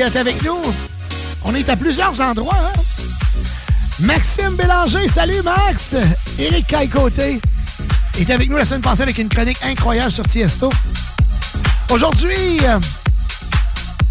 Est 0.02 0.16
avec 0.16 0.42
nous. 0.44 0.62
On 1.44 1.54
est 1.56 1.68
à 1.68 1.76
plusieurs 1.76 2.20
endroits. 2.22 2.56
Hein? 2.56 2.80
Maxime 4.00 4.56
Bélanger, 4.56 5.10
salut 5.10 5.42
Max. 5.42 5.94
Éric 6.38 6.68
Caille-Côté 6.68 7.42
est 8.18 8.30
avec 8.30 8.50
nous 8.50 8.56
la 8.56 8.64
semaine 8.64 8.82
passée 8.82 9.02
avec 9.02 9.18
une 9.18 9.28
chronique 9.28 9.58
incroyable 9.62 10.12
sur 10.12 10.26
Tiesto. 10.26 10.70
Aujourd'hui, 11.90 12.60
euh, 12.64 12.80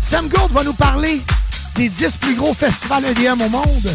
Sam 0.01 0.29
Gould 0.29 0.53
va 0.53 0.63
nous 0.63 0.75
parler 0.75 1.23
des 1.75 1.89
10 1.89 2.19
plus 2.19 2.35
gros 2.35 2.53
festivals 2.53 3.05
EDM 3.07 3.41
au 3.41 3.49
monde. 3.49 3.91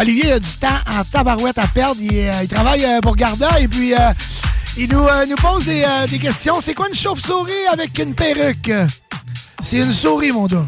Olivier 0.00 0.32
a 0.32 0.38
du 0.38 0.50
temps 0.50 0.68
en 0.86 1.02
tabarouette 1.04 1.58
à 1.58 1.66
perdre. 1.66 2.00
Il, 2.00 2.12
euh, 2.12 2.30
il 2.42 2.48
travaille 2.48 2.84
euh, 2.84 3.00
pour 3.00 3.16
Garda 3.16 3.58
et 3.58 3.66
puis 3.66 3.94
euh, 3.94 4.12
il 4.76 4.88
nous, 4.90 5.06
pose 5.36 5.64
des, 5.64 5.84
des 6.08 6.18
questions. 6.18 6.60
C'est 6.60 6.74
quoi 6.74 6.88
une 6.88 6.94
chauve-souris 6.94 7.66
avec 7.72 7.98
une 7.98 8.14
perruque? 8.14 8.70
C'est 9.62 9.78
une 9.78 9.92
souris, 9.92 10.30
mon 10.30 10.46
gars. 10.46 10.66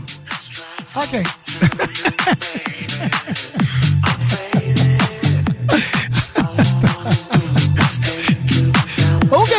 OK. 0.97 1.23
OK. 9.31 9.53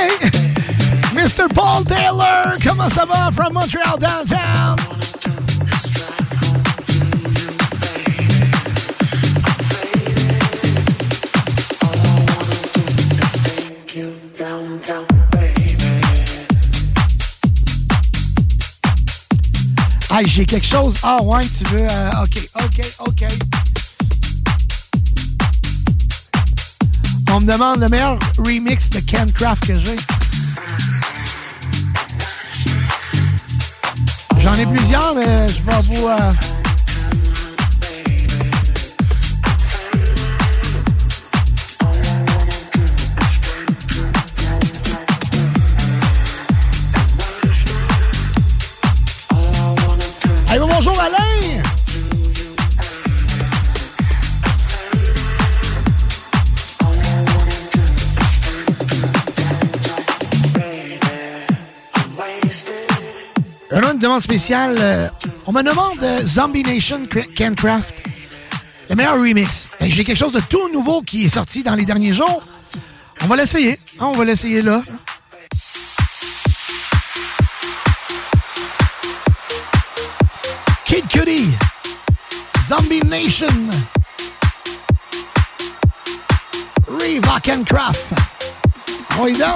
Mr. 1.13 1.47
Paul 1.53 1.85
Taylor, 1.85 2.57
comment 2.61 2.89
ça 2.89 3.05
va? 3.05 3.31
From 3.31 3.53
Montreal 3.53 3.97
downtown? 3.97 4.75
J'ai 20.25 20.45
quelque 20.45 20.65
chose. 20.67 20.95
Ah, 21.03 21.21
ouais, 21.23 21.41
tu 21.57 21.63
veux. 21.65 21.87
euh, 21.89 22.11
OK, 22.23 22.49
OK, 22.63 22.81
OK. 23.07 23.27
On 27.33 27.39
me 27.41 27.51
demande 27.51 27.79
le 27.79 27.87
meilleur 27.89 28.19
remix 28.37 28.89
de 28.89 28.99
Ken 28.99 29.31
Craft 29.31 29.65
que 29.67 29.75
j'ai. 29.75 29.95
J'en 34.39 34.53
ai 34.55 34.65
plusieurs, 34.65 35.15
mais 35.15 35.47
je 35.47 35.61
vais 35.63 35.81
vous. 35.83 36.07
euh, 36.07 36.31
demande 64.01 64.21
spéciale. 64.21 64.75
euh, 64.79 65.07
on 65.45 65.51
me 65.51 65.61
demande 65.63 65.99
euh, 66.03 66.25
Zombie 66.25 66.63
Nation 66.63 67.01
Ken 67.35 67.55
Craft. 67.55 67.93
Le 68.89 68.95
meilleur 68.95 69.13
remix. 69.15 69.67
Ben, 69.79 69.89
J'ai 69.89 70.03
quelque 70.03 70.17
chose 70.17 70.33
de 70.33 70.41
tout 70.41 70.69
nouveau 70.73 71.01
qui 71.01 71.25
est 71.25 71.29
sorti 71.29 71.63
dans 71.63 71.75
les 71.75 71.85
derniers 71.85 72.13
jours. 72.13 72.43
On 73.21 73.27
va 73.27 73.35
l'essayer. 73.35 73.79
hein, 73.99 74.07
on 74.07 74.13
va 74.17 74.25
l'essayer 74.25 74.61
là. 74.61 74.81
Kid 80.85 81.07
Cudi. 81.07 81.53
Zombie 82.67 83.01
Nation. 83.07 83.69
Reebok 86.87 87.47
and 87.49 87.63
Craft. 87.65 88.05
On 89.19 89.27
y 89.27 89.33
va. 89.33 89.55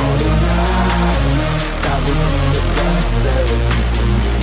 the 2.13 2.61
best 2.75 3.13
that 3.25 3.43
would 3.49 3.63
for 3.95 4.07
me. 4.21 4.35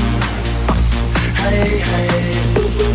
Hey, 1.42 1.78
hey. 1.78 2.87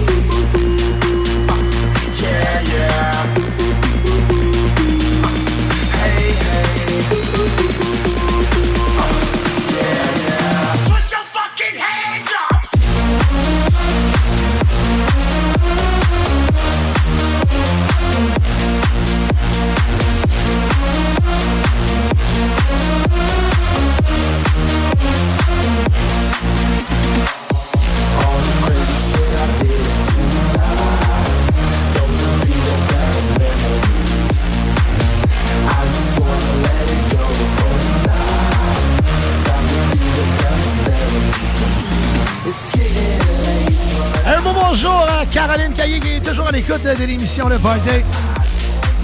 L'écoute 46.53 46.83
de, 46.83 47.05
l'émission 47.05 47.49
Le 47.49 47.57
Party. 47.57 47.89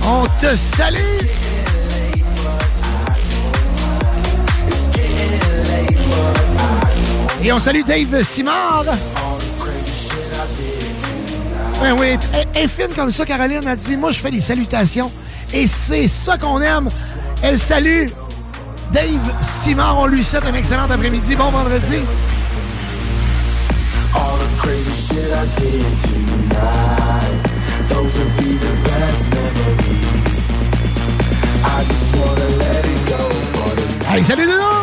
On 0.05 0.25
te 0.39 0.55
salue! 0.55 0.97
Et 7.41 7.51
on 7.51 7.59
salue 7.59 7.81
Dave 7.87 8.23
Simard. 8.23 8.85
Ben 11.81 11.95
oui, 11.97 12.07
elle, 12.33 12.47
elle 12.53 12.63
est 12.65 12.67
fine 12.67 12.93
comme 12.95 13.09
ça, 13.09 13.25
Caroline. 13.25 13.61
Elle 13.65 13.77
dit, 13.77 13.97
moi, 13.97 14.11
je 14.11 14.19
fais 14.19 14.29
des 14.29 14.41
salutations. 14.41 15.11
Et 15.53 15.67
c'est 15.67 16.07
ça 16.07 16.37
qu'on 16.37 16.61
aime. 16.61 16.87
Elle 17.41 17.57
salue 17.57 18.05
Dave 18.93 19.19
Simard. 19.41 19.97
On 19.99 20.05
lui 20.05 20.23
souhaite 20.23 20.45
un 20.45 20.53
excellent 20.53 20.83
après-midi. 20.83 21.35
Bon 21.35 21.49
vendredi. 21.49 21.97
All 24.13 24.37
the 24.37 24.57
crazy 24.59 24.91
shit 24.91 25.31
I 25.33 25.45
did 25.59 25.99
tonight. 26.01 26.98
I 27.99 28.05
just 31.83 32.15
wanna 32.15 32.49
let 32.55 32.85
it 32.85 33.09
go 33.09 33.17
homme! 33.59 34.17
That 34.27 34.78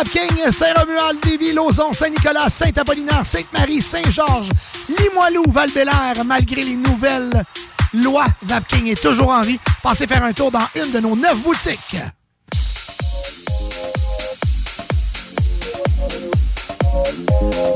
Vapking, 0.00 0.50
Saint-Romuald, 0.50 1.22
Lévis, 1.26 1.52
Lauson, 1.52 1.92
Saint-Nicolas, 1.92 2.48
Saint-Apollinaire, 2.48 3.26
Sainte-Marie, 3.26 3.82
Saint-Georges, 3.82 4.48
Limoilou, 4.88 5.44
val 5.48 5.68
malgré 6.24 6.62
les 6.62 6.76
nouvelles 6.76 7.44
lois, 7.92 8.24
Vapking 8.42 8.86
est 8.86 9.02
toujours 9.02 9.28
en 9.28 9.42
vie. 9.42 9.58
Passez 9.82 10.06
faire 10.06 10.24
un 10.24 10.32
tour 10.32 10.50
dans 10.50 10.66
une 10.74 10.90
de 10.90 11.00
nos 11.00 11.14
neuf 11.14 11.36
boutiques. 11.42 11.96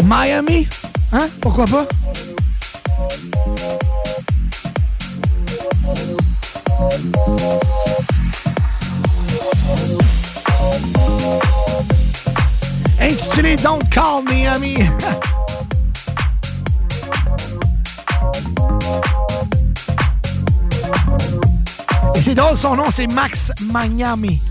Miami? 0.02 0.66
Hein? 1.12 1.28
Pourquoi 1.42 1.66
pas? 1.66 1.86
Intitulé 13.05 13.56
Don't 13.56 13.81
Call 13.90 14.24
Miami. 14.31 14.76
Et 22.14 22.22
c'est 22.22 22.35
drôle, 22.35 22.56
son 22.56 22.76
nom 22.76 22.90
c'est 22.90 23.06
Max 23.12 23.52
Miami.« 23.60 24.40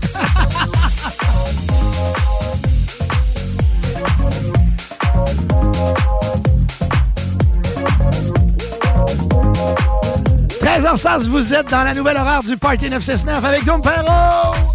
13h16, 10.62 11.28
vous 11.28 11.52
êtes 11.52 11.70
dans 11.70 11.82
la 11.82 11.92
nouvelle 11.92 12.18
horaire 12.18 12.44
du 12.44 12.56
Party 12.56 12.88
969 12.88 13.44
avec 13.44 13.64
Dom 13.64 13.82
Perrault! 13.82 14.73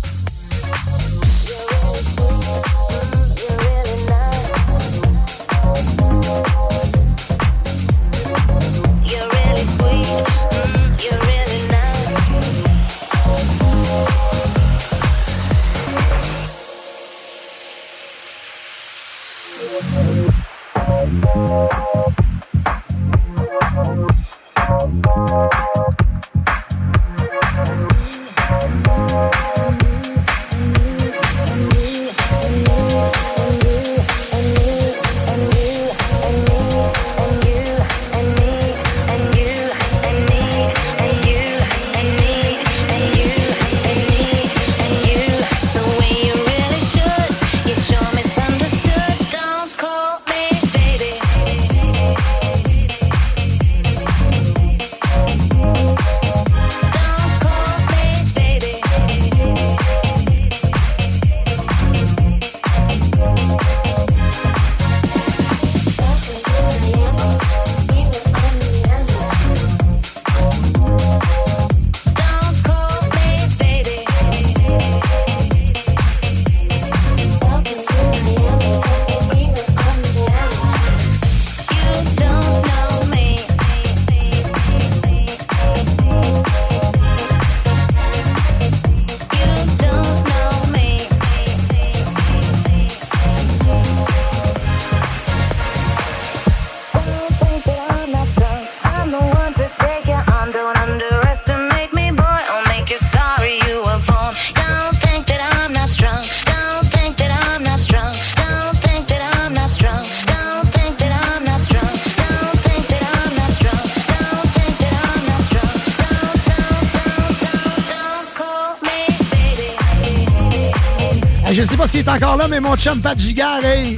Mon 122.61 122.75
chum 122.75 122.99
Pat 122.99 123.17
est 123.19 123.97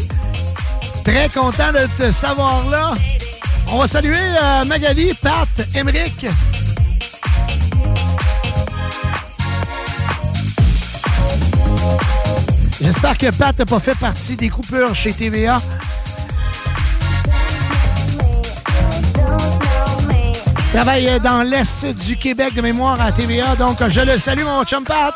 très 1.04 1.30
content 1.30 1.72
de 1.72 1.88
te 1.98 2.12
savoir 2.12 2.70
là. 2.70 2.94
On 3.72 3.80
va 3.80 3.88
saluer 3.88 4.18
euh, 4.18 4.66
Magali, 4.66 5.14
Pat, 5.22 5.48
Emeric. 5.74 6.28
J'espère 12.82 13.18
que 13.18 13.32
Pat 13.32 13.58
n'a 13.58 13.66
pas 13.66 13.80
fait 13.80 13.98
partie 13.98 14.36
des 14.36 14.50
coupures 14.50 14.94
chez 14.96 15.14
TVA. 15.14 15.58
Travaille 20.74 21.20
dans 21.22 21.42
l'Est 21.42 21.86
du 21.86 22.18
Québec 22.18 22.54
de 22.54 22.62
mémoire 22.62 23.00
à 23.02 23.12
TVA, 23.12 23.56
donc 23.56 23.78
je 23.90 24.02
le 24.02 24.18
salue, 24.18 24.44
mon 24.44 24.64
chum 24.64 24.84
Pat. 24.84 25.14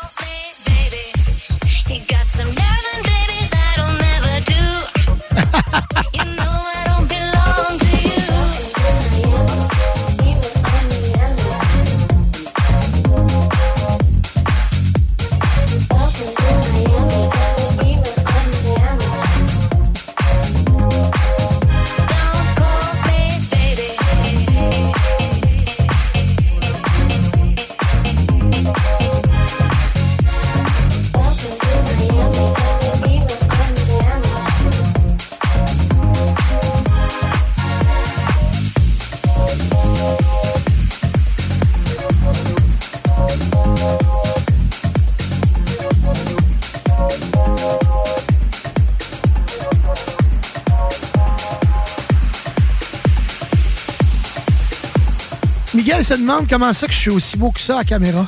Miguel 55.96 56.04
se 56.04 56.20
demande 56.20 56.46
comment 56.46 56.74
ça 56.74 56.86
que 56.86 56.92
je 56.92 56.98
suis 56.98 57.10
aussi 57.10 57.38
beau 57.38 57.50
que 57.50 57.60
ça 57.60 57.78
à 57.78 57.84
caméra. 57.84 58.26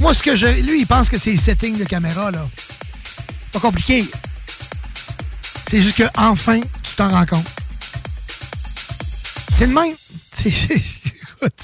Moi, 0.00 0.12
ce 0.12 0.22
que 0.22 0.36
je. 0.36 0.46
Lui, 0.46 0.80
il 0.80 0.86
pense 0.86 1.08
que 1.08 1.18
c'est 1.18 1.30
les 1.30 1.38
settings 1.38 1.78
de 1.78 1.84
caméra, 1.84 2.30
là. 2.30 2.46
Pas 3.52 3.60
compliqué. 3.60 4.04
C'est 5.70 5.80
juste 5.80 5.96
que 5.96 6.02
enfin, 6.18 6.60
tu 6.60 6.94
t'en 6.96 7.08
rends 7.08 7.24
compte. 7.24 7.46
C'est 9.56 9.66
le 9.66 9.72
même. 9.72 9.94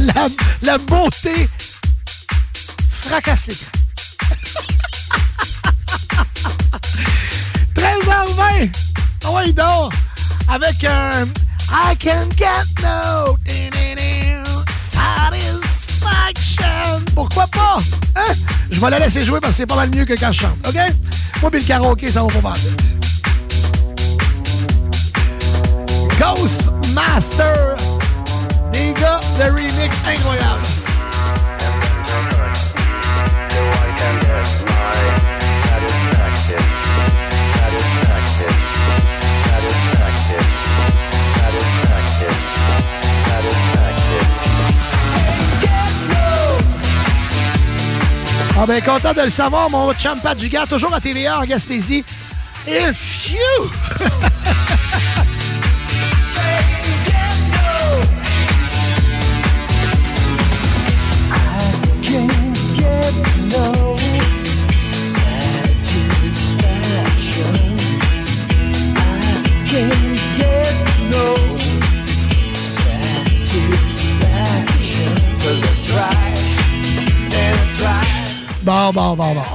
La, 0.00 0.28
la 0.62 0.78
beauté 0.78 1.48
fracasse 2.90 3.46
l'écran. 3.46 3.73
Pourquoi 17.14 17.46
pas? 17.46 17.76
Hein? 18.16 18.34
Je 18.70 18.80
vais 18.80 18.90
la 18.90 18.98
laisser 18.98 19.22
jouer 19.22 19.40
parce 19.40 19.52
que 19.52 19.56
c'est 19.58 19.66
pas 19.66 19.76
mal 19.76 19.90
mieux 19.94 20.04
que 20.04 20.14
quand 20.14 20.32
je 20.32 20.40
chante, 20.40 20.56
OK? 20.66 20.74
Moi, 21.40 21.50
puis 21.50 21.60
le 21.60 21.66
karaoké, 21.66 22.10
ça 22.10 22.22
va 22.22 22.28
pas 22.28 22.50
mal. 22.50 22.58
Ghost 26.18 26.70
Master. 26.92 27.76
Des 28.72 28.92
gars 29.00 29.20
remix 29.38 29.96
incroyable. 30.06 30.73
Ah 48.64 48.66
ben 48.66 48.80
content 48.80 49.12
de 49.12 49.20
le 49.20 49.28
savoir, 49.28 49.68
mon 49.68 49.92
chum 49.92 50.18
Pat 50.18 50.40
Giga, 50.40 50.64
toujours 50.64 50.94
à 50.94 50.98
TVA 50.98 51.38
en 51.38 51.44
Gaspésie. 51.44 52.02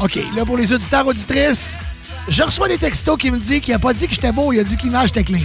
OK, 0.02 0.18
là, 0.34 0.46
pour 0.46 0.56
les 0.56 0.72
auditeurs, 0.72 1.06
auditrices, 1.06 1.78
je 2.30 2.42
reçois 2.44 2.70
des 2.70 2.78
textos 2.78 3.18
qui 3.18 3.32
me 3.32 3.38
disent 3.38 3.60
qu'il 3.60 3.74
a 3.74 3.80
pas 3.80 3.94
dit 3.94 4.08
que 4.08 4.14
j'étais 4.14 4.32
beau, 4.32 4.54
il 4.54 4.60
a 4.60 4.64
dit 4.64 4.78
que 4.78 4.84
l'image 4.84 5.10
était 5.10 5.24
clean. 5.26 5.40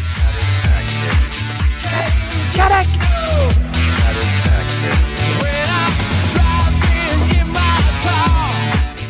Correct. 2.55 2.89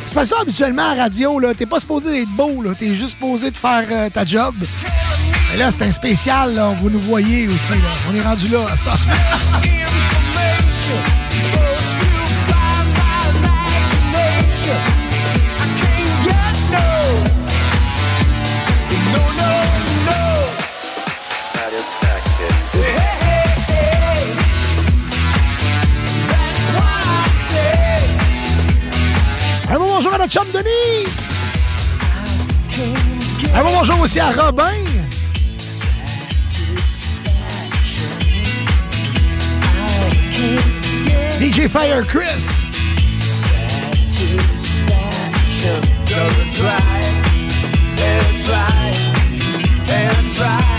C'est 0.06 0.14
pas 0.14 0.24
ça 0.24 0.36
habituellement 0.40 0.90
à 0.90 0.94
radio, 0.94 1.38
là. 1.38 1.52
T'es 1.54 1.66
pas 1.66 1.80
supposé 1.80 2.10
d'être 2.10 2.30
beau, 2.30 2.62
là. 2.62 2.70
T'es 2.78 2.94
juste 2.94 3.10
supposé 3.10 3.50
de 3.50 3.56
faire 3.56 3.84
euh, 3.90 4.08
ta 4.08 4.24
job. 4.24 4.54
Mais 5.50 5.58
là, 5.58 5.70
c'est 5.70 5.84
un 5.84 5.92
spécial, 5.92 6.54
là. 6.54 6.74
Vous 6.80 6.88
nous 6.88 7.00
voyez 7.00 7.48
aussi, 7.48 7.72
là. 7.72 7.94
On 8.10 8.14
est 8.14 8.22
rendu 8.22 8.48
là 8.48 8.66
à 8.72 8.76
ce 8.76 8.84
notre 30.24 30.32
chum 30.32 30.46
Denis. 30.52 31.06
Un 33.54 33.62
bon 33.62 33.72
bonjour 33.78 34.00
aussi 34.00 34.20
à 34.20 34.30
Robin. 34.30 34.72
DJ 41.40 41.68
Fire 41.68 42.06
Chris. 42.06 42.50
And 49.86 50.30
and 50.40 50.73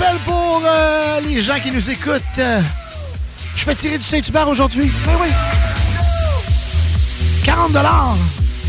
rappelle 0.00 0.18
pour 0.24 0.62
euh, 0.64 1.20
les 1.20 1.42
gens 1.42 1.58
qui 1.62 1.70
nous 1.70 1.90
écoutent, 1.90 2.22
euh, 2.38 2.60
je 3.56 3.64
fais 3.64 3.74
tirer 3.74 3.98
du 3.98 4.04
Saint-Hubert 4.04 4.48
aujourd'hui. 4.48 4.90
Oui, 5.06 5.14
oui. 5.22 5.28
40 7.44 7.72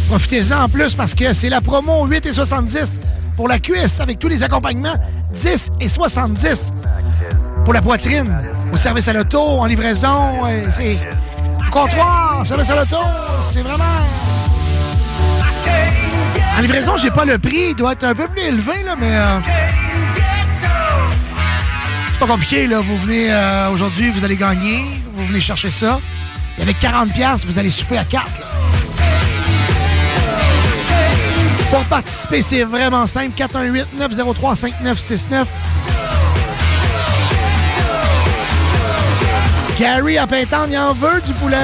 Profitez-en 0.10 0.64
en 0.64 0.70
plus 0.70 0.94
parce 0.94 1.14
que 1.14 1.34
c'est 1.34 1.50
la 1.50 1.62
promo 1.62 2.06
8 2.06 2.26
et 2.26 2.34
70 2.34 3.00
pour 3.38 3.48
la 3.48 3.60
cuisse 3.60 4.00
avec 4.00 4.20
tous 4.20 4.28
les 4.28 4.44
accompagnements. 4.44 4.96
10 5.34 5.72
et 5.80 5.88
70 5.88 6.72
pour 7.64 7.74
la 7.74 7.82
poitrine. 7.82 8.38
Au 8.74 8.78
service 8.78 9.08
à 9.08 9.14
l'auto, 9.14 9.40
en 9.40 9.66
livraison, 9.66 10.42
c'est 10.74 10.98
comptoir, 11.72 12.42
service 12.46 12.70
à 12.70 12.76
l'auto. 12.76 12.98
C'est 13.50 13.62
vraiment... 13.62 13.84
En 16.58 16.62
livraison, 16.62 16.98
j'ai 16.98 17.12
pas 17.12 17.26
le 17.26 17.38
prix. 17.38 17.70
Il 17.70 17.76
doit 17.76 17.94
être 17.94 18.04
un 18.04 18.16
peu 18.16 18.28
plus 18.28 18.42
élevé, 18.42 18.84
là, 18.84 18.96
mais... 19.00 19.16
euh, 19.16 19.81
pas 22.22 22.28
compliqué, 22.28 22.68
là. 22.68 22.82
Vous 22.82 22.98
venez 23.00 23.32
euh, 23.32 23.72
aujourd'hui, 23.72 24.12
vous 24.12 24.24
allez 24.24 24.38
gagner. 24.38 24.86
Vous 25.14 25.26
venez 25.26 25.42
chercher 25.42 25.72
ça. 25.72 26.00
Et 26.60 26.62
avec 26.62 26.78
40$, 26.80 27.12
piastres, 27.12 27.48
vous 27.48 27.58
allez 27.58 27.72
souper 27.72 27.98
à 27.98 28.06
4. 28.06 28.24
là. 28.40 28.46
Pour 31.72 31.84
participer, 31.86 32.44
c'est 32.44 32.64
vraiment 32.64 33.08
simple. 33.08 33.32
418-903-5969. 34.00 35.46
Gary 39.80 40.20
à 40.20 40.28
Pintan, 40.28 40.68
il 40.70 40.78
en 40.78 40.94
veut 40.94 41.22
du 41.26 41.34
poulet. 41.34 41.58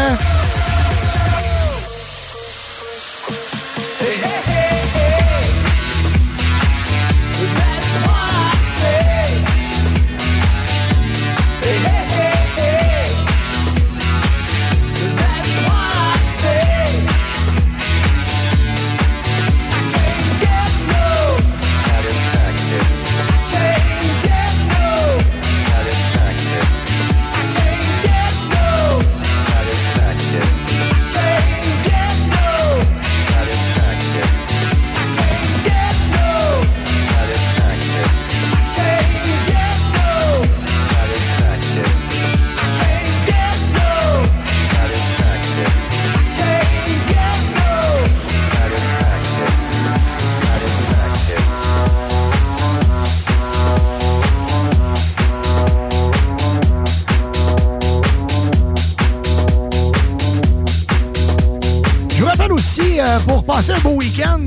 Passer 63.48 63.72
un 63.72 63.80
beau 63.80 63.92
week-end, 63.92 64.46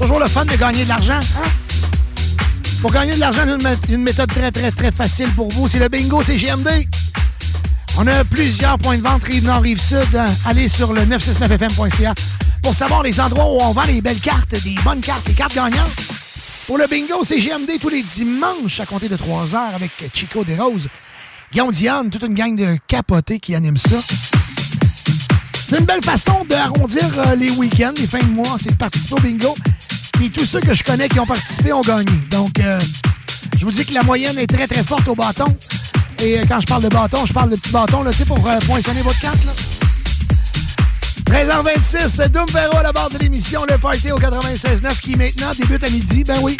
toujours 0.00 0.20
le 0.20 0.28
fun 0.28 0.44
de 0.44 0.54
gagner 0.56 0.84
de 0.84 0.88
l'argent. 0.88 1.18
hein? 1.20 1.48
Pour 2.80 2.92
gagner 2.92 3.14
de 3.14 3.20
l'argent, 3.20 3.42
une, 3.46 3.76
une 3.94 4.02
méthode 4.02 4.30
très, 4.30 4.50
très, 4.50 4.70
très 4.70 4.90
facile 4.92 5.28
pour 5.34 5.50
vous. 5.50 5.68
C'est 5.68 5.78
le 5.78 5.88
bingo, 5.88 6.22
c'est 6.22 6.36
GMD. 6.36 6.86
On 7.98 8.06
a 8.06 8.24
plusieurs 8.24 8.78
points 8.78 8.96
de 8.96 9.02
vente, 9.02 9.24
Rive-Nord, 9.24 9.62
Rive-Sud. 9.62 10.14
Euh, 10.14 10.24
Allez 10.46 10.68
sur 10.68 10.92
le 10.92 11.02
969fm.ca 11.02 12.14
pour 12.62 12.74
savoir 12.74 13.02
les 13.02 13.20
endroits 13.20 13.46
où 13.52 13.58
on 13.60 13.72
vend 13.72 13.84
les 13.84 14.00
belles 14.00 14.20
cartes, 14.20 14.50
des 14.62 14.76
bonnes 14.84 15.00
cartes, 15.00 15.26
les 15.28 15.34
cartes 15.34 15.54
gagnantes. 15.54 15.90
Pour 16.66 16.78
le 16.78 16.86
bingo, 16.86 17.22
c'est 17.24 17.38
GMD 17.40 17.78
tous 17.80 17.88
les 17.88 18.02
dimanches 18.02 18.80
à 18.80 18.86
compter 18.86 19.08
de 19.08 19.16
3 19.16 19.46
h 19.46 19.56
avec 19.74 19.90
Chico 20.14 20.44
Desroses, 20.44 20.88
Guillaume 21.52 21.72
Diane, 21.72 22.10
toute 22.10 22.22
une 22.22 22.34
gang 22.34 22.54
de 22.56 22.78
capotés 22.86 23.40
qui 23.40 23.54
animent 23.54 23.76
ça. 23.76 23.96
C'est 25.70 25.78
une 25.78 25.84
belle 25.84 26.02
façon 26.02 26.42
d'arrondir 26.48 27.04
euh, 27.18 27.36
les 27.36 27.50
week-ends, 27.50 27.92
les 27.96 28.08
fins 28.08 28.18
de 28.18 28.32
mois, 28.32 28.56
c'est 28.60 28.72
de 28.72 28.76
participer 28.76 29.14
au 29.14 29.20
bingo. 29.20 29.54
Puis 30.14 30.28
tous 30.28 30.44
ceux 30.44 30.58
que 30.58 30.74
je 30.74 30.82
connais 30.82 31.08
qui 31.08 31.20
ont 31.20 31.26
participé 31.26 31.72
ont 31.72 31.80
gagné. 31.82 32.10
Donc, 32.32 32.58
euh, 32.58 32.80
je 33.56 33.64
vous 33.64 33.70
dis 33.70 33.84
que 33.84 33.94
la 33.94 34.02
moyenne 34.02 34.36
est 34.36 34.48
très, 34.48 34.66
très 34.66 34.82
forte 34.82 35.06
au 35.06 35.14
bâton. 35.14 35.44
Et 36.24 36.40
euh, 36.40 36.42
quand 36.48 36.58
je 36.58 36.66
parle 36.66 36.82
de 36.82 36.88
bâton, 36.88 37.24
je 37.24 37.32
parle 37.32 37.50
de 37.50 37.56
petits 37.56 37.70
bâtons, 37.70 38.02
là, 38.02 38.10
tu 38.12 38.24
pour 38.24 38.44
euh, 38.50 38.58
poinçonner 38.66 39.02
votre 39.02 39.20
carte, 39.20 39.38
là. 39.44 39.52
13h26, 41.26 42.30
Doom 42.30 42.46
Véro 42.46 42.76
à 42.76 42.82
la 42.82 42.92
barre 42.92 43.10
de 43.10 43.18
l'émission 43.18 43.64
Le 43.70 43.78
Party 43.78 44.10
au 44.10 44.18
96.9 44.18 45.00
qui 45.00 45.14
maintenant 45.14 45.52
débute 45.56 45.84
à 45.84 45.88
midi. 45.88 46.24
Ben 46.24 46.40
oui. 46.42 46.56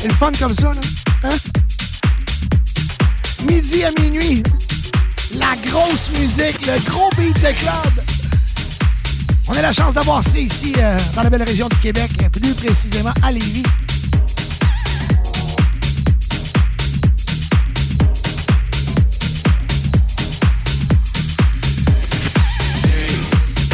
C'est 0.00 0.08
le 0.08 0.14
fun 0.14 0.32
comme 0.38 0.54
ça, 0.54 0.72
là. 0.72 0.80
Hein? 1.24 1.36
Midi 3.46 3.84
à 3.84 3.90
minuit. 4.00 4.42
La 5.34 5.54
grosse 5.70 6.08
musique, 6.18 6.64
le 6.66 6.90
gros 6.90 7.10
beat 7.18 7.34
de 7.34 7.52
club. 7.52 8.13
On 9.46 9.52
a 9.52 9.60
la 9.60 9.72
chance 9.72 9.94
d'avoir 9.94 10.22
ça 10.22 10.38
ici, 10.38 10.74
euh, 10.78 10.96
dans 11.14 11.22
la 11.22 11.30
belle 11.30 11.42
région 11.42 11.68
du 11.68 11.76
Québec, 11.76 12.10
plus 12.32 12.54
précisément 12.54 13.12
à 13.22 13.30
Lévis. 13.30 13.62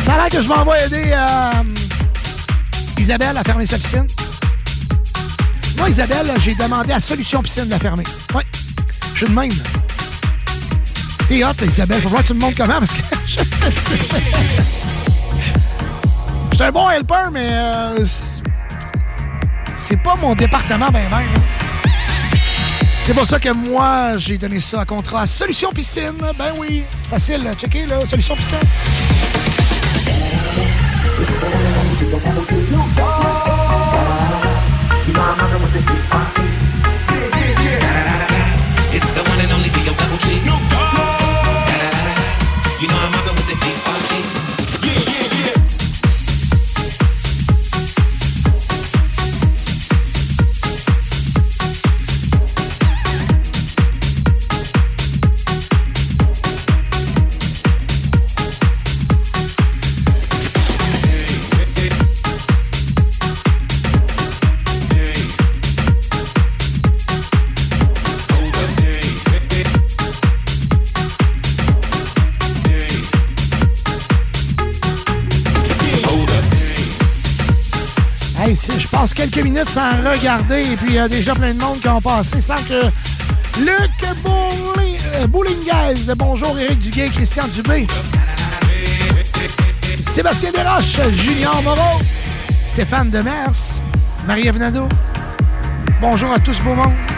Ça 0.04 0.14
a 0.14 0.16
l'air 0.16 0.28
que 0.28 0.42
je 0.42 0.48
m'en 0.48 0.64
vais 0.64 0.86
aider 0.86 1.12
euh, 1.12 1.62
Isabelle 2.98 3.36
à 3.36 3.44
fermer 3.44 3.66
sa 3.66 3.78
piscine. 3.78 4.06
Moi, 5.76 5.88
Isabelle, 5.88 6.32
j'ai 6.40 6.56
demandé 6.56 6.92
à 6.92 7.00
Solution 7.00 7.42
Piscine 7.42 7.66
de 7.66 7.70
la 7.70 7.78
fermer. 7.78 8.04
Oui, 8.34 8.42
je 9.14 9.24
suis 9.24 9.26
de 9.28 9.38
même. 9.38 9.52
T'es 11.28 11.44
hot, 11.44 11.64
Isabelle. 11.64 12.02
Faut 12.02 12.08
voir 12.08 12.22
que 12.22 12.28
tu 12.28 12.34
me 12.34 12.40
montres 12.40 12.56
comment, 12.56 12.80
parce 12.80 12.92
que 12.92 13.02
je 13.26 13.38
Je 13.38 14.99
suis 16.60 16.68
un 16.68 16.72
bon 16.72 16.90
helper, 16.90 17.30
mais 17.32 17.48
euh, 17.52 18.04
c'est- 18.04 18.42
c'est 19.76 20.02
pas 20.02 20.14
mon 20.16 20.34
département, 20.34 20.88
ben 20.90 21.08
ben. 21.10 21.22
C'est 23.00 23.14
pour 23.14 23.24
ça 23.24 23.38
que 23.38 23.48
moi, 23.50 24.18
j'ai 24.18 24.36
donné 24.36 24.60
ça 24.60 24.82
à 24.82 24.84
contrat 24.84 25.26
Solution 25.26 25.70
Piscine. 25.72 26.18
Ben 26.38 26.52
oui, 26.58 26.84
facile, 27.08 27.50
checker, 27.58 27.86
là, 27.86 28.04
Solution 28.06 28.36
Piscine. 28.36 28.58
Sans 79.68 79.96
regarder, 80.08 80.60
et 80.60 80.76
puis 80.76 80.88
il 80.88 80.94
y 80.94 80.98
a 80.98 81.08
déjà 81.08 81.34
plein 81.34 81.54
de 81.54 81.60
monde 81.60 81.80
qui 81.80 81.88
ont 81.88 82.00
passé 82.00 82.40
sans 82.40 82.56
que. 82.56 82.86
Luc 83.58 83.90
euh, 84.02 85.26
Boulinguez, 85.26 86.14
bonjour 86.16 86.58
Éric 86.58 86.78
Duguay, 86.78 87.08
Christian 87.08 87.44
Dubé. 87.48 87.86
Sébastien 90.10 90.52
Desroches, 90.52 91.12
Julien 91.12 91.60
Moreau, 91.62 92.00
Stéphane 92.68 93.10
Demers, 93.10 93.80
Marie-Ève. 94.26 94.58
Bonjour 96.00 96.32
à 96.32 96.38
tous, 96.38 96.58
beau 96.60 96.74
monde. 96.74 97.09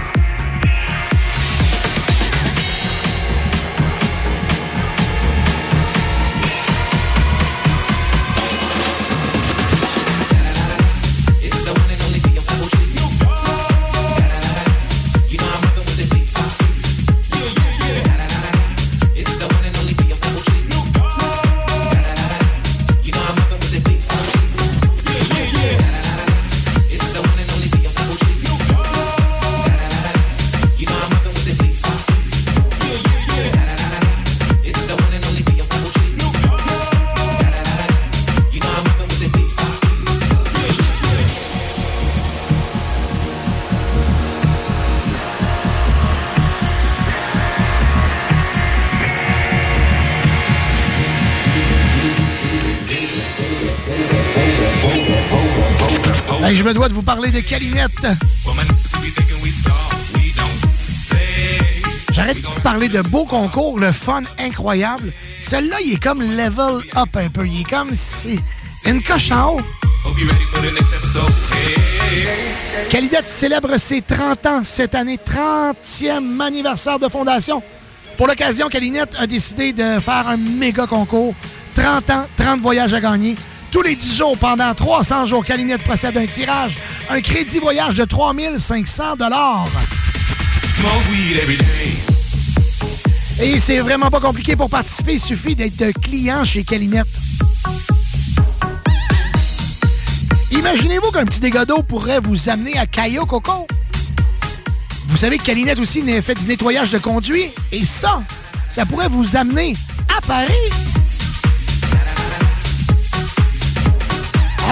Je 56.63 56.69
me 56.69 56.75
dois 56.75 56.89
de 56.89 56.95
vous 56.95 57.03
parler 57.03 57.33
de 57.33 57.41
Calinette. 57.41 58.07
J'arrête 62.13 62.41
de 62.41 62.61
parler 62.61 62.89
de 62.89 63.03
beaux 63.03 63.25
concours, 63.25 63.81
le 63.81 63.91
fun 63.91 64.23
incroyable. 64.39 65.13
Celui-là, 65.41 65.79
il 65.85 65.95
est 65.95 66.03
comme 66.03 66.23
level 66.23 66.81
up 66.97 67.17
un 67.17 67.29
peu. 67.31 67.49
Il 67.49 67.63
est 67.63 67.69
comme 67.69 67.91
c'est 67.97 68.39
une 68.85 69.03
coche 69.03 69.33
en 69.33 69.57
haut. 69.57 69.61
Célèbre 73.27 73.77
ses 73.79 74.01
30 74.01 74.47
ans 74.47 74.63
cette 74.65 74.95
année, 74.95 75.19
30e 75.19 76.41
anniversaire 76.41 77.01
de 77.01 77.09
fondation. 77.09 77.61
Pour 78.17 78.29
l'occasion, 78.29 78.69
Calinette 78.69 79.17
a 79.19 79.27
décidé 79.27 79.73
de 79.73 79.99
faire 79.99 80.29
un 80.29 80.37
méga 80.37 80.87
concours. 80.87 81.35
30 81.75 82.11
ans, 82.11 82.27
30 82.37 82.61
voyages 82.61 82.95
à 82.95 83.01
gagner. 83.01 83.35
Tous 83.73 83.81
les 83.81 83.97
10 83.97 84.17
jours, 84.19 84.37
pendant 84.37 84.75
300 84.75 85.25
jours, 85.25 85.43
Calinette 85.43 85.83
procède 85.83 86.19
à 86.19 86.21
un 86.21 86.27
tirage. 86.27 86.77
Un 87.09 87.23
crédit 87.23 87.59
voyage 87.59 87.95
de 87.95 88.05
3500 88.05 89.17
Smoke 89.17 90.93
weed 91.11 91.39
every 91.39 91.57
day. 91.57 91.97
Et 93.41 93.59
c'est 93.59 93.79
vraiment 93.79 94.11
pas 94.11 94.21
compliqué 94.21 94.57
pour 94.57 94.69
participer. 94.69 95.15
Il 95.15 95.21
suffit 95.21 95.55
d'être 95.55 95.91
client 96.03 96.45
chez 96.45 96.65
Calinette. 96.65 97.07
Imaginez-vous 100.51 101.11
qu'un 101.11 101.25
petit 101.25 101.41
dégât 101.41 101.65
d'eau 101.65 101.83
pourrait 101.83 102.21
vous 102.21 102.51
amener 102.51 102.77
à 102.77 102.85
Cayo 102.85 103.25
Coco. 103.25 103.67
Vous 105.09 105.17
savez 105.17 105.39
que 105.39 105.45
Calinette 105.45 105.79
aussi 105.79 106.03
fait 106.21 106.35
du 106.35 106.45
nettoyage 106.45 106.91
de 106.91 106.99
conduit. 106.99 107.51
Et 107.73 107.87
ça, 107.87 108.21
ça 108.69 108.85
pourrait 108.85 109.09
vous 109.09 109.35
amener 109.35 109.75
à 110.15 110.21
Paris. 110.21 110.53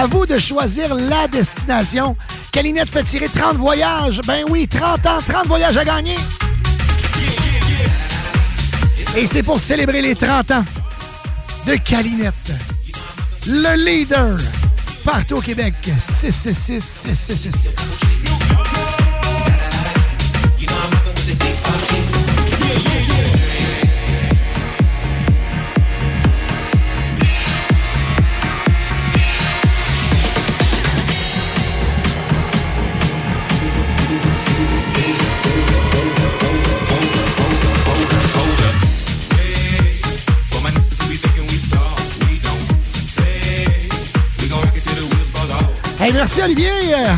À 0.01 0.07
vous 0.07 0.25
de 0.25 0.39
choisir 0.39 0.95
la 0.95 1.27
destination. 1.27 2.15
Calinette 2.51 2.89
fait 2.89 3.03
tirer 3.03 3.27
30 3.29 3.57
voyages. 3.57 4.19
Ben 4.25 4.43
oui, 4.49 4.67
30 4.67 5.05
ans, 5.05 5.19
30 5.19 5.45
voyages 5.45 5.77
à 5.77 5.85
gagner. 5.85 6.15
Et 9.15 9.27
c'est 9.27 9.43
pour 9.43 9.59
célébrer 9.59 10.01
les 10.01 10.15
30 10.15 10.49
ans 10.49 10.65
de 11.67 11.75
Calinette. 11.75 12.51
Le 13.45 13.75
leader 13.75 14.39
partout 15.05 15.35
au 15.35 15.41
Québec. 15.41 15.75
666 15.83 16.81
6666. 16.81 18.10
Hey, 46.01 46.11
merci 46.13 46.41
Olivier. 46.41 46.71
Euh, 46.95 47.13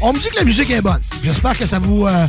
on 0.00 0.12
me 0.12 0.18
dit 0.20 0.28
que 0.30 0.36
la 0.36 0.44
musique 0.44 0.70
est 0.70 0.80
bonne. 0.80 1.00
J'espère 1.24 1.58
que 1.58 1.66
ça 1.66 1.80
vous 1.80 2.06
euh, 2.06 2.28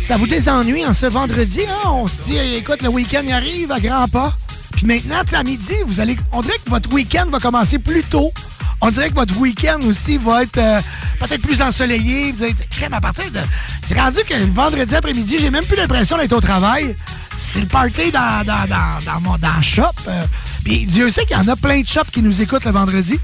ça 0.00 0.16
vous 0.16 0.26
désennuie 0.26 0.84
en 0.84 0.92
ce 0.92 1.06
vendredi. 1.06 1.60
Hein? 1.60 1.90
On 1.90 2.08
se 2.08 2.22
dit, 2.22 2.36
écoute, 2.56 2.82
le 2.82 2.88
week-end 2.88 3.22
arrive 3.30 3.70
à 3.70 3.78
grands 3.78 4.08
pas. 4.08 4.36
Puis 4.72 4.86
maintenant, 4.86 5.20
à 5.32 5.44
midi, 5.44 5.74
vous 5.86 6.00
allez, 6.00 6.16
on 6.32 6.40
dirait 6.40 6.58
que 6.64 6.68
votre 6.68 6.92
week-end 6.92 7.26
va 7.30 7.38
commencer 7.38 7.78
plus 7.78 8.02
tôt. 8.02 8.32
On 8.80 8.90
dirait 8.90 9.10
que 9.10 9.14
votre 9.14 9.38
week-end 9.38 9.78
aussi 9.86 10.18
va 10.18 10.42
être 10.42 10.58
euh, 10.58 10.80
peut-être 11.20 11.42
plus 11.42 11.62
ensoleillé. 11.62 12.32
Vous 12.32 12.42
allez 12.42 12.54
dire, 12.54 12.68
crème 12.68 12.94
à 12.94 13.00
partir 13.00 13.30
de. 13.30 13.38
C'est 13.86 13.96
rendu 14.00 14.18
que 14.28 14.34
le 14.34 14.46
vendredi 14.46 14.96
après-midi, 14.96 15.36
j'ai 15.38 15.50
même 15.50 15.64
plus 15.64 15.76
l'impression 15.76 16.16
d'être 16.16 16.32
au 16.32 16.40
travail. 16.40 16.96
C'est 17.36 17.60
le 17.60 17.66
party 17.66 18.10
dans, 18.10 18.44
dans, 18.44 18.66
dans, 18.68 19.04
dans 19.06 19.20
mon 19.20 19.38
dans 19.38 19.62
shop. 19.62 19.84
Euh. 20.08 20.24
Puis 20.64 20.86
Dieu 20.86 21.08
sait 21.08 21.24
qu'il 21.24 21.36
y 21.36 21.40
en 21.40 21.46
a 21.46 21.54
plein 21.54 21.82
de 21.82 21.86
shops 21.86 22.10
qui 22.12 22.20
nous 22.20 22.42
écoutent 22.42 22.64
le 22.64 22.72
vendredi. 22.72 23.20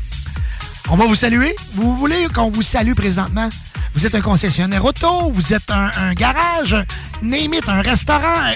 On 0.90 0.96
va 0.96 1.06
vous 1.06 1.16
saluer. 1.16 1.54
Vous 1.74 1.96
voulez 1.96 2.26
qu'on 2.34 2.50
vous 2.50 2.62
salue 2.62 2.94
présentement? 2.94 3.48
Vous 3.94 4.06
êtes 4.06 4.14
un 4.14 4.20
concessionnaire 4.20 4.84
auto, 4.84 5.30
vous 5.30 5.52
êtes 5.52 5.70
un, 5.70 5.90
un 5.96 6.14
garage, 6.14 6.76
it, 7.22 7.68
un 7.68 7.82
restaurant. 7.82 8.52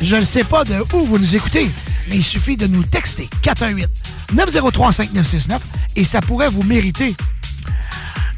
Je 0.00 0.16
ne 0.16 0.24
sais 0.24 0.44
pas 0.44 0.64
de 0.64 0.82
où 0.94 1.04
vous 1.04 1.18
nous 1.18 1.36
écoutez, 1.36 1.70
mais 2.08 2.16
il 2.16 2.24
suffit 2.24 2.56
de 2.56 2.66
nous 2.66 2.82
texter 2.82 3.28
418-903-5969 4.32 5.58
et 5.96 6.04
ça 6.04 6.20
pourrait 6.22 6.48
vous 6.48 6.62
mériter 6.62 7.14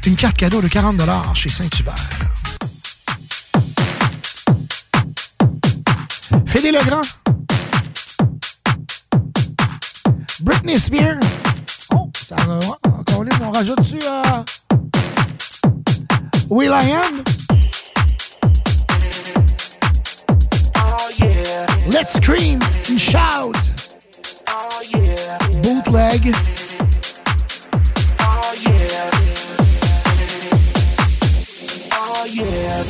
une 0.05 0.17
carte 0.17 0.35
cadeau 0.35 0.61
de 0.61 0.67
40 0.67 1.01
chez 1.33 1.49
Saint-Hubert. 1.49 1.95
Fédé 6.45 6.71
Legrand. 6.71 7.01
Britney 10.41 10.79
Spears. 10.79 11.19
Oh, 11.91 12.11
ça 12.27 12.35
va. 12.35 12.82
Encore 13.53 13.61
on 13.61 13.75
rajoute 13.75 13.77
dessus 13.79 13.99
euh, 14.07 14.43
Will 16.49 16.73
I 16.73 16.89
Am? 16.91 17.23
Let's 21.87 22.13
scream 22.13 22.59
and 22.89 22.97
shout. 22.97 23.55
Bootleg. 25.61 26.33
Oh 31.91 32.25
yeah. 32.25 32.83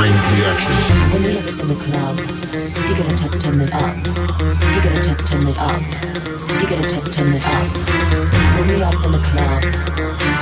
Bring 0.00 0.16
the 0.16 0.40
action. 0.48 0.72
When 1.12 1.22
you 1.24 1.28
hear 1.28 1.42
this 1.42 1.60
in 1.60 1.68
the 1.68 1.74
club, 1.76 2.16
you 2.16 2.92
gotta 2.96 3.16
t- 3.20 3.38
turn 3.38 3.60
it 3.60 3.74
up. 3.74 3.96
You 4.00 4.80
gotta 4.80 5.00
t- 5.04 5.24
turn 5.28 5.44
it 5.46 5.58
up. 5.60 5.82
You 6.56 6.66
gotta 6.72 6.88
t- 6.88 7.10
turn 7.12 7.34
it 7.36 7.44
up. 7.44 7.68
When 8.56 8.68
we 8.68 8.82
up 8.82 8.96
in 9.04 9.12
the 9.12 9.20
club, 9.20 9.60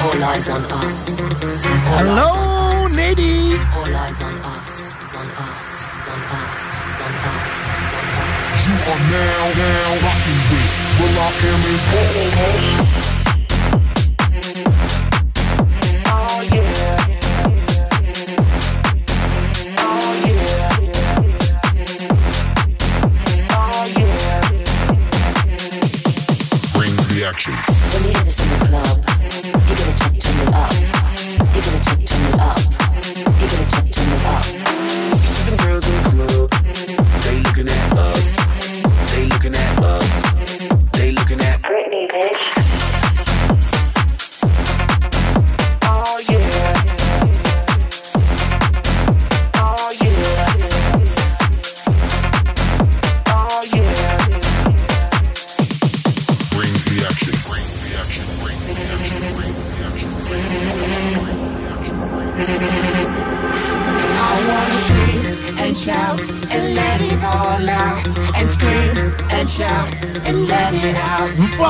all 0.06 0.22
eyes 0.30 0.48
on 0.48 0.62
us. 0.62 1.20
All 1.22 2.06
Hello, 2.06 2.22
eyes 2.22 2.38
on 2.38 2.86
us. 2.86 2.96
Nadie. 2.98 3.58
All 3.74 3.96
eyes 3.98 4.22
on 4.22 4.36
us. 4.38 4.94
It's 5.02 5.14
on 5.18 5.26
us. 5.26 5.70
It's 5.90 6.06
on 6.06 6.22
us. 6.38 6.62
It's 6.86 7.02
on 7.02 7.14
us. 7.34 7.58
You 8.62 8.74
are 8.94 9.02
now, 9.10 9.42
now 9.58 10.06
rocking 10.06 10.40
with 10.54 10.70
Will 11.02 11.18
I 11.18 11.34
Am 11.50 11.62
in 13.02 13.07
action. 27.38 27.54
When 27.54 28.02
you 28.02 28.10
hear 28.10 28.24
this 28.24 28.40
in 28.40 28.58
the 28.58 28.66
club, 28.66 28.98
you 29.68 29.76
gotta 29.76 30.10
t- 30.10 30.18
turn 30.18 30.48
it 30.48 30.54
up. 30.54 30.77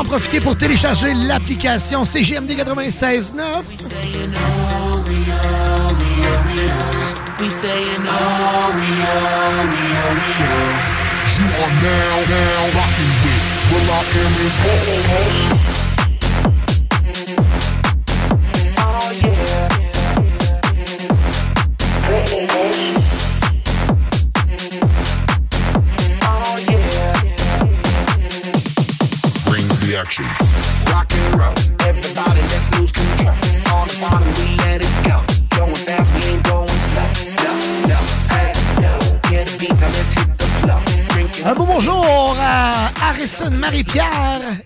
Profiter 0.08 0.40
pour 0.40 0.56
télécharger 0.56 1.12
l'application 1.12 2.06
CGMD 2.06 2.52
96.9. 2.52 3.64
We 7.38 7.50
saying 7.50 8.02
oh, 8.02 8.72
we 8.74 8.78
oh, 8.78 8.80
we 8.80 8.82
oh, 9.94 10.14
we 10.16 10.30
oh. 10.44 10.48
You 11.38 11.46
are 11.62 11.74
now, 11.82 12.14
now 12.26 12.74
rocking 12.74 13.12
with 13.22 13.58
Marie-Pierre. 43.46 44.62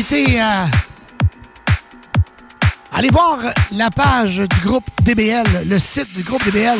Inviter 0.00 0.40
à 0.40 0.66
aller 2.90 3.10
voir 3.10 3.38
la 3.72 3.90
page 3.90 4.38
du 4.38 4.66
groupe 4.66 4.84
DBL, 5.02 5.44
le 5.66 5.78
site 5.78 6.10
du 6.14 6.22
groupe 6.22 6.42
DBL. 6.44 6.78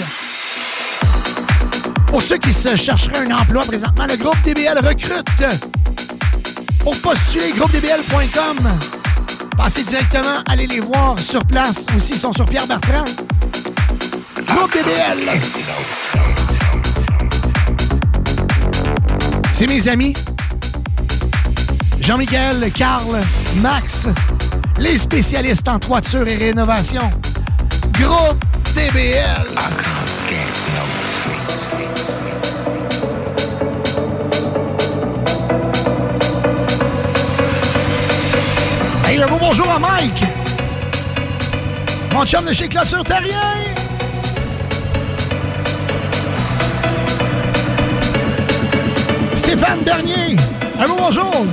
Pour 2.06 2.22
ceux 2.22 2.38
qui 2.38 2.52
se 2.52 2.76
chercheraient 2.76 3.30
un 3.30 3.36
emploi 3.36 3.64
présentement, 3.64 4.06
le 4.06 4.16
groupe 4.16 4.40
DBL 4.42 4.78
recrute. 4.78 5.26
Pour 6.78 6.96
postuler, 7.02 7.52
groupedbl.com. 7.52 8.58
Passez 9.54 9.82
directement, 9.82 10.42
allez 10.48 10.66
les 10.66 10.80
voir 10.80 11.18
sur 11.18 11.44
place. 11.44 11.84
Aussi, 11.94 12.12
ils 12.14 12.18
sont 12.18 12.32
sur 12.32 12.46
Pierre 12.46 12.66
Bertrand. 12.66 13.04
Groupe 14.46 14.72
DBL. 14.72 15.40
C'est 19.52 19.66
mes 19.66 19.88
amis. 19.88 20.14
Jean-Michel, 22.10 22.72
Carl, 22.72 23.20
Max, 23.62 24.08
les 24.80 24.98
spécialistes 24.98 25.68
en 25.68 25.78
toiture 25.78 26.26
et 26.26 26.34
rénovation. 26.34 27.08
Groupe 27.92 28.44
DBL. 28.74 29.46
Hey, 39.06 39.22
un 39.22 39.28
beau 39.28 39.36
bonjour 39.38 39.70
à 39.70 39.78
Mike. 39.78 40.24
Mon 42.12 42.26
chum 42.26 42.44
de 42.44 42.52
chez 42.52 42.66
Clôture 42.66 43.04
Terrien. 43.04 43.38
Stéphane 49.36 49.82
Bernier. 49.84 50.34
Un 50.76 50.88
beau 50.88 50.96
bonjour. 50.98 51.46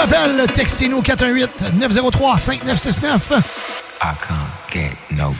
Rappelle, 0.00 0.46
textez-nous 0.54 1.02
418-903-5969. 1.02 3.42
I 4.00 4.14
can't 4.26 4.48
get 4.72 4.96
no. 5.10 5.34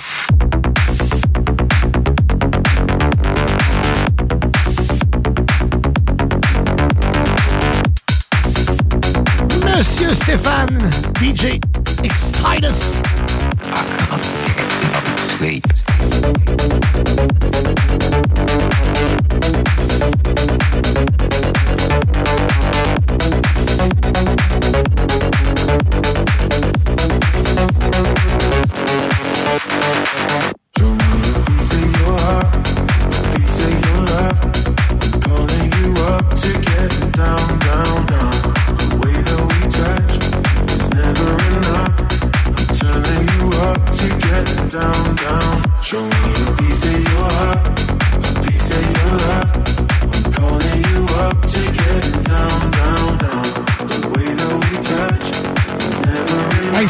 Monsieur 9.65 10.13
Stéphane, 10.13 10.91
DJ 11.23 11.59
Extitus. 12.05 13.01
Sleep. 15.39 15.65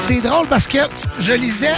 C'est 0.06 0.20
drôle 0.20 0.46
parce 0.48 0.66
que 0.66 0.78
je 1.20 1.32
lisais 1.32 1.72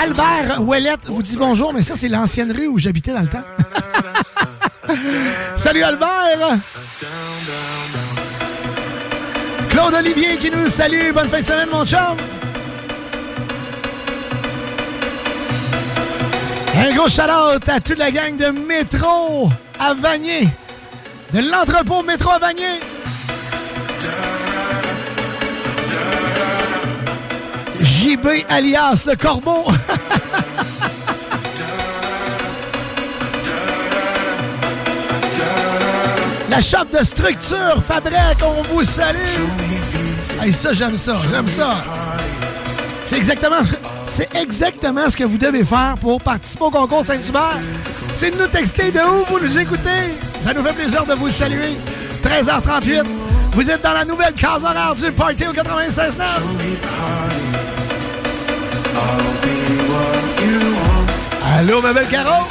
Albert 0.00 0.62
Ouellette 0.62 1.08
vous 1.08 1.22
dit 1.22 1.36
bonjour, 1.36 1.74
mais 1.74 1.82
ça, 1.82 1.96
c'est 1.96 2.08
l'ancienne 2.08 2.52
rue 2.52 2.68
où 2.68 2.78
j'habitais 2.78 3.12
dans 3.12 3.20
le 3.20 3.26
temps. 3.26 3.44
Salut 5.58 5.82
Albert! 5.82 6.56
Claude 9.68 9.94
Olivier 9.94 10.36
qui 10.40 10.50
nous 10.50 10.70
salue. 10.70 11.12
Bonne 11.12 11.28
fin 11.28 11.40
de 11.40 11.46
semaine, 11.46 11.68
mon 11.70 11.84
chum! 11.84 12.16
Un 16.84 16.90
gros 16.96 17.08
shout-out 17.08 17.68
à 17.68 17.78
toute 17.78 17.98
la 17.98 18.10
gang 18.10 18.36
de 18.36 18.46
Métro 18.46 19.48
à 19.78 19.94
Vanier. 19.94 20.48
De 21.32 21.38
l'entrepôt 21.48 22.02
Métro 22.02 22.32
à 22.32 22.40
Vanier. 22.40 22.80
JB 27.78 28.26
alias 28.48 29.04
le 29.06 29.14
Corbeau. 29.14 29.64
La 36.50 36.60
chape 36.60 36.90
de 36.90 37.04
structure 37.04 37.80
Fabrec, 37.86 38.38
on 38.44 38.60
vous 38.62 38.82
salue. 38.82 39.16
Hey, 40.42 40.52
ça, 40.52 40.72
j'aime 40.72 40.96
ça, 40.96 41.14
j'aime 41.30 41.48
ça. 41.48 41.76
C'est 43.04 43.18
exactement, 43.18 43.62
c'est 44.14 44.34
exactement 44.36 45.08
ce 45.08 45.16
que 45.16 45.24
vous 45.24 45.38
devez 45.38 45.64
faire 45.64 45.94
pour 45.98 46.20
participer 46.20 46.64
au 46.64 46.70
concours 46.70 47.02
Saint-Hubert. 47.02 47.58
C'est 48.14 48.30
de 48.30 48.42
nous 48.42 48.46
texter 48.46 48.90
de 48.90 48.98
où 48.98 49.24
vous 49.24 49.40
nous 49.40 49.58
écoutez. 49.58 50.18
Ça 50.42 50.52
nous 50.52 50.62
fait 50.62 50.74
plaisir 50.74 51.06
de 51.06 51.14
vous 51.14 51.30
saluer. 51.30 51.78
13h38. 52.22 53.04
Vous 53.52 53.70
êtes 53.70 53.82
dans 53.82 53.94
la 53.94 54.04
nouvelle 54.04 54.34
case 54.34 54.64
horaire 54.64 54.94
du 54.94 55.10
Party 55.12 55.46
au 55.46 55.52
96.9. 55.54 56.22
Allô, 61.56 61.80
ma 61.80 61.94
belle 61.94 62.08
Caro? 62.08 62.46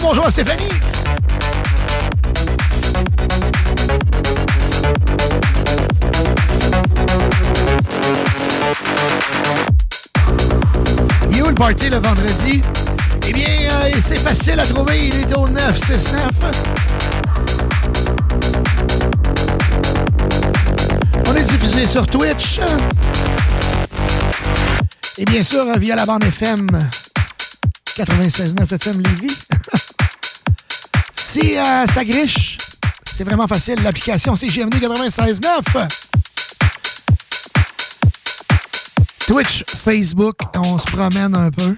Bonjour 0.00 0.26
à 0.26 0.30
Stéphanie. 0.30 0.64
Il 11.30 11.42
où 11.42 11.48
le 11.48 11.54
party 11.54 11.90
le 11.90 11.96
vendredi? 11.98 12.62
Eh 13.26 13.32
bien, 13.32 13.46
euh, 13.70 13.90
c'est 14.00 14.18
facile 14.18 14.60
à 14.60 14.66
trouver. 14.66 15.08
Il 15.08 15.20
est 15.20 15.36
au 15.36 15.48
969. 15.48 16.30
On 21.26 21.36
est 21.36 21.42
diffusé 21.42 21.86
sur 21.86 22.06
Twitch. 22.06 22.60
Et 25.18 25.24
bien 25.24 25.42
sûr, 25.42 25.64
via 25.78 25.96
la 25.96 26.06
bande 26.06 26.24
FM 26.24 26.66
96.9 27.96 28.74
FM 28.74 29.02
Lévis. 29.02 29.43
Si 31.40 31.58
euh, 31.58 31.86
ça 31.86 32.04
griche, 32.04 32.58
c'est 33.12 33.24
vraiment 33.24 33.48
facile. 33.48 33.82
L'application 33.82 34.36
c'est 34.36 34.46
GMD 34.46 34.74
96.9. 34.74 35.88
Twitch, 39.26 39.64
Facebook, 39.66 40.36
on 40.56 40.78
se 40.78 40.84
promène 40.84 41.34
un 41.34 41.50
peu. 41.50 41.76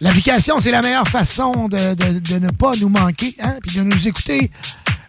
L'application, 0.00 0.58
c'est 0.58 0.72
la 0.72 0.82
meilleure 0.82 1.06
façon 1.08 1.68
de, 1.68 1.94
de- 1.94 2.18
de 2.18 2.38
ne 2.40 2.50
pas 2.50 2.72
nous 2.80 2.88
manquer, 2.88 3.36
hein, 3.40 3.54
puis 3.66 3.76
de 3.78 3.82
nous 3.82 4.08
écouter 4.08 4.50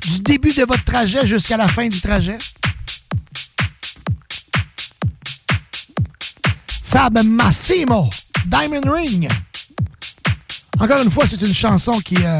du 0.05 0.19
début 0.19 0.53
de 0.53 0.63
votre 0.63 0.83
trajet 0.85 1.25
jusqu'à 1.25 1.57
la 1.57 1.67
fin 1.67 1.87
du 1.89 1.99
trajet. 1.99 2.37
Fab 6.85 7.17
Massimo, 7.25 8.09
Diamond 8.45 8.89
Ring. 8.91 9.27
Encore 10.79 11.01
une 11.01 11.11
fois, 11.11 11.25
c'est 11.27 11.41
une 11.41 11.53
chanson 11.53 11.99
qui 11.99 12.15
est 12.15 12.25
euh, 12.25 12.39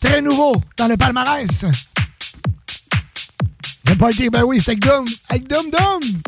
très 0.00 0.22
nouveau 0.22 0.54
dans 0.76 0.88
le 0.88 0.96
palmarès. 0.96 1.64
Le 3.86 3.94
party, 3.94 4.28
ben 4.30 4.42
oui, 4.44 4.60
c'est 4.60 4.72
avec 4.72 4.80
Dum, 4.80 5.04
avec 5.28 5.48
Dum 5.48 5.70
Dum. 5.70 6.20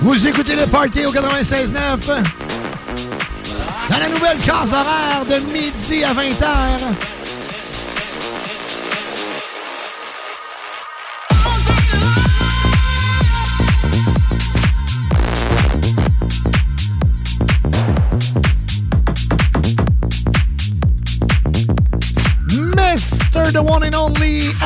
Vous 0.00 0.26
écoutez 0.28 0.54
le 0.54 0.66
party 0.66 1.06
au 1.06 1.12
96.9 1.12 1.72
dans 3.90 3.98
la 3.98 4.08
nouvelle 4.08 4.38
case 4.38 4.72
horaire 4.72 5.24
de 5.28 5.44
midi 5.52 6.04
à 6.04 6.14
20h. 6.14 7.13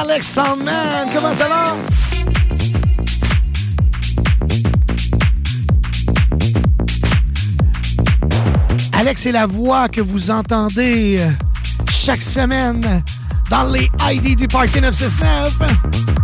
Alex 0.00 0.28
Sandman, 0.28 1.08
comment 1.12 1.34
ça 1.34 1.48
va? 1.48 1.76
Alex 8.92 9.26
est 9.26 9.32
la 9.32 9.46
voix 9.46 9.88
que 9.88 10.00
vous 10.00 10.30
entendez 10.30 11.16
euh, 11.18 11.30
chaque 11.90 12.22
semaine 12.22 13.02
dans 13.50 13.64
les 13.72 13.90
ID 14.00 14.36
du 14.36 14.46
Party 14.46 14.80
969. 14.80 16.17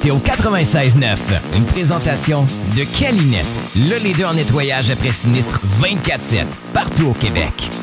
Party 0.00 0.10
au 0.10 0.18
96.9. 0.18 1.16
Une 1.56 1.64
présentation 1.64 2.46
de 2.76 2.84
Calinette, 2.98 3.44
le 3.76 3.98
leader 4.02 4.30
en 4.30 4.34
nettoyage 4.34 4.90
après 4.90 5.12
sinistre 5.12 5.60
24-7, 5.82 6.46
partout 6.72 7.08
au 7.08 7.12
Québec. 7.12 7.79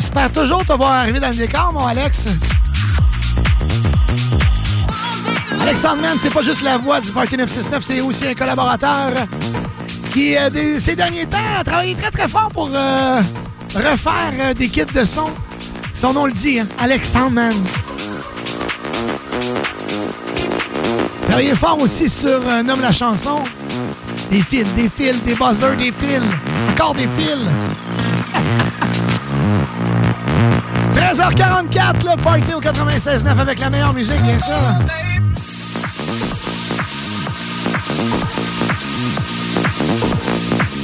J'espère 0.00 0.30
toujours 0.30 0.64
te 0.64 0.72
voir 0.74 0.92
arriver 0.92 1.18
dans 1.18 1.30
le 1.30 1.34
décor, 1.34 1.72
mon 1.72 1.84
Alex. 1.84 2.26
Alex 5.60 5.80
Sandman, 5.80 6.16
c'est 6.20 6.32
pas 6.32 6.42
juste 6.42 6.62
la 6.62 6.78
voix 6.78 7.00
du 7.00 7.10
Party 7.10 7.36
969, 7.36 7.82
c'est 7.82 8.00
aussi 8.00 8.28
un 8.28 8.34
collaborateur 8.34 9.10
qui, 10.12 10.36
euh, 10.36 10.78
ces 10.78 10.94
derniers 10.94 11.26
temps, 11.26 11.38
a 11.58 11.64
travaillé 11.64 11.96
très 11.96 12.12
très 12.12 12.28
fort 12.28 12.48
pour 12.54 12.70
euh, 12.72 13.20
refaire 13.74 14.32
euh, 14.38 14.54
des 14.54 14.68
kits 14.68 14.84
de 14.84 15.02
son. 15.02 15.30
Son 15.94 16.12
nom 16.12 16.26
le 16.26 16.32
dit, 16.32 16.60
hein, 16.60 16.66
Alex 16.78 17.08
Sandman. 17.10 17.54
Travaillé 21.26 21.56
fort 21.56 21.80
aussi 21.80 22.08
sur 22.08 22.40
Nomme 22.64 22.82
la 22.82 22.92
chanson. 22.92 23.40
Des 24.30 24.44
fils, 24.44 24.68
des 24.76 24.88
fils, 24.88 25.24
des 25.24 25.34
buzzers, 25.34 25.76
des 25.76 25.92
fils. 25.92 26.22
Encore 26.70 26.94
des 26.94 27.08
fils. 27.18 27.48
13h44, 31.18 32.04
le 32.04 32.14
party 32.22 32.54
au 32.54 32.60
96.9 32.60 33.40
avec 33.40 33.58
la 33.58 33.70
meilleure 33.70 33.92
musique, 33.92 34.22
bien 34.22 34.38
sûr. 34.38 34.54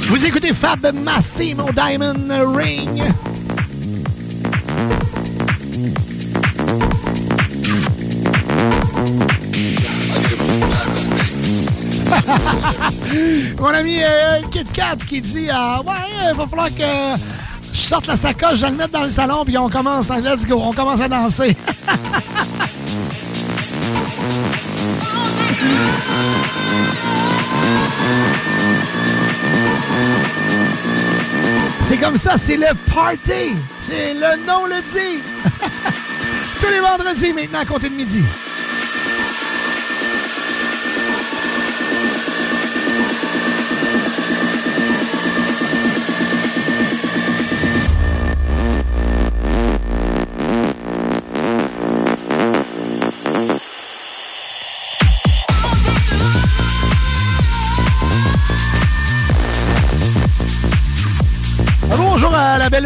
Vous 0.09 0.25
écoutez 0.25 0.53
Fab 0.53 0.93
Massimo 0.93 1.69
Diamond 1.71 2.53
Ring. 2.53 3.01
Mon 13.57 13.69
ami 13.69 14.03
euh, 14.03 14.41
Kit 14.51 14.65
Kat 14.65 14.97
qui 15.07 15.21
dit 15.21 15.47
ah, 15.49 15.81
Ouais, 15.87 15.93
il 16.29 16.35
va 16.35 16.45
falloir 16.45 16.67
que 16.67 17.15
je 17.75 17.81
sorte 17.81 18.07
la 18.07 18.15
sacoche, 18.15 18.59
je 18.59 18.65
le 18.65 18.71
mette 18.71 18.91
dans 18.91 19.03
le 19.03 19.09
salon, 19.09 19.43
puis 19.43 19.57
on 19.57 19.69
commence, 19.69 20.09
hein, 20.09 20.21
let's 20.21 20.45
go, 20.45 20.59
on 20.63 20.71
commence 20.71 21.01
à 21.01 21.09
danser. 21.09 21.55
C'est 31.81 31.97
comme 31.97 32.17
ça, 32.17 32.37
c'est 32.37 32.57
le 32.57 32.73
party. 32.91 33.55
C'est 33.81 34.15
le 34.15 34.45
nom 34.47 34.65
le 34.65 34.81
dit. 34.81 35.21
Tous 36.59 36.67
les 36.67 36.79
vendredis 36.79 37.31
maintenant 37.31 37.59
à 37.59 37.65
compter 37.65 37.89
de 37.89 37.95
midi. 37.95 38.23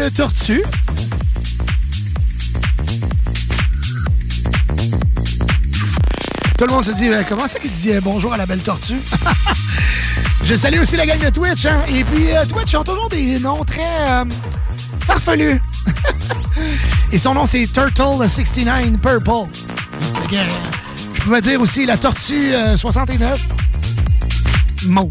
Tortue. 0.08 0.62
Tout 6.56 6.66
le 6.66 6.72
monde 6.72 6.84
se 6.84 6.92
dit, 6.92 7.08
euh, 7.08 7.22
comment 7.28 7.46
ça 7.46 7.58
qu'il 7.58 7.70
euh, 7.90 8.00
bonjour 8.02 8.32
à 8.32 8.36
la 8.36 8.46
belle 8.46 8.60
tortue? 8.60 9.00
Je 10.44 10.54
salue 10.56 10.80
aussi 10.80 10.96
la 10.96 11.06
gang 11.06 11.18
de 11.22 11.30
Twitch. 11.30 11.66
hein. 11.66 11.82
Et 11.88 12.04
puis, 12.04 12.34
euh, 12.34 12.44
Twitch 12.46 12.74
ont 12.74 12.84
toujours 12.84 13.08
des 13.10 13.38
noms 13.38 13.62
très 13.64 13.82
euh, 14.08 14.24
farfelus. 15.06 15.60
Et 17.12 17.18
son 17.18 17.34
nom, 17.34 17.44
c'est 17.46 17.64
Turtle69 17.64 18.98
Purple. 18.98 19.50
Euh, 20.32 20.44
je 21.14 21.20
pouvais 21.22 21.42
dire 21.42 21.60
aussi 21.60 21.84
la 21.84 21.96
tortue 21.96 22.52
euh, 22.54 22.76
69 22.76 23.40
mauve. 24.86 25.10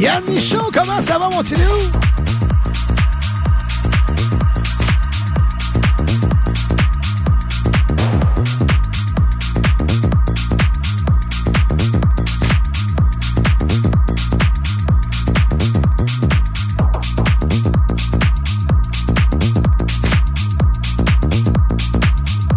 Yann 0.00 0.24
Michaud, 0.24 0.70
comment 0.72 0.98
ça 1.02 1.18
va, 1.18 1.28
mon 1.28 1.42
Tiléo? 1.42 1.68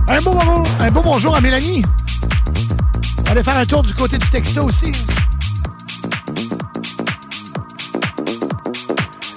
Un 0.07 0.21
beau, 0.21 0.39
un 0.79 0.91
beau 0.91 1.01
bonjour 1.01 1.35
à 1.35 1.41
Mélanie. 1.41 1.83
On 3.19 3.23
va 3.23 3.31
aller 3.31 3.43
faire 3.43 3.57
un 3.57 3.65
tour 3.65 3.83
du 3.83 3.93
côté 3.93 4.17
du 4.17 4.29
texto 4.29 4.63
aussi. 4.63 4.93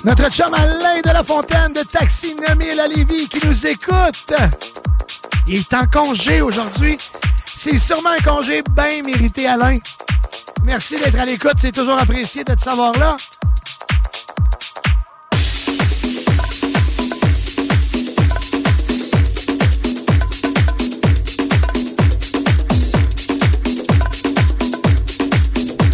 Notre 0.07 0.31
chum 0.31 0.55
Alain 0.55 1.01
de 1.05 1.11
la 1.11 1.24
Fontaine 1.24 1.73
de 1.73 1.83
Taxi 1.83 2.37
9000 2.37 2.78
à 2.78 2.87
Lévis 2.87 3.28
qui 3.28 3.45
nous 3.45 3.66
écoute. 3.66 4.33
Il 5.49 5.57
est 5.57 5.74
en 5.74 5.85
congé 5.89 6.41
aujourd'hui. 6.41 6.97
C'est 7.59 7.77
sûrement 7.77 8.11
un 8.11 8.23
congé 8.23 8.62
bien 8.77 9.03
mérité, 9.03 9.49
Alain. 9.49 9.78
Merci 10.62 10.97
d'être 11.01 11.19
à 11.19 11.24
l'écoute. 11.24 11.57
C'est 11.61 11.73
toujours 11.73 11.99
apprécié 11.99 12.45
de 12.45 12.55
te 12.55 12.62
savoir 12.62 12.93
là. 13.01 13.16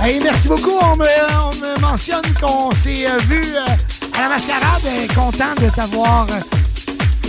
Hey, 0.05 0.21
merci 0.23 0.49
beaucoup. 0.49 0.77
On 0.83 0.97
me, 0.97 1.07
on 1.47 1.55
me 1.55 1.81
mentionne 1.81 2.21
qu'on 2.39 2.73
s'est 2.73 3.07
euh, 3.07 3.17
vu 3.21 3.41
euh, 3.41 3.65
la 3.67 3.92
mascarade. 4.33 4.87
Euh, 4.87 5.07
content 5.15 5.55
de 5.61 5.69
t'avoir 5.69 6.27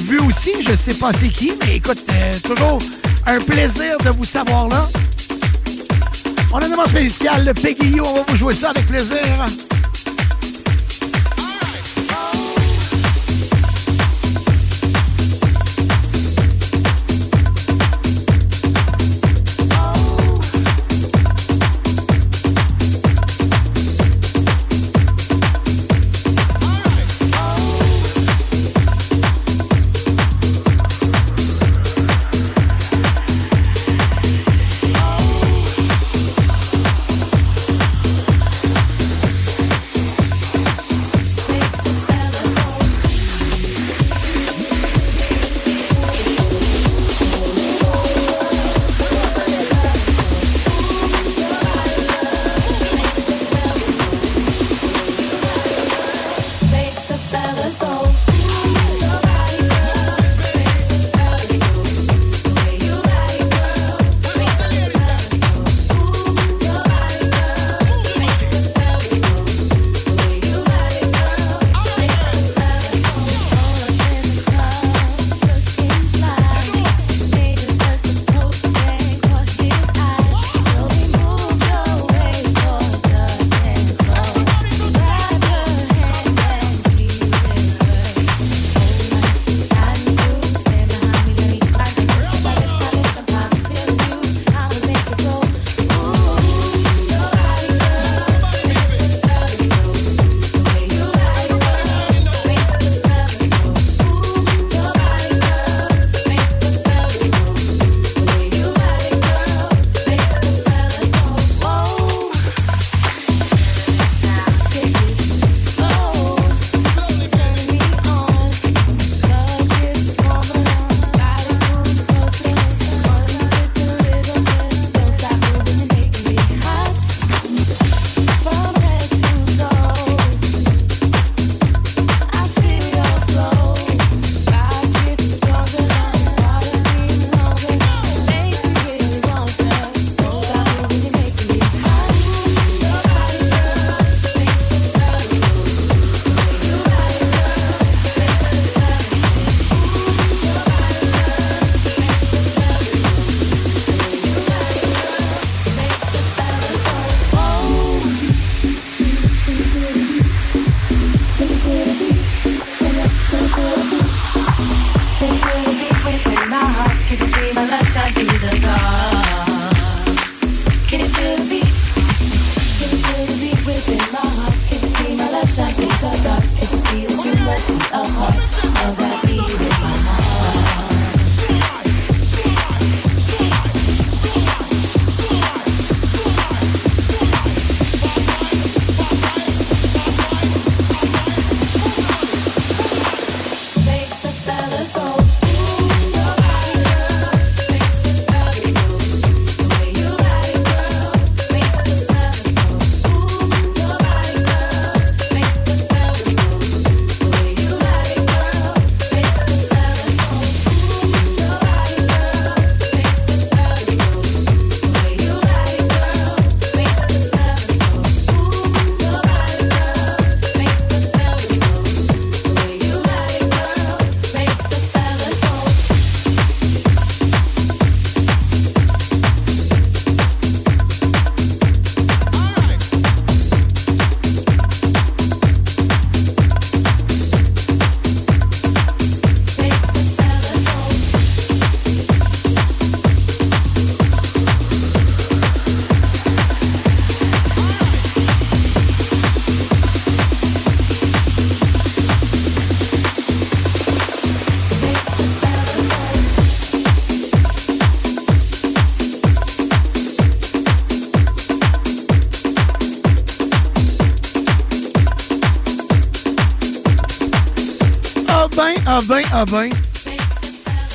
vu 0.03 0.19
aussi. 0.19 0.51
Je 0.65 0.75
sais 0.75 0.93
pas 0.93 1.11
c'est 1.19 1.29
qui, 1.29 1.53
mais 1.59 1.75
écoute, 1.75 1.99
euh, 2.09 2.31
toujours 2.43 2.79
un 3.25 3.39
plaisir 3.41 3.97
de 4.03 4.09
vous 4.11 4.25
savoir 4.25 4.69
là. 4.69 4.87
On 6.53 6.59
a 6.59 6.65
une 6.65 6.71
demande 6.71 6.87
spéciale, 6.87 7.45
le 7.45 7.53
Peggy 7.53 7.99
On 7.99 8.13
va 8.13 8.23
vous 8.27 8.37
jouer 8.37 8.53
ça 8.53 8.69
avec 8.69 8.85
plaisir. 8.87 9.45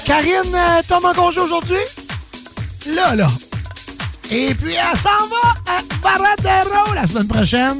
Karine 0.07 0.55
euh, 0.55 0.83
tombe 0.89 1.05
en 1.05 1.13
congé 1.13 1.39
aujourd'hui? 1.39 1.77
Là, 2.95 3.15
là. 3.15 3.29
Et 4.31 4.55
puis, 4.55 4.73
elle 4.73 4.99
s'en 4.99 5.29
va 5.29 5.55
à 5.67 5.83
Paradero 6.01 6.95
la 6.95 7.07
semaine 7.07 7.29
prochaine. 7.29 7.79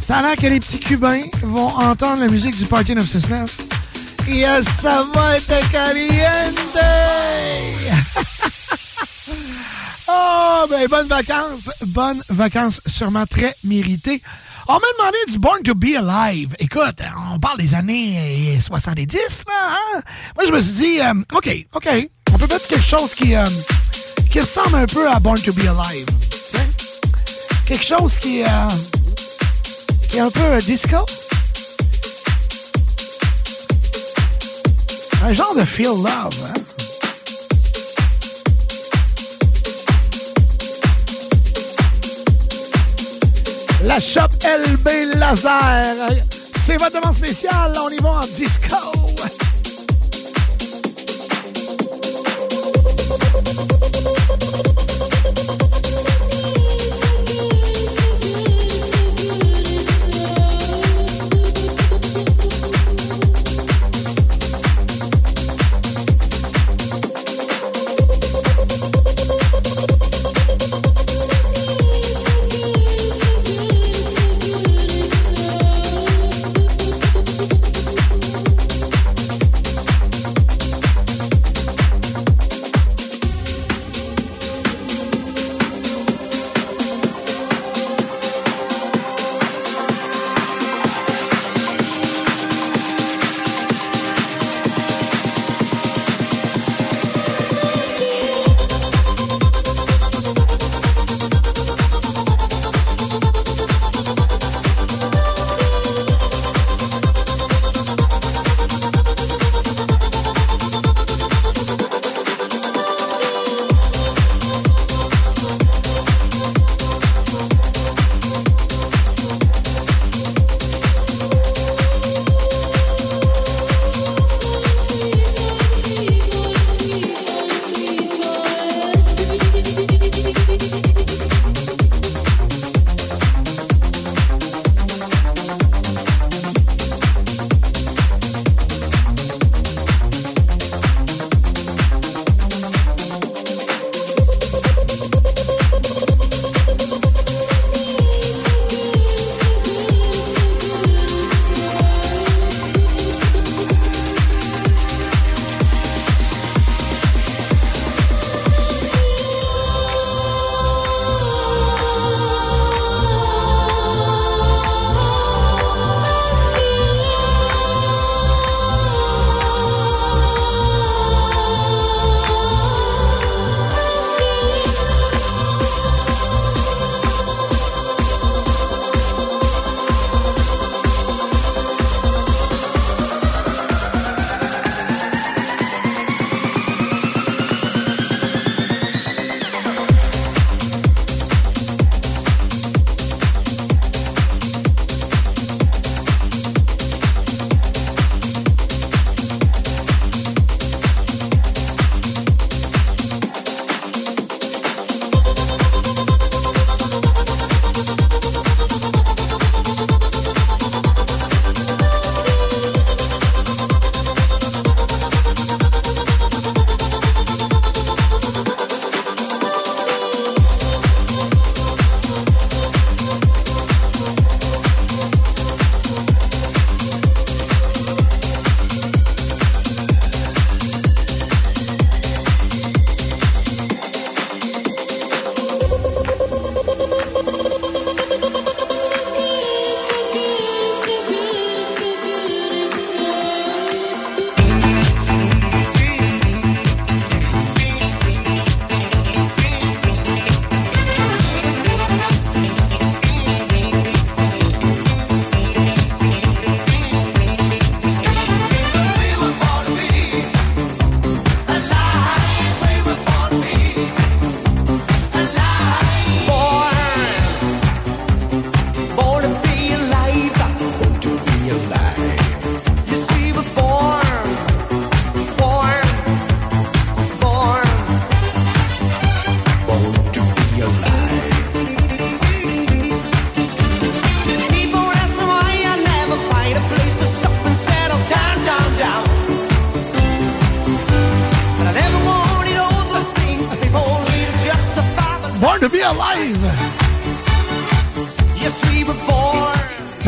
Ça 0.00 0.16
a 0.16 0.22
l'air 0.22 0.36
que 0.36 0.48
les 0.48 0.58
petits 0.58 0.80
Cubains 0.80 1.22
vont 1.42 1.68
entendre 1.68 2.20
la 2.20 2.28
musique 2.28 2.56
du 2.56 2.64
Party 2.64 2.96
969. 2.96 3.56
Et 4.28 4.46
euh, 4.46 4.62
ça 4.62 5.06
va 5.14 5.36
être 5.36 5.70
caliente! 5.70 6.78
oh, 10.08 10.66
ben, 10.68 10.88
bonnes 10.88 11.06
vacances. 11.06 11.70
Bonnes 11.92 12.22
vacances, 12.30 12.80
sûrement 12.86 13.26
très 13.26 13.54
méritées. 13.64 14.22
On 14.68 14.74
m'a 14.74 14.80
demandé 14.98 15.16
du 15.28 15.38
Born 15.38 15.62
to 15.62 15.74
be 15.74 15.94
Alive. 15.96 16.54
Écoute, 16.58 17.00
on 17.34 17.38
parle 17.38 17.58
des 17.58 17.74
années 17.74 18.56
euh, 18.56 18.60
70, 18.60 19.16
là, 19.46 19.74
hein? 19.96 20.00
Moi, 20.36 20.46
je 20.46 20.52
me 20.52 20.60
suis 20.60 20.72
dit, 20.72 21.00
euh, 21.00 21.12
OK, 21.34 21.66
OK, 21.74 21.88
on 22.32 22.38
peut 22.38 22.46
mettre 22.46 22.66
quelque 22.68 22.86
chose 22.86 23.12
qui, 23.14 23.34
euh, 23.34 23.44
qui 24.30 24.40
ressemble 24.40 24.76
un 24.76 24.86
peu 24.86 25.08
à 25.10 25.18
Born 25.18 25.38
to 25.40 25.52
be 25.52 25.60
Alive. 25.66 26.06
hein? 26.54 26.58
Quelque 27.66 27.84
chose 27.84 28.16
qui, 28.18 28.42
euh, 28.42 28.46
qui 30.10 30.16
est 30.18 30.20
un 30.20 30.30
peu 30.30 30.40
euh, 30.40 30.60
disco. 30.60 30.96
Un 35.24 35.32
genre 35.32 35.54
de 35.54 35.64
feel 35.64 35.86
love, 35.86 36.30
hein? 36.46 36.61
La 43.82 43.98
shop 43.98 44.28
LB 44.44 45.16
Laser. 45.16 46.08
C'est 46.64 46.76
votre 46.76 47.00
demande 47.00 47.16
spéciale. 47.16 47.72
On 47.84 47.88
y 47.90 47.96
va 47.96 48.10
en 48.10 48.26
disco. 48.26 48.76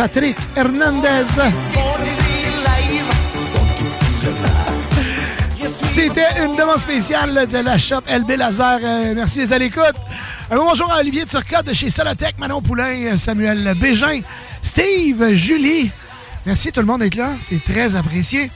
Patrick 0.04 0.36
Hernandez. 0.54 1.24
C'était 5.88 6.44
une 6.44 6.56
demande 6.56 6.78
spéciale 6.78 7.48
de 7.50 7.56
la 7.58 7.78
shop 7.78 8.02
LB 8.14 8.32
Laser. 8.36 8.80
Euh, 8.82 9.14
merci 9.16 9.38
d'être 9.38 9.52
à 9.52 9.58
l'écoute. 9.58 9.94
Un 10.50 10.56
bonjour 10.56 10.92
à 10.92 10.98
Olivier 11.00 11.24
Turcotte 11.24 11.64
de 11.68 11.72
chez 11.72 11.88
Solotech, 11.88 12.36
Manon 12.38 12.60
Poulain, 12.60 13.16
Samuel 13.16 13.72
Bégin, 13.80 14.20
Steve, 14.62 15.32
Julie. 15.32 15.90
Merci 16.44 16.70
tout 16.70 16.80
le 16.80 16.86
monde 16.86 17.00
d'être 17.00 17.14
là. 17.16 17.30
C'est 17.48 17.64
très 17.64 17.96
apprécié. 17.96 18.50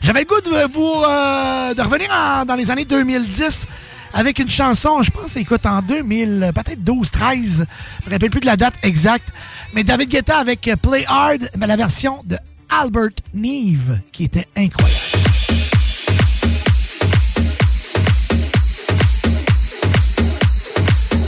J'avais 0.00 0.20
le 0.20 0.26
goût 0.26 0.40
de 0.40 0.72
vous 0.72 1.02
euh, 1.06 1.74
de 1.74 1.82
revenir 1.82 2.08
en- 2.10 2.46
dans 2.46 2.54
les 2.54 2.70
années 2.70 2.86
2010 2.86 3.66
avec 4.14 4.38
une 4.38 4.48
chanson, 4.48 5.02
je 5.02 5.10
pense, 5.10 5.36
écoute, 5.36 5.66
en 5.66 5.82
2000, 5.82 6.50
peut-être 6.54 6.82
12, 6.82 7.10
13. 7.10 7.66
Je 8.04 8.08
me 8.08 8.14
rappelle 8.14 8.30
plus 8.30 8.40
de 8.40 8.46
la 8.46 8.56
date 8.56 8.72
exacte. 8.82 9.28
Mais 9.76 9.84
David 9.84 10.08
Guetta 10.08 10.38
avec 10.38 10.68
Play 10.80 11.04
Hard, 11.06 11.50
mais 11.58 11.66
la 11.66 11.76
version 11.76 12.22
de 12.24 12.38
Albert 12.70 13.10
Neve, 13.34 13.98
qui 14.10 14.24
était 14.24 14.48
incroyable. 14.56 14.98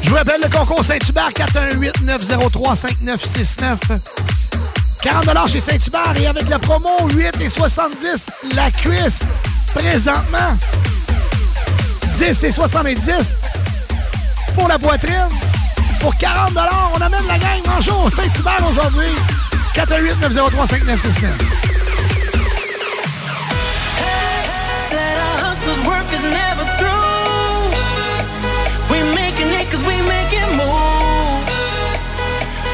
Je 0.01 0.09
vous 0.09 0.15
rappelle 0.15 0.41
le 0.41 0.49
concours 0.49 0.83
Saint-Hubert 0.83 1.29
418-903-5969. 1.33 3.77
40 5.03 5.49
chez 5.51 5.61
Saint-Hubert 5.61 6.15
et 6.19 6.27
avec 6.27 6.49
la 6.49 6.59
promo 6.59 7.07
8 7.11 7.43
et 7.43 7.51
70, 7.51 8.31
la 8.55 8.71
cuisse, 8.71 9.25
présentement, 9.75 10.57
10 12.19 12.45
et 12.45 12.53
70 12.53 13.37
pour 14.55 14.69
la 14.69 14.79
poitrine. 14.79 15.29
Pour 16.01 16.17
40 16.17 16.57
on 16.95 17.01
amène 17.01 17.27
la 17.27 17.39
gang 17.39 17.61
Mangeons 17.67 18.05
au 18.05 18.11
Saint-Hubert 18.11 18.63
aujourd'hui. 18.71 19.09
418-903-5969. 19.75 21.69
Said 24.77 25.17
our 25.19 25.37
hustler's 25.43 25.81
work 25.87 26.07
is 26.13 26.23
never 26.23 26.65
through. 26.79 27.75
We 28.91 29.03
making 29.15 29.51
it 29.59 29.71
cause 29.71 29.83
we 29.83 29.97
making 30.07 30.47
moves. 30.55 31.99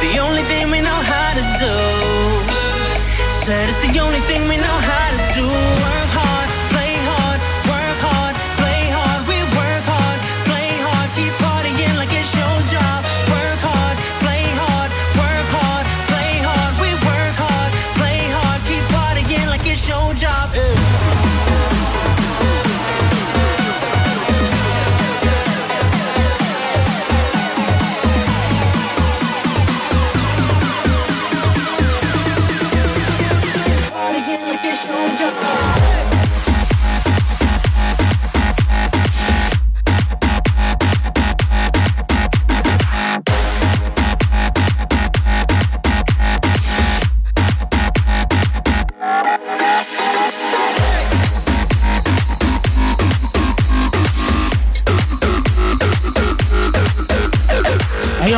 The 0.01 0.19
only 0.21 0.43
thing 0.43 0.71
we 0.71 0.81
know 0.81 1.01
how 1.13 1.35
to 1.35 1.45
do. 1.65 1.75
Said 3.45 3.69
it's 3.69 3.81
the 3.89 4.01
only 4.01 4.21
thing 4.29 4.49
we 4.49 4.57
know 4.57 4.79
how 4.91 5.11
to 5.17 5.19
do. 5.41 6.14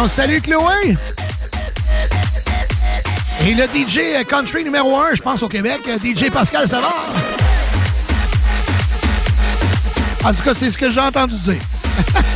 On 0.07 0.09
salue 0.09 0.39
Chloé! 0.41 0.97
Et 3.45 3.55
le 3.55 3.65
DJ 3.65 4.25
country 4.29 4.63
numéro 4.63 4.97
1, 4.97 5.15
je 5.15 5.23
pense, 5.23 5.43
au 5.43 5.49
Québec, 5.49 5.81
DJ 6.05 6.31
Pascal 6.31 6.69
Savard. 6.69 7.07
En 10.25 10.33
tout 10.33 10.43
cas, 10.45 10.53
c'est 10.57 10.71
ce 10.71 10.79
que 10.79 10.93
j'ai 10.93 11.01
entendu 11.01 11.35
dire. 11.35 11.57